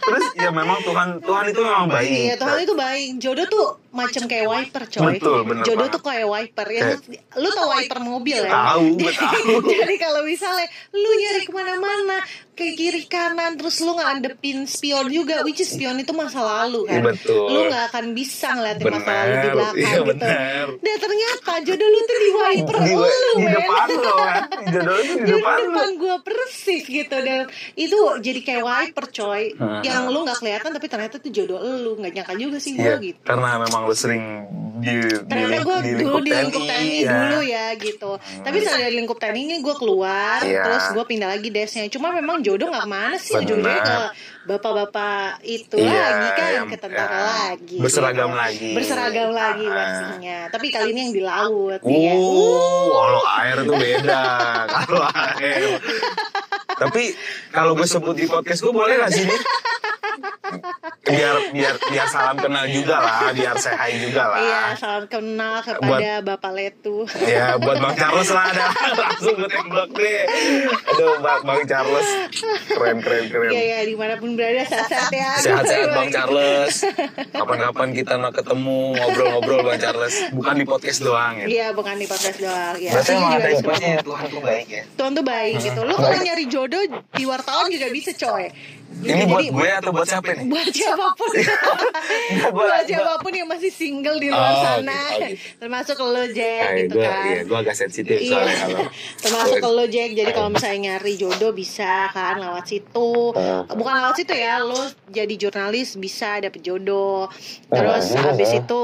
terus 0.00 0.24
ya 0.38 0.48
memang 0.48 0.78
Tuhan 0.86 1.18
Tuhan 1.20 1.44
itu 1.50 1.60
memang 1.60 1.90
baik. 1.90 2.08
Iya 2.08 2.34
Tuhan 2.38 2.58
itu 2.62 2.74
baik. 2.78 3.08
Jodoh 3.18 3.46
tuh 3.50 3.68
macam 3.94 4.22
kayak 4.24 4.44
wiper 4.44 4.84
coy. 4.84 5.14
Betul, 5.14 5.38
bener 5.44 5.62
Jodoh 5.62 5.78
banget. 5.80 5.94
tuh 5.94 6.02
kayak 6.02 6.26
wiper 6.26 6.66
ya, 6.68 6.82
Lu 7.34 7.48
tau 7.48 7.68
wiper 7.70 7.98
mobil 8.00 8.38
ya? 8.40 8.52
Tahu 8.52 8.84
gue 8.96 9.12
tahu. 9.22 9.52
Jadi 9.64 9.94
kalau 9.96 10.20
misalnya 10.22 10.66
Lu 10.90 11.10
nyari 11.14 11.40
ke 11.40 11.50
mana-mana 11.50 12.18
Ke 12.50 12.70
kiri 12.70 13.02
kanan 13.04 13.54
Terus 13.54 13.78
lu 13.80 13.94
ngadepin 13.94 14.62
spion 14.64 15.06
juga 15.08 15.42
Which 15.42 15.58
is 15.58 15.68
spion 15.68 15.96
itu 15.96 16.10
masa 16.10 16.38
lalu 16.38 16.84
kan? 16.84 17.00
Iya, 17.00 17.06
betul. 17.08 17.46
Lu 17.46 17.60
gak 17.66 17.84
akan 17.88 18.04
bisa 18.12 18.48
ngeliatin 18.52 18.86
masa 18.88 19.10
lalu 19.12 19.34
di 19.34 19.48
belakang 19.48 19.76
iya 19.76 19.90
gitu. 19.90 20.02
benar 20.04 20.64
Dan 20.76 20.96
ternyata 20.96 21.52
jodoh 21.60 21.88
lu 21.88 22.00
tuh 22.00 22.16
di 22.16 22.30
wiper 22.32 22.76
di, 22.76 22.92
lu 22.92 23.06
di 23.32 23.40
men. 23.40 23.54
depan 23.54 23.88
lo 23.92 24.12
kan? 24.16 24.42
Di 24.64 24.72
jodoh 24.72 24.96
itu 24.96 25.12
di 25.14 25.24
depan 25.30 25.56
lo 25.56 25.66
depan 25.66 25.88
gue 25.94 26.16
persis 26.20 26.82
gitu. 26.84 27.16
Dan 27.16 27.40
itu 27.74 27.96
jadi 28.20 28.40
kayak 28.42 28.64
wiper 28.64 29.06
coy. 29.08 29.42
Hmm. 29.54 29.80
yang 29.82 30.06
lu 30.06 30.22
nggak 30.22 30.38
kelihatan 30.38 30.70
tapi 30.70 30.86
ternyata 30.86 31.14
itu 31.16 31.30
jodoh 31.32 31.58
lu. 31.58 31.94
Nggak 31.94 32.12
nyangka 32.12 32.34
juga 32.34 32.58
sih 32.58 32.72
gue 32.72 32.82
Iya, 32.84 32.96
gitu. 32.98 33.20
karena 33.22 33.60
memang 33.60 33.83
lo 33.84 33.94
sering 33.94 34.24
di 34.76 34.90
ternyata 35.22 35.62
gue 35.62 35.76
di 35.80 35.92
dulu 35.96 36.18
di 36.18 36.30
lingkup 36.30 36.60
TNI 36.60 36.92
ya. 36.98 37.12
dulu 37.14 37.40
ya 37.42 37.66
gitu 37.74 38.10
tapi 38.42 38.56
setelah 38.58 38.80
dari 38.82 38.94
lingkup 38.94 39.16
TNI 39.16 39.40
ini 39.42 39.56
gue 39.58 39.74
keluar 39.74 40.38
Iya. 40.40 40.60
terus 40.60 40.84
gue 40.90 41.04
pindah 41.06 41.28
lagi 41.30 41.48
desnya 41.48 41.84
cuma 41.88 42.10
memang 42.10 42.40
jodoh 42.40 42.68
nggak 42.68 42.84
mana 42.84 43.16
sih 43.16 43.32
Benar. 43.32 43.44
ujungnya 43.46 43.78
ke 43.80 43.96
bapak-bapak 44.44 45.40
itu 45.42 45.76
Iya, 45.78 45.88
lagi 45.96 46.28
kan 46.34 46.48
yang- 46.52 46.68
ke 46.68 46.76
tentara 46.76 47.16
ya, 47.16 47.24
lagi 47.48 47.76
berseragam 47.78 48.28
gitu. 48.28 48.36
lagi. 48.36 48.70
berseragam 48.74 49.30
lagi 49.32 49.64
Ah. 49.64 49.72
pastinya 49.74 50.38
tapi 50.50 50.66
kali 50.68 50.86
ini 50.90 51.00
yang 51.00 51.12
di 51.12 51.22
laut 51.22 51.80
nih 51.80 52.00
ya 52.02 52.14
Uh, 52.14 52.88
kalau 52.90 53.22
air 53.38 53.56
itu 53.58 53.72
beda. 53.74 54.24
kalau 54.74 55.02
air. 55.08 55.80
Tapi 56.74 57.14
kalau 57.54 57.78
gue 57.78 57.86
sebut 57.86 58.14
di 58.16 58.26
podcast 58.26 58.60
gue 58.62 58.72
boleh 58.74 58.94
gak 58.98 59.12
sih? 59.14 59.26
Biar 61.04 61.36
biar 61.52 61.74
biar 61.92 62.06
salam 62.08 62.36
kenal 62.40 62.64
juga 62.64 62.96
lah, 62.96 63.28
biar 63.36 63.56
hi 63.60 63.92
juga 64.08 64.24
lah. 64.24 64.38
Iya, 64.40 64.62
salam 64.80 65.04
kenal 65.04 65.60
kepada 65.60 66.24
Bapak 66.24 66.52
Letu. 66.56 67.04
Ya 67.28 67.60
buat 67.60 67.76
Bang 67.76 67.92
Charles 67.92 68.30
lah 68.32 68.48
ada 68.48 68.72
langsung 68.96 69.36
gue 69.36 69.50
tembak 69.52 69.90
deh. 69.92 70.24
Aduh 70.94 71.20
Bang, 71.20 71.40
Bang 71.44 71.62
Charles 71.68 72.08
keren 72.72 73.04
keren 73.04 73.24
keren. 73.28 73.50
Iya, 73.52 73.62
ya, 73.62 73.78
di 73.84 73.94
mana 74.00 74.16
pun 74.16 74.32
berada 74.32 74.64
sehat-sehat 74.64 75.12
ya. 75.12 75.30
Sehat-sehat 75.44 75.88
Bang 75.92 76.08
Charles. 76.08 76.74
Kapan-kapan 77.36 77.88
kita 77.92 78.12
mau 78.16 78.32
ketemu 78.32 78.78
ngobrol-ngobrol 78.96 79.60
Bang 79.60 79.78
Charles. 79.80 80.14
Bukan 80.32 80.54
di 80.56 80.64
podcast 80.64 80.98
doang 81.04 81.34
ya. 81.44 81.46
Iya, 81.46 81.66
bukan 81.76 81.94
di 82.00 82.06
podcast 82.08 82.38
doang. 82.40 82.74
Ya, 82.80 82.90
Berarti 82.96 83.12
emang 83.12 83.32
juga 83.60 83.72
ada 83.76 84.00
Tuhan 84.00 84.26
tuh 84.32 84.40
baik 84.40 84.68
ya. 84.72 84.82
Tuhan 84.96 85.10
tuh 85.12 85.24
baik 85.24 85.54
gitu. 85.60 85.80
Lo 85.84 85.94
kalau 86.00 86.16
nyari 86.16 86.44
jodoh 86.48 86.63
di 86.66 87.24
wartawan 87.24 87.68
juga 87.68 87.86
bisa 87.88 88.10
coy. 88.12 88.48
Ini 88.94 89.10
Jadi- 89.10 89.26
buat 89.26 89.46
gue 89.50 89.68
atau 89.74 89.90
buat 89.90 90.06
siapa 90.06 90.30
nih? 90.32 90.46
buat 90.46 90.68
siapa 90.76 91.06
pun. 91.12 91.32
Buat 92.54 92.84
siapa 92.84 93.12
pun 93.18 93.32
yang 93.32 93.44
masih 93.44 93.66
single 93.68 94.16
di 94.16 94.28
luar 94.28 94.52
Oh, 94.52 94.62
sana. 94.62 94.98
gitu. 95.18 95.34
termasuk 95.58 95.96
lo 95.98 96.24
Jack 96.28 96.62
Nah, 96.62 96.76
gitu 96.78 96.94
gue, 96.94 97.02
kan. 97.02 97.24
iya, 97.26 97.40
gue 97.42 97.58
agak 97.58 97.74
sensitif 97.74 98.16
Iya. 98.16 98.30
soalnya 98.30 98.54
kalau 98.54 98.86
termasuk 99.22 99.58
lo 99.64 99.84
Jack. 99.86 100.10
Jadi 100.14 100.30
kalau 100.30 100.48
misalnya 100.48 100.78
nyari 100.88 101.12
jodoh 101.16 101.52
bisa 101.52 101.92
kan 102.10 102.38
lewat 102.38 102.64
situ. 102.64 103.10
Bukan 103.66 103.92
lewat 103.96 104.14
situ 104.14 104.32
ya 104.32 104.60
lo 104.60 104.78
jadi 105.08 105.34
jurnalis 105.34 105.96
bisa 105.96 106.38
dapet 106.38 106.60
jodoh. 106.60 107.26
Terus 107.66 108.04
habis 108.14 108.50
itu 108.52 108.82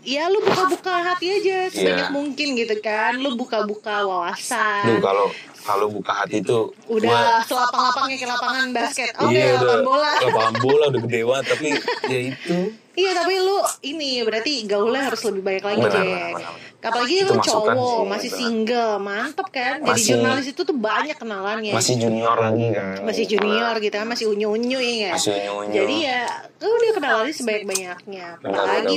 ya 0.00 0.24
lu 0.26 0.40
buka-buka 0.40 0.94
hati 1.04 1.26
aja 1.30 1.68
sebanyak 1.68 2.06
Iya. 2.06 2.14
mungkin 2.14 2.46
gitu 2.54 2.72
kan. 2.78 3.18
Lu 3.18 3.34
buka-buka 3.34 4.00
Duh, 4.00 4.14
wawasan 4.14 4.96
kalau 5.00 5.28
kalau 5.64 5.86
buka 5.92 6.12
hati 6.24 6.40
itu 6.40 6.72
udah 6.88 7.44
selapang-lapangnya 7.44 8.16
ke 8.16 8.26
lapangan 8.26 8.66
basket. 8.72 9.12
Oke 9.20 9.36
iya, 9.36 9.56
lapangan 9.56 9.64
udah, 9.64 9.78
bola. 9.84 10.12
lapangan 10.24 10.54
bola 10.64 10.84
udah 10.90 11.00
gede 11.04 11.20
banget. 11.24 11.44
Tapi 11.52 11.68
ya 12.08 12.20
itu 12.32 12.58
Iya 13.00 13.10
tapi 13.16 13.34
lu 13.36 13.56
ini 13.82 14.10
berarti 14.20 14.52
gaulnya 14.64 15.02
harus 15.02 15.20
lebih 15.24 15.42
banyak 15.42 15.64
lagi 15.64 15.80
Benar, 15.80 15.90
Jack. 15.90 16.04
benar, 16.04 16.30
benar. 16.36 16.68
Apalagi 16.80 17.14
Itu 17.14 17.28
lu 17.28 17.40
cowok 17.42 17.76
sih, 17.76 18.08
masih 18.08 18.30
benar. 18.30 18.40
single, 18.40 18.92
mantep 18.98 19.48
kan? 19.50 19.76
Jadi 19.78 19.90
Masih- 19.90 20.08
jurnalis 20.10 20.46
itu 20.48 20.62
tuh 20.62 20.72
banyak 20.74 21.12
kenalannya. 21.14 21.72
masih 21.72 21.94
junior 21.94 22.36
lagi 22.36 22.66
kan 22.70 22.96
Masih 23.00 23.24
junior 23.26 23.74
gitu 23.78 23.94
kan, 23.94 24.06
masih 24.06 24.26
unyu-unyu 24.26 24.78
ya 24.78 24.92
nggak? 24.96 25.14
Masih 25.14 25.32
unyu-unyu. 25.34 25.74
Jadi 25.74 25.96
ya 26.02 26.20
lu 26.56 26.68
udah 26.70 26.92
kenalannya 26.94 27.34
sebanyak-banyaknya. 27.34 28.26
Benar, 28.38 28.56
Apalagi 28.56 28.96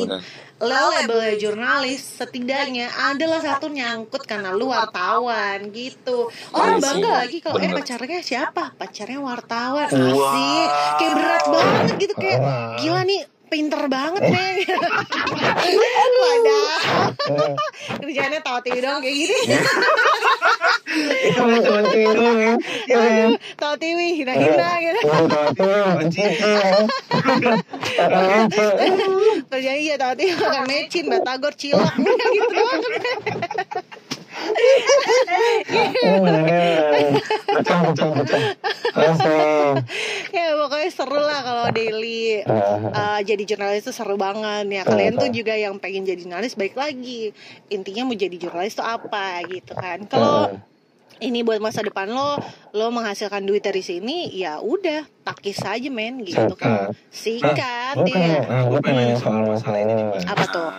lo 0.63 0.80
labelnya 0.89 1.36
jurnalis 1.36 2.00
setidaknya 2.00 2.88
adalah 2.88 3.44
satu 3.44 3.68
nyangkut 3.68 4.24
karena 4.24 4.56
lu 4.56 4.72
wartawan 4.72 5.60
gitu. 5.70 6.32
Orang 6.52 6.80
Iya 6.80 6.84
bangga 6.86 7.12
lagi 7.20 7.38
kalau 7.39 7.60
eh 7.60 7.68
pacarnya 7.70 8.20
siapa? 8.22 8.72
Pacarnya 8.74 9.20
wartawan. 9.20 9.92
Wah. 9.92 10.32
Asik. 10.32 10.70
Kayak 10.96 11.13
berat 11.13 11.44
banget 11.46 11.96
gitu 12.00 12.13
kayak 12.16 12.39
gila 12.80 13.02
nih 13.04 13.22
pinter 13.54 13.86
banget 13.86 14.34
men 14.34 14.58
padahal 16.17 17.54
kerjanya 18.02 18.42
tahu 18.42 18.60
dong 18.82 18.98
kayak 19.06 19.13
gini. 19.13 19.40
Cuma 21.38 21.62
cuy 21.62 22.06
doang 22.17 22.38
ya. 22.42 22.58
Tahu 23.62 23.73
TV 23.77 24.00
hina-hina 24.17 24.69
gitu. 24.82 25.02
Tahu 29.54 29.54
kerjanya 29.54 29.77
iya 29.77 29.96
tahu 30.02 30.13
TV 30.17 30.34
makan 30.34 30.65
mecin 30.65 31.06
batagor 31.13 31.54
cilok. 31.54 31.94
Gitu 35.69 36.10
doang. 36.25 37.15
Pecah, 37.54 37.80
pecah. 37.94 39.77
Seru 41.04 41.19
lah 41.19 41.39
kalau 41.43 41.65
daily 41.75 42.39
uh, 42.47 43.19
jadi 43.29 43.43
jurnalis 43.43 43.83
itu 43.83 43.91
seru 43.91 44.15
banget. 44.15 44.71
Ya 44.71 44.83
kalian 44.87 45.19
tuh 45.19 45.27
juga 45.27 45.51
yang 45.60 45.75
pengen 45.83 46.08
jadi 46.08 46.23
jurnalis 46.23 46.56
baik 46.56 46.79
lagi. 46.79 47.35
Intinya 47.67 48.08
mau 48.08 48.15
jadi 48.15 48.35
jurnalis 48.39 48.79
tuh 48.79 48.87
apa 48.87 49.43
gitu 49.51 49.75
kan. 49.75 50.08
Kalau 50.08 50.56
ini 51.19 51.43
buat 51.43 51.60
masa 51.63 51.83
depan 51.83 52.12
lo 52.12 52.39
lo 52.75 52.87
menghasilkan 52.91 53.43
duit 53.43 53.63
dari 53.63 53.79
sini 53.79 54.31
ya 54.31 54.60
udah 54.63 55.04
takis 55.27 55.60
aja 55.63 55.91
men 55.91 56.23
gitu 56.23 56.56
kan. 56.56 56.95
Sikat 57.12 57.99
ya. 58.08 58.63
gue 58.67 58.79
pengen 58.79 59.12
nanya 59.12 59.15
soal 59.19 59.43
masalah 59.43 59.79
ini 59.83 59.91
nih, 59.93 60.06
Mbak. 60.08 60.21
apa 60.27 60.45
tuh? 60.47 60.71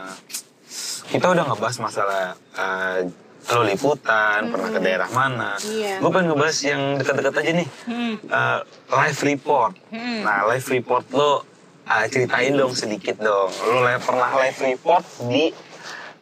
Kita 1.12 1.26
udah 1.30 1.44
ngebahas 1.46 1.76
masalah 1.78 2.24
eh, 2.56 2.98
lo 3.46 3.60
liputan, 3.62 4.48
pernah 4.48 4.70
ke 4.70 4.80
daerah 4.80 5.10
mana. 5.10 5.52
Iya. 5.60 6.00
Gue 6.00 6.08
pengen 6.08 6.32
ngebahas 6.32 6.58
yang 6.64 6.82
dekat-dekat 6.96 7.34
aja 7.36 7.52
nih. 7.54 7.68
hmm. 7.84 8.14
Eh, 8.24 8.58
live 8.90 9.20
report. 9.26 9.72
Hmm. 9.90 10.20
Nah, 10.22 10.48
live 10.48 10.66
report 10.70 11.04
lo 11.10 11.44
eh, 11.84 12.04
ceritain 12.08 12.52
dong 12.52 12.72
sedikit 12.72 13.20
dong. 13.20 13.52
Lo 13.52 13.84
pernah 14.00 14.30
live 14.38 14.58
report 14.64 15.04
di 15.28 15.52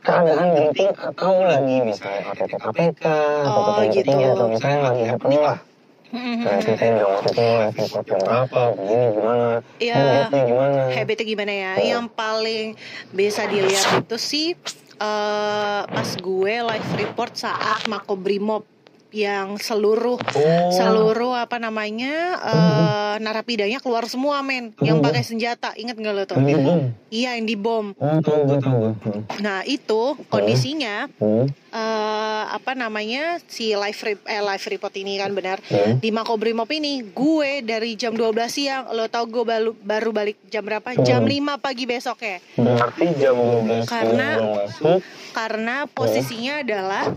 keadaan 0.03 0.49
genting 0.53 0.91
atau 0.91 1.47
lagi 1.47 1.77
misalnya 1.81 2.21
OTT 2.27 2.53
KPK 2.59 3.05
atau 3.47 3.71
Oh, 3.71 3.87
gitu. 3.87 4.11
atau 4.11 4.47
misalnya 4.51 4.79
lagi 4.83 5.03
happening 5.07 5.39
lah. 5.41 5.59
Hmm, 6.11 6.45
Nah, 6.45 6.59
ceritain 6.59 6.99
dong 6.99 7.09
waktu 7.09 7.31
itu 7.31 7.41
live 7.41 7.77
report 7.79 8.05
jam 8.05 8.19
berapa, 8.21 8.61
begini 8.75 9.05
gimana, 9.15 9.47
Iya. 9.79 9.95
habitnya 9.97 10.43
gimana. 10.45 10.81
habitnya 10.93 11.25
gimana 11.25 11.53
ya 11.55 11.73
yang 11.81 12.05
paling 12.11 12.67
bisa 13.15 13.47
dilihat 13.47 14.03
itu 14.03 14.17
sih 14.19 14.47
eh, 15.03 15.83
pas 15.95 16.11
gue 16.17 16.55
live 16.71 16.91
report 17.03 17.35
saat 17.37 17.83
Makobrimob 17.91 18.72
yang 19.13 19.57
seluruh 19.57 20.17
Oh. 20.19 20.71
seluruh 20.71 21.33
apa 21.35 21.57
namanya 21.57 22.15
eh, 22.43 23.15
narapidanya 23.19 23.79
keluar 23.79 24.05
semua 24.05 24.41
men. 24.41 24.73
Yang 24.79 24.99
pakai 25.01 25.23
senjata 25.23 25.71
inget 25.75 25.95
nggak 25.95 26.13
lo 26.13 26.25
tuh? 26.25 26.41
Iya 27.09 27.37
yang 27.37 27.45
dibom. 27.45 27.93
Oh, 27.95 28.19
nah 29.39 29.61
itu 29.63 30.03
kondisinya 30.27 31.13
Hmm. 31.15 31.45
eh, 31.69 32.45
apa 32.49 32.73
namanya 32.73 33.37
si 33.45 33.73
live 33.73 34.01
rep- 34.03 34.27
eh, 34.27 34.41
live 34.41 34.65
report 34.67 34.95
ini 34.95 35.17
kan 35.17 35.31
benar 35.31 35.61
di 35.95 36.09
Makobrimob 36.09 36.69
ini 36.69 37.05
gue 37.05 37.61
dari 37.61 37.95
jam 37.95 38.13
12 38.13 38.33
siang 38.49 38.89
lo 38.91 39.07
tau 39.07 39.25
gue 39.25 39.43
baru, 39.43 39.71
baru 39.75 40.11
balik 40.11 40.41
jam 40.47 40.63
berapa? 40.63 40.97
Jam 40.99 41.23
5 41.23 41.33
pagi 41.59 41.85
besoknya. 41.85 42.41
Berarti 42.55 43.05
jam 43.15 43.37
12 43.37 43.85
Karena- 43.85 44.39
karena 45.33 45.77
posisinya 45.87 46.61
adalah 46.61 47.13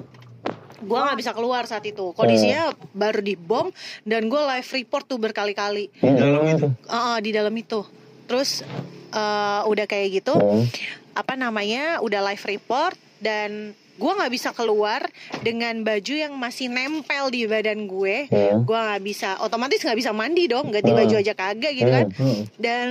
gue 0.78 0.98
nggak 0.98 1.16
bisa 1.16 1.32
keluar 1.32 1.64
saat 1.64 1.84
itu 1.84 2.12
kondisinya 2.12 2.68
baru 2.92 3.20
dibom 3.20 3.72
dan 4.02 4.26
gue 4.26 4.42
live 4.46 4.70
report 4.74 5.06
tuh 5.06 5.18
berkali-kali 5.18 5.88
Di 5.94 6.12
dalam 6.12 6.44
itu. 6.44 6.68
Ah, 6.86 7.18
di 7.18 7.30
dalam 7.30 7.54
itu 7.54 7.82
terus 8.26 8.62
eh, 9.08 9.62
udah 9.64 9.86
kayak 9.86 10.08
gitu 10.16 10.34
Hmm. 10.34 10.66
apa 11.14 11.34
namanya 11.34 12.00
udah 12.00 12.20
live 12.26 12.44
report 12.46 12.94
dan 13.18 13.72
gue 13.96 14.12
nggak 14.12 14.28
bisa 14.30 14.52
keluar 14.52 15.08
dengan 15.40 15.80
baju 15.80 16.14
yang 16.14 16.36
masih 16.36 16.68
nempel 16.68 17.32
di 17.32 17.46
badan 17.46 17.86
gue 17.86 18.28
Hmm. 18.28 18.62
gue 18.62 18.76
nggak 18.78 19.02
bisa 19.02 19.40
otomatis 19.40 19.80
nggak 19.80 19.96
bisa 19.96 20.12
mandi 20.12 20.46
dong 20.46 20.68
ganti 20.68 20.90
Hmm. 20.90 21.00
baju 21.00 21.16
aja 21.16 21.32
kagak 21.34 21.74
gitu 21.74 21.88
kan 21.90 22.08
Hmm, 22.10 22.28
hmm. 22.28 22.42
dan 22.58 22.88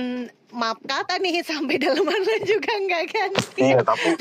maaf 0.55 0.79
kata 0.79 1.19
nih 1.19 1.43
sampai 1.43 1.75
dalaman 1.77 2.15
lo 2.17 2.35
juga 2.41 2.71
nggak 2.73 3.03
ganti. 3.05 3.61
Iya, 3.61 3.79
tapi 3.83 4.09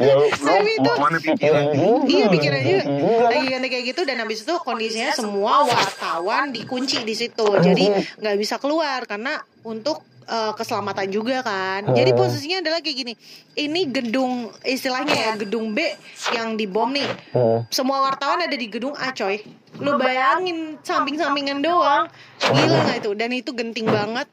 Ya, 0.00 0.16
lu, 0.16 0.24
itu- 0.24 0.96
mana 0.96 1.18
pikiran 1.20 1.64
juga. 1.68 2.08
Iya 2.08 2.24
pikiran 2.26 2.60
juga 2.64 2.82
lagi 3.28 3.46
ganti 3.46 3.68
kayak 3.68 3.84
gitu 3.86 4.00
dan 4.02 4.16
habis 4.18 4.40
itu 4.40 4.54
kondisinya 4.58 5.12
semua 5.12 5.62
wartawan 5.62 6.48
dikunci 6.48 7.02
di 7.02 7.12
situ. 7.12 7.44
Jadi 7.60 7.92
nggak 8.16 8.36
bisa 8.36 8.56
keluar 8.56 9.04
karena 9.04 9.36
untuk 9.62 10.00
eh, 10.24 10.52
keselamatan 10.56 11.06
juga 11.06 11.44
kan. 11.44 11.92
Jadi 11.92 12.10
posisinya 12.14 12.64
adalah 12.64 12.80
kayak 12.80 12.96
gini. 12.96 13.12
Ini 13.52 13.80
gedung 13.92 14.48
istilahnya 14.64 15.12
ya 15.12 15.32
gedung 15.36 15.70
B 15.70 15.84
yang 16.32 16.56
dibom 16.56 16.88
nih. 16.90 17.06
Hmm. 17.30 17.62
semua 17.68 18.02
wartawan 18.02 18.42
ada 18.42 18.56
di 18.56 18.66
gedung 18.66 18.96
A 18.96 19.12
coy. 19.12 19.44
Lu 19.76 19.96
bayangin 19.96 20.80
samping-sampingan 20.80 21.60
doang. 21.60 22.08
Gila 22.40 22.78
nggak 22.82 22.98
itu? 23.04 23.10
Dan 23.12 23.30
itu 23.30 23.50
genting 23.52 23.86
banget 23.86 24.26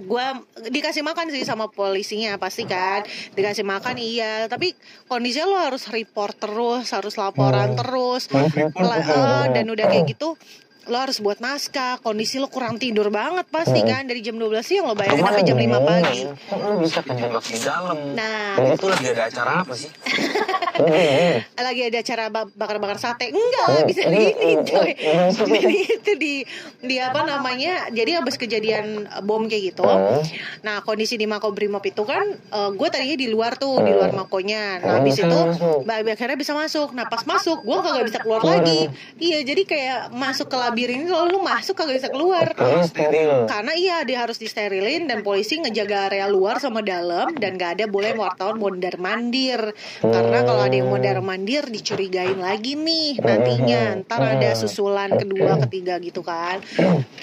gua 0.00 0.38
dikasih 0.60 1.00
makan 1.00 1.28
sih 1.28 1.42
sama 1.42 1.66
polisinya 1.66 2.36
pasti 2.36 2.62
kan 2.62 3.02
dikasih 3.32 3.62
makan 3.62 3.96
iya 3.96 4.46
tapi 4.46 4.74
kondisinya 5.04 5.46
lo 5.46 5.58
harus 5.60 5.86
report 5.86 6.38
terus 6.38 6.86
harus 6.88 7.14
laporan 7.14 7.68
Hmm. 7.68 7.78
terus 7.78 8.22
kan. 8.26 8.46
dan 9.52 9.66
udah 9.66 9.86
kayak 9.86 10.06
gitu 10.08 10.38
lo 10.86 10.96
harus 10.96 11.18
buat 11.18 11.36
naskah 11.36 12.00
kondisi 12.00 12.36
lo 12.36 12.48
kurang 12.48 12.76
tidur 12.76 13.10
banget 13.10 13.44
pasti 13.46 13.76
Hmm. 13.78 13.90
kan 13.90 14.02
dari 14.04 14.18
jam 14.18 14.34
12 14.34 14.62
siang 14.62 14.84
lo 14.84 14.94
bayangin 14.94 15.20
sampai 15.20 15.44
jam 15.44 15.58
5 15.58 15.68
pagi 15.82 16.20
Kok 16.24 16.56
lo 16.56 16.74
bisa 16.80 17.00
di 17.04 17.12
dalam? 17.60 17.96
nah 18.16 18.56
itu 18.56 18.86
lagi 18.86 19.06
ada 19.08 19.22
acara 19.26 19.52
apa 19.60 19.74
sih? 19.74 19.90
Lagi 21.58 21.82
ada 21.88 21.98
acara 22.00 22.24
ba- 22.28 22.50
bakar-bakar 22.50 22.98
sate. 22.98 23.30
Enggak 23.30 23.84
bisa 23.84 24.02
gini 24.04 24.32
coy. 24.64 24.90
jadi 25.64 25.76
itu 25.98 26.12
di 26.16 26.34
di 26.80 26.96
apa 26.96 27.24
namanya 27.24 27.90
jadi 27.90 28.20
habis 28.20 28.36
kejadian 28.36 29.04
eh, 29.04 29.22
bom 29.22 29.46
kayak 29.46 29.74
gitu. 29.74 29.84
Nah 30.62 30.80
kondisi 30.82 31.14
di 31.14 31.24
Makobrimob 31.24 31.82
itu 31.82 32.02
kan 32.02 32.24
eh, 32.30 32.70
gue 32.70 32.88
tadinya 32.88 33.18
di 33.18 33.28
luar 33.28 33.56
tuh 33.56 33.80
di 33.80 33.92
luar 33.92 34.12
makonya. 34.12 34.80
Nah 34.80 34.94
habis 34.98 35.16
bisa 35.16 35.26
itu 35.26 35.40
akhirnya 35.88 36.36
bisa 36.36 36.52
masuk. 36.52 36.92
Nah 36.92 37.06
pas 37.06 37.22
masuk 37.24 37.62
gue 37.62 37.78
kagak 37.78 38.04
bisa 38.06 38.18
keluar 38.20 38.42
lagi. 38.42 38.88
Iya 39.18 39.38
jadi 39.42 39.62
kayak 39.64 40.00
masuk 40.10 40.48
ke 40.48 40.56
labirin 40.56 41.04
itu 41.04 41.14
lu 41.14 41.40
masuk 41.40 41.74
kagak 41.74 41.98
bisa 41.98 42.08
keluar. 42.08 42.46
Karena 43.46 43.72
iya 43.74 43.96
dia 44.02 44.18
harus 44.20 44.36
disterilin 44.36 45.04
dan 45.04 45.20
polisi 45.20 45.58
ngejaga 45.58 46.08
area 46.08 46.26
luar 46.26 46.58
sama 46.58 46.80
dalam 46.80 47.34
dan 47.34 47.54
gak 47.54 47.80
ada 47.80 47.84
boleh 47.86 48.14
wartawan 48.14 48.56
mondar 48.56 48.96
mandir. 48.96 49.72
Karena 50.00 50.42
kalau 50.42 50.64
ada 50.68 50.76
yang 50.76 50.88
mondar 50.92 51.16
mandir 51.24 51.64
dicurigain 51.64 52.36
lagi 52.36 52.76
nih 52.76 53.16
nantinya. 53.18 54.04
Ntar 54.04 54.20
ada 54.36 54.50
susulan 54.52 55.16
kedua 55.16 55.56
ketiga 55.64 55.96
gitu 55.98 56.20
kan. 56.20 56.60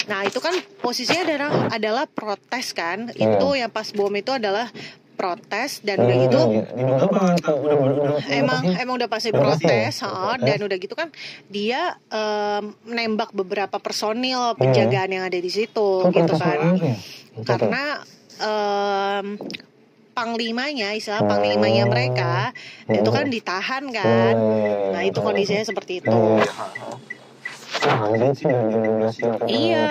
Nah 0.09 0.25
itu 0.25 0.41
kan 0.41 0.57
posisinya 0.81 1.23
adalah 1.29 1.51
adalah 1.69 2.05
protes 2.09 2.73
kan. 2.73 3.13
Itu 3.13 3.53
yang 3.53 3.69
pas 3.69 3.93
bom 3.93 4.09
itu 4.17 4.33
adalah 4.33 4.67
protes 5.15 5.79
dan 5.79 6.03
udah 6.03 6.17
gitu 6.27 6.39
udah 6.75 7.75
udah. 8.19 8.19
emang 8.35 8.61
emang 8.75 8.95
udah 8.99 9.07
pasti 9.07 9.31
ya? 9.31 9.39
protes 9.39 10.03
dan 10.43 10.59
udah 10.59 10.75
gitu 10.77 10.91
kan 10.91 11.07
dia 11.47 11.95
em, 12.11 12.75
menembak 12.83 13.31
beberapa 13.31 13.79
personil 13.79 14.59
penjagaan 14.59 15.15
yang 15.15 15.23
ada 15.23 15.39
di 15.39 15.47
situ 15.47 16.03
Itu 16.03 16.11
gitu 16.11 16.35
kan. 16.35 16.75
karena 17.47 18.03
em, 18.43 19.39
panglimanya 20.15 20.95
istilah 20.95 21.27
panglimanya 21.27 21.83
mereka 21.85 22.55
itu 22.87 23.09
kan 23.11 23.27
ditahan 23.27 23.83
kan? 23.91 24.33
Nah 24.95 25.01
itu 25.03 25.19
kondisinya 25.19 25.67
seperti 25.67 25.99
itu 25.99 26.15
Wah, 27.77 28.07
anjing 28.07 28.33
sih 28.33 28.45
dari 28.45 28.71
jam 28.71 28.81
12 28.81 29.11
siang 29.11 29.31
sampai 29.35 29.47
Iya, 29.51 29.83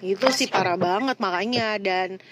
itu 0.00 0.26
sih 0.30 0.46
parah 0.46 0.76
banget 0.76 1.16
makanya. 1.16 1.76
Dan 1.76 2.22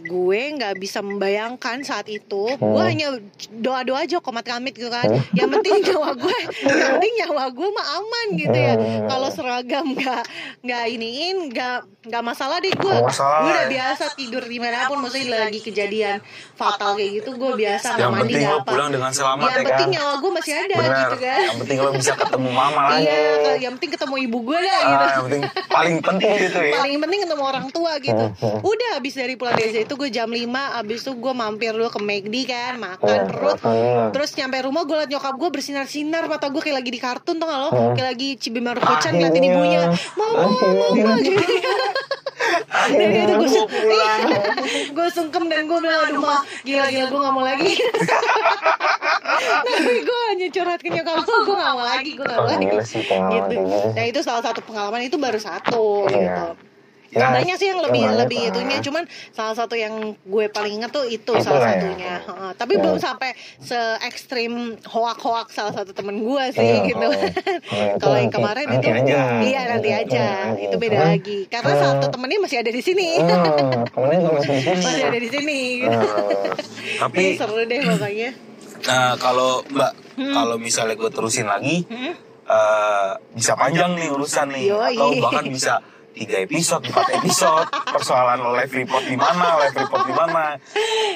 gue 0.00 0.40
nggak 0.52 0.78
bisa 0.78 1.00
membayangkan 1.00 1.82
saat 1.82 2.06
itu. 2.06 2.54
Gue 2.54 2.82
hanya 2.82 3.18
doa 3.52 3.82
doa 3.82 4.02
aja 4.02 4.18
komat 4.18 4.44
kamit 4.44 4.72
gitu 4.72 4.88
kan. 4.88 5.04
Yang 5.32 5.48
penting 5.52 5.74
nyawa 5.84 6.14
gue 6.14 6.36
yang 6.62 6.96
penting 6.96 7.14
nyawa 7.20 7.44
gue 7.50 7.68
mah 7.68 7.86
aman 7.98 8.26
gitu 8.34 8.56
ya. 8.56 8.74
Kalau 9.04 9.28
seragam 9.28 9.86
nggak 9.92 10.22
nggak 10.62 10.84
iniin 10.88 11.36
nggak 11.50 11.78
nggak 12.06 12.22
masalah 12.22 12.56
deh 12.58 12.70
gue. 12.70 12.96
Gue 12.96 13.50
udah 13.50 13.66
biasa 13.66 14.04
tidur 14.14 14.42
di 14.42 14.58
mana 14.62 14.86
pun 14.86 15.02
maksudnya 15.02 15.44
lagi 15.44 15.60
kejadian 15.60 16.22
fatal 16.54 16.94
kayak 16.94 17.20
gitu 17.20 17.34
gue 17.34 17.52
biasa 17.52 17.98
Yang 17.98 18.12
mandi 18.12 18.32
penting 18.32 18.46
lo 18.46 18.56
apa 18.56 18.70
pulang 18.70 18.90
dengan 18.90 19.10
selamat 19.10 19.42
yang 19.42 19.50
ya 19.50 19.58
kan? 19.58 19.68
penting 19.68 19.90
nyawa 19.92 20.12
gue 20.16 20.30
masih 20.32 20.52
ada 20.54 20.76
Benar. 20.76 20.96
gitu 20.96 21.16
kan. 21.18 21.40
Yang 21.42 21.58
penting 21.60 21.78
lo 21.78 21.90
bisa 21.92 22.12
ketemu 22.14 22.48
mama 22.50 22.80
lagi. 22.88 23.02
iya 23.02 23.52
yang 23.58 23.72
penting 23.76 23.90
ketemu 23.96 24.16
ibu 24.28 24.38
gue 24.44 24.58
dah 24.60 24.80
gitu. 24.84 25.04
Ah, 25.04 25.20
penting 25.24 25.42
paling 25.66 25.96
penting 26.04 26.30
gitu 26.36 26.60
ya. 26.60 26.72
paling 26.78 26.96
penting 27.00 27.20
ketemu 27.24 27.42
orang 27.42 27.66
tua 27.72 27.92
gitu. 27.98 28.24
Udah 28.70 28.88
habis 29.00 29.12
dari 29.16 29.34
pulang 29.34 29.56
dari 29.56 29.72
situ 29.72 29.92
gue 29.96 30.10
jam 30.12 30.28
5 30.28 30.44
habis 30.52 31.00
itu 31.00 31.12
gue 31.16 31.32
mampir 31.32 31.72
dulu 31.72 31.88
ke 31.88 32.00
McD 32.00 32.34
kan 32.46 32.72
makan 32.76 33.18
perut. 33.28 33.56
makan 33.58 33.74
dulu. 33.74 34.04
terus 34.12 34.30
nyampe 34.36 34.56
rumah 34.62 34.82
gue 34.84 34.96
liat 35.00 35.10
nyokap 35.10 35.34
gue 35.34 35.48
bersinar-sinar 35.50 36.28
mata 36.28 36.46
gue 36.52 36.60
kayak 36.60 36.76
lagi 36.78 36.90
di 36.92 37.00
kartun 37.00 37.36
tuh 37.36 37.48
lo? 37.48 37.68
Kayak 37.96 38.06
lagi 38.12 38.28
Cibimaru 38.36 38.80
Kocan 38.80 39.16
ngeliatin 39.16 39.44
ibunya 39.44 39.80
mama 40.14 40.44
mama 40.44 41.14
gitu. 41.24 41.40
Dari 42.86 43.26
itu 43.26 43.34
gue 43.34 43.64
gue 44.92 45.06
sungkem 45.10 45.50
dan 45.50 45.66
gue 45.66 45.78
bilang 45.80 46.06
aduh 46.06 46.22
mah 46.22 46.40
gila 46.62 46.86
gila 46.92 47.06
gue 47.08 47.20
gak 47.20 47.34
mau 47.34 47.44
lagi. 47.44 47.72
Tapi 49.66 49.94
gue 50.06 50.20
hanya 50.32 50.46
curhat 50.48 50.80
ke 50.80 50.88
nyokap 50.90 51.24
gue 51.24 51.38
gue 51.42 51.56
gak 51.56 51.74
mau 51.74 51.84
lagi 51.84 52.10
gue 52.14 52.26
gak 52.26 52.38
mau 52.38 52.48
lagi. 52.48 52.66
Gitu. 52.66 53.56
Nah 53.88 54.04
itu 54.04 54.20
salah 54.20 54.42
satu 54.42 54.60
pengalaman 54.60 55.02
itu 55.02 55.16
baru 55.16 55.38
satu 55.38 56.06
Iya. 56.06 56.16
gitu 56.16 56.46
Ya, 57.06 57.30
Banyak 57.32 57.54
sih 57.56 57.70
yang 57.70 57.80
lebih 57.80 58.02
banyak 58.02 58.18
lebih 58.18 58.40
lah. 58.42 58.50
itunya, 58.50 58.76
cuman 58.82 59.02
salah 59.30 59.54
satu 59.54 59.72
yang 59.72 59.94
gue 60.18 60.44
paling 60.50 60.74
inget 60.74 60.90
tuh 60.90 61.06
itu 61.06 61.22
Itu 61.30 61.38
salah 61.38 61.62
lah 61.62 61.70
ya. 61.70 61.74
satunya. 61.78 62.14
Heeh, 62.18 62.50
tapi 62.52 62.72
Ya. 62.74 62.80
belum 62.82 62.96
sampai 62.98 63.30
se 63.56 63.78
ekstrim 64.02 64.52
hoak-hoak 64.82 65.48
salah 65.48 65.70
satu 65.72 65.94
temen 65.94 66.18
gue 66.18 66.44
sih 66.50 66.66
Iya, 66.66 66.82
gitu. 66.84 67.06
oh. 67.06 67.14
Kalau 67.70 67.86
itu 67.88 68.02
Kalau 68.02 68.16
yang 68.18 68.28
kemarin 68.28 68.64
nanti 68.68 68.84
itu 68.84 68.98
aja. 69.06 69.20
iya 69.40 69.60
nanti 69.70 69.90
aja, 69.94 70.26
itu 70.58 70.76
beda 70.76 70.98
lagi. 71.06 71.38
Karena 71.46 71.72
kalau- 71.72 71.84
satu 71.94 72.06
temennya 72.10 72.38
masih 72.42 72.56
ada 72.58 72.70
di 72.70 72.82
sini, 72.82 73.08
Hmm, 73.16 73.86
temennya 73.86 74.18
juga 74.18 74.32
masih 74.34 74.50
di 74.50 74.60
sini. 74.60 74.82
masih 74.82 75.04
ada 75.06 75.18
di 75.18 75.28
sini. 75.30 75.60
Hmm. 75.80 76.02
Tapi 77.06 77.22
seru 77.34 77.62
deh 77.62 77.80
pokoknya. 77.86 78.30
Nah, 78.84 79.10
kalau 79.16 79.64
Mbak, 79.64 79.92
kalau 80.18 80.56
misalnya 80.58 80.94
gue 80.94 81.08
terusin 81.08 81.46
lagi, 81.46 81.86
Hmm? 81.86 82.12
Eh, 82.46 83.10
bisa 83.34 83.52
panjang 83.58 83.98
nih 83.98 84.08
urusan 84.14 84.46
nih, 84.54 84.64
Yoi. 84.70 84.94
atau 84.96 85.10
bahkan 85.22 85.46
bisa 85.50 85.82
tiga 86.16 86.40
episode, 86.40 86.80
empat 86.88 87.08
episode, 87.20 87.68
persoalan 87.92 88.40
live 88.56 88.72
report 88.72 89.04
di 89.04 89.16
mana, 89.20 89.60
live 89.60 89.76
report 89.76 90.04
di 90.08 90.14
mana. 90.16 90.44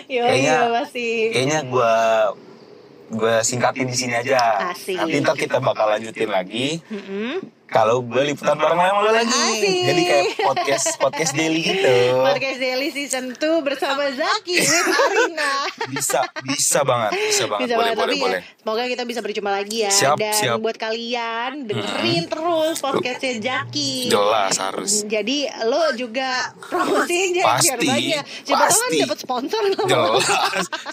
Kayaknya-. 0.05 0.85
Kayaknya 1.33 1.61
gue 1.65 1.95
gue 3.11 3.35
singkatin 3.43 3.91
di 3.91 3.97
sini 3.97 4.15
aja. 4.15 4.71
Asik. 4.71 4.95
Nanti 5.01 5.17
ntar 5.25 5.35
kita 5.35 5.59
bakal 5.59 5.91
lanjutin 5.91 6.31
lagi. 6.31 6.79
Mm-mm. 6.87 7.60
Kalau 7.71 8.03
gue 8.03 8.23
liputan 8.25 8.55
bareng 8.55 8.77
sama 8.77 9.01
lo 9.01 9.11
lagi. 9.13 9.31
Asik. 9.31 9.79
Jadi 9.87 10.03
kayak 10.03 10.27
podcast 10.43 10.87
podcast 10.99 11.33
daily 11.33 11.63
gitu. 11.63 11.95
Podcast 12.21 12.59
Daily 12.59 12.89
Season 12.91 13.25
2 13.31 13.39
bersama 13.63 14.11
Zaki 14.11 14.55
with 14.59 14.91
Arina. 14.91 15.53
Bisa 15.87 16.19
bisa 16.43 16.83
banget, 16.83 17.15
bisa 17.15 17.45
banget. 17.47 17.63
Bisa 17.65 17.75
boleh 17.75 17.93
banget, 17.93 17.97
boleh 17.97 18.11
tapi 18.11 18.19
boleh. 18.21 18.43
ya 18.43 18.59
semoga 18.61 18.83
kita 18.85 19.03
bisa 19.05 19.21
berjumpa 19.21 19.51
lagi 19.51 19.77
ya 19.81 19.91
Siap, 19.91 20.17
dan 20.17 20.35
siap. 20.37 20.57
buat 20.59 20.77
kalian 20.77 21.51
dengerin 21.65 22.23
terus 22.27 22.77
podcastnya 22.79 23.35
Jaki 23.41 24.13
Jelas 24.13 24.55
harus. 24.59 24.93
jadi 25.07 25.39
lo 25.65 25.91
juga 25.95 26.53
promosiin 26.61 27.35
ya 27.35 27.57
biar 27.57 27.79
Pasti, 27.79 27.89
banyak 27.89 28.25
siapa 28.45 28.67
tahu 28.67 28.77
kan 28.77 28.91
dapat 29.01 29.19
sponsor 29.19 29.63
Jelas, 29.81 30.27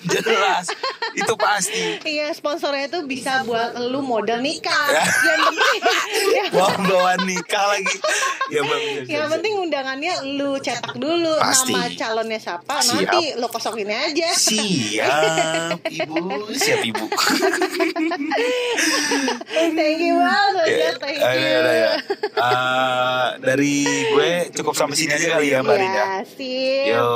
jelas. 0.05 0.65
Itu 1.13 1.33
pasti. 1.35 1.83
Iya 2.03 2.31
sponsornya 2.31 2.87
itu 2.87 2.99
bisa 3.03 3.43
buat 3.43 3.73
lu 3.81 3.99
modal 3.99 4.39
nikah 4.39 4.87
Ya. 4.87 5.03
yang 5.27 5.41
penting 5.49 5.81
Bawa 6.67 6.83
bawa 6.83 7.11
nikah 7.23 7.65
lagi. 7.71 7.95
Ya 8.47 8.61
bang. 8.63 8.83
yang 9.07 9.27
penting 9.29 9.53
undangannya 9.59 10.13
lu 10.35 10.55
cetak 10.57 10.95
dulu 10.95 11.35
Pasti. 11.39 11.71
nama 11.71 11.87
calonnya 11.91 12.39
siapa 12.39 12.79
Siap. 12.79 12.95
nanti 13.07 13.23
lu 13.35 13.47
kosongin 13.47 13.91
aja 13.91 14.29
Siap, 14.31 15.83
ibu. 15.83 16.47
Siap, 16.51 16.81
ibu. 16.83 17.05
thank 19.75 19.99
you 19.99 20.15
banget 20.17 20.67
Ya, 20.67 20.77
ya 20.77 20.91
thank 20.99 21.17
you 21.19 21.27
ada, 21.27 21.71
ya. 21.71 21.91
Eh, 22.35 23.25
dari 23.39 23.75
gue 23.85 24.29
cukup 24.53 24.73
sampai 24.75 24.95
sini 24.95 25.11
aja 25.11 25.27
kali 25.35 25.51
ya, 25.51 25.59
Mbak 25.63 25.75
ya 25.77 26.05
sip 26.23 26.91
Yo. 26.91 27.07